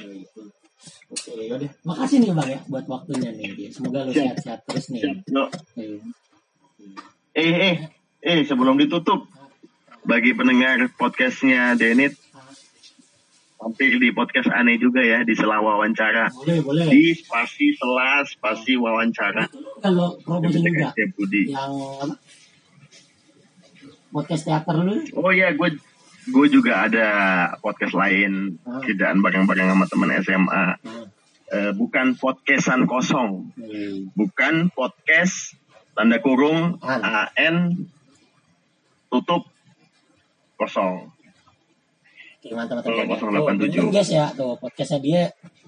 Oke, 1.10 1.34
yaudah. 1.36 1.70
Makasih 1.84 2.22
nih 2.22 2.32
Bang 2.32 2.48
ya 2.48 2.60
buat 2.66 2.86
waktunya 2.86 3.34
nih. 3.34 3.70
Semoga 3.70 4.06
lo 4.06 4.14
Siap. 4.14 4.38
sehat-sehat 4.38 4.60
terus 4.66 4.86
nih. 4.94 5.02
Siap. 5.02 5.50
Iya. 5.76 5.98
Eh, 7.34 7.54
eh, 7.54 7.76
eh, 8.22 8.40
sebelum 8.46 8.78
ditutup, 8.78 9.26
bagi 10.04 10.32
pendengar 10.34 10.90
podcastnya 10.94 11.76
Denit, 11.76 12.16
hampir 13.60 13.96
di 13.96 14.10
podcast 14.10 14.50
aneh 14.50 14.80
juga 14.80 15.00
ya, 15.00 15.22
di 15.22 15.34
sela 15.34 15.60
wawancara. 15.60 16.32
Boleh, 16.32 16.60
boleh. 16.62 16.86
Di 16.88 17.14
spasi 17.14 17.76
sela 17.76 18.24
spasi 18.24 18.74
wawancara. 18.76 19.46
Kalau 19.80 20.16
promosi 20.18 20.60
juga 20.60 20.92
Budi. 21.14 21.44
yang 21.50 21.74
apa? 22.00 22.16
Podcast 24.10 24.44
teater 24.44 24.78
lu. 24.80 24.96
Oh 25.14 25.30
iya, 25.30 25.54
gue 25.54 25.78
gue 26.30 26.48
juga 26.50 26.86
ada 26.86 27.08
podcast 27.58 27.94
lain, 27.94 28.58
Ah. 28.64 28.82
kerjaan 28.82 29.22
bareng-bareng 29.22 29.70
sama 29.70 29.86
teman 29.86 30.10
SMA. 30.20 30.66
Nah, 30.78 31.08
Eh, 31.50 31.74
bukan 31.74 32.14
podcastan 32.14 32.86
kosong, 32.86 33.50
eh, 33.58 34.06
bukan 34.14 34.70
podcast 34.70 35.58
tanda 35.98 36.22
kurung 36.22 36.78
An. 36.78 37.02
AN 37.34 37.56
tutup 39.10 39.50
kosong. 40.60 41.08
Oke, 42.40 42.56
mantap 42.56 42.84
Kalau 42.84 43.04
mantap. 43.08 43.32
087. 43.60 43.80
Tuh, 43.80 43.92
guys 43.92 44.12
ya, 44.12 44.28
tuh 44.36 44.60
podcastnya 44.60 45.00
dia 45.00 45.22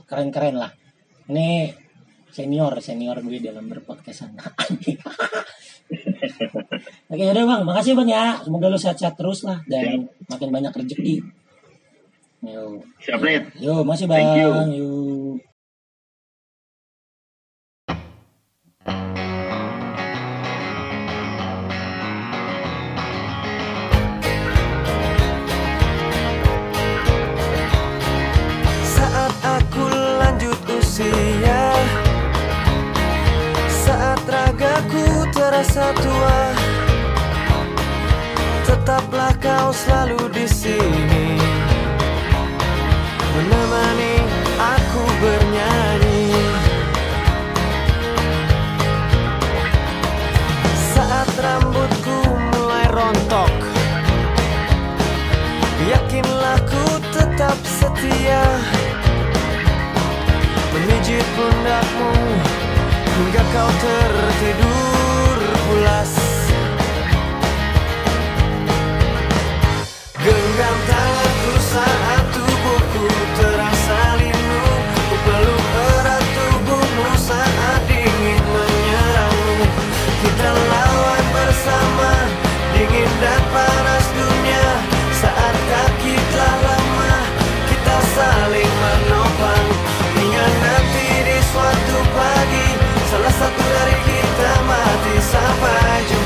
keren-keren 0.07 0.59
lah. 0.59 0.71
Ini 1.31 1.71
senior 2.31 2.79
senior 2.79 3.19
gue 3.19 3.43
dalam 3.43 3.67
berpodcastan. 3.67 4.35
Oke, 7.11 7.23
udah 7.27 7.43
bang, 7.43 7.61
makasih 7.67 7.95
bang 7.99 8.09
ya. 8.11 8.25
Semoga 8.39 8.71
lu 8.71 8.79
sehat-sehat 8.79 9.19
terus 9.19 9.43
lah 9.43 9.59
dan 9.67 10.07
makin 10.31 10.49
banyak 10.51 10.71
rezeki. 10.71 11.19
Yo. 12.41 12.79
Siap. 13.03 13.19
Yo, 13.59 13.83
masih 13.83 14.07
bang. 14.07 14.23
Thank 14.23 14.39
you. 14.39 14.49
Yo. 14.79 15.10
Usia 31.01 31.63
Saat 33.69 34.21
ragaku 34.29 35.25
terasa 35.33 35.93
tua 35.97 36.39
Tetaplah 38.61 39.35
kau 39.41 39.75
selalu 39.75 40.31
di 40.31 40.47
sini. 40.47 41.35
Menemani 43.35 44.15
aku 44.55 45.03
bernyanyi. 45.19 46.23
Saat 50.95 51.29
rambutku 51.35 52.17
mulai 52.55 52.87
rontok 52.95 53.55
Yakinlah 55.91 56.59
ku 56.63 56.85
tetap 57.11 57.57
setia 57.65 58.45
pundakmu 61.19 62.13
Hingga 63.11 63.43
kau 63.51 63.69
tertidur 63.83 64.80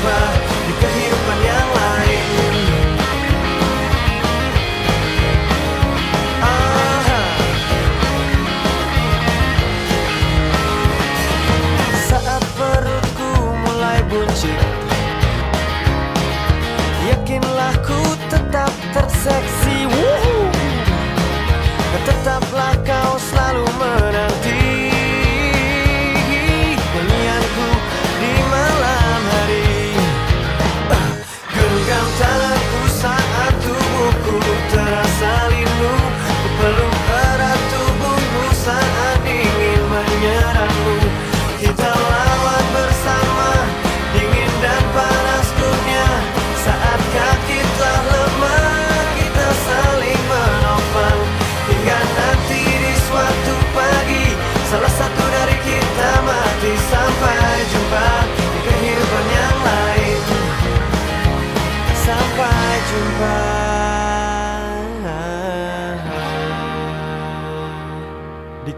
sama 0.06 0.30
di 0.62 0.72
kehidupan 0.78 1.38
yang 1.42 1.68
lain. 1.74 2.24
Saat 12.06 12.42
perutku 12.54 13.30
mulai 13.66 13.98
buncit 14.06 14.62
Yakinlah 17.10 17.74
ku 17.82 17.98
tetap 18.30 18.70
terseksi. 18.94 19.65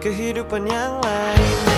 Kehidupan 0.09 0.65
yang 0.65 0.97
lain 1.05 1.78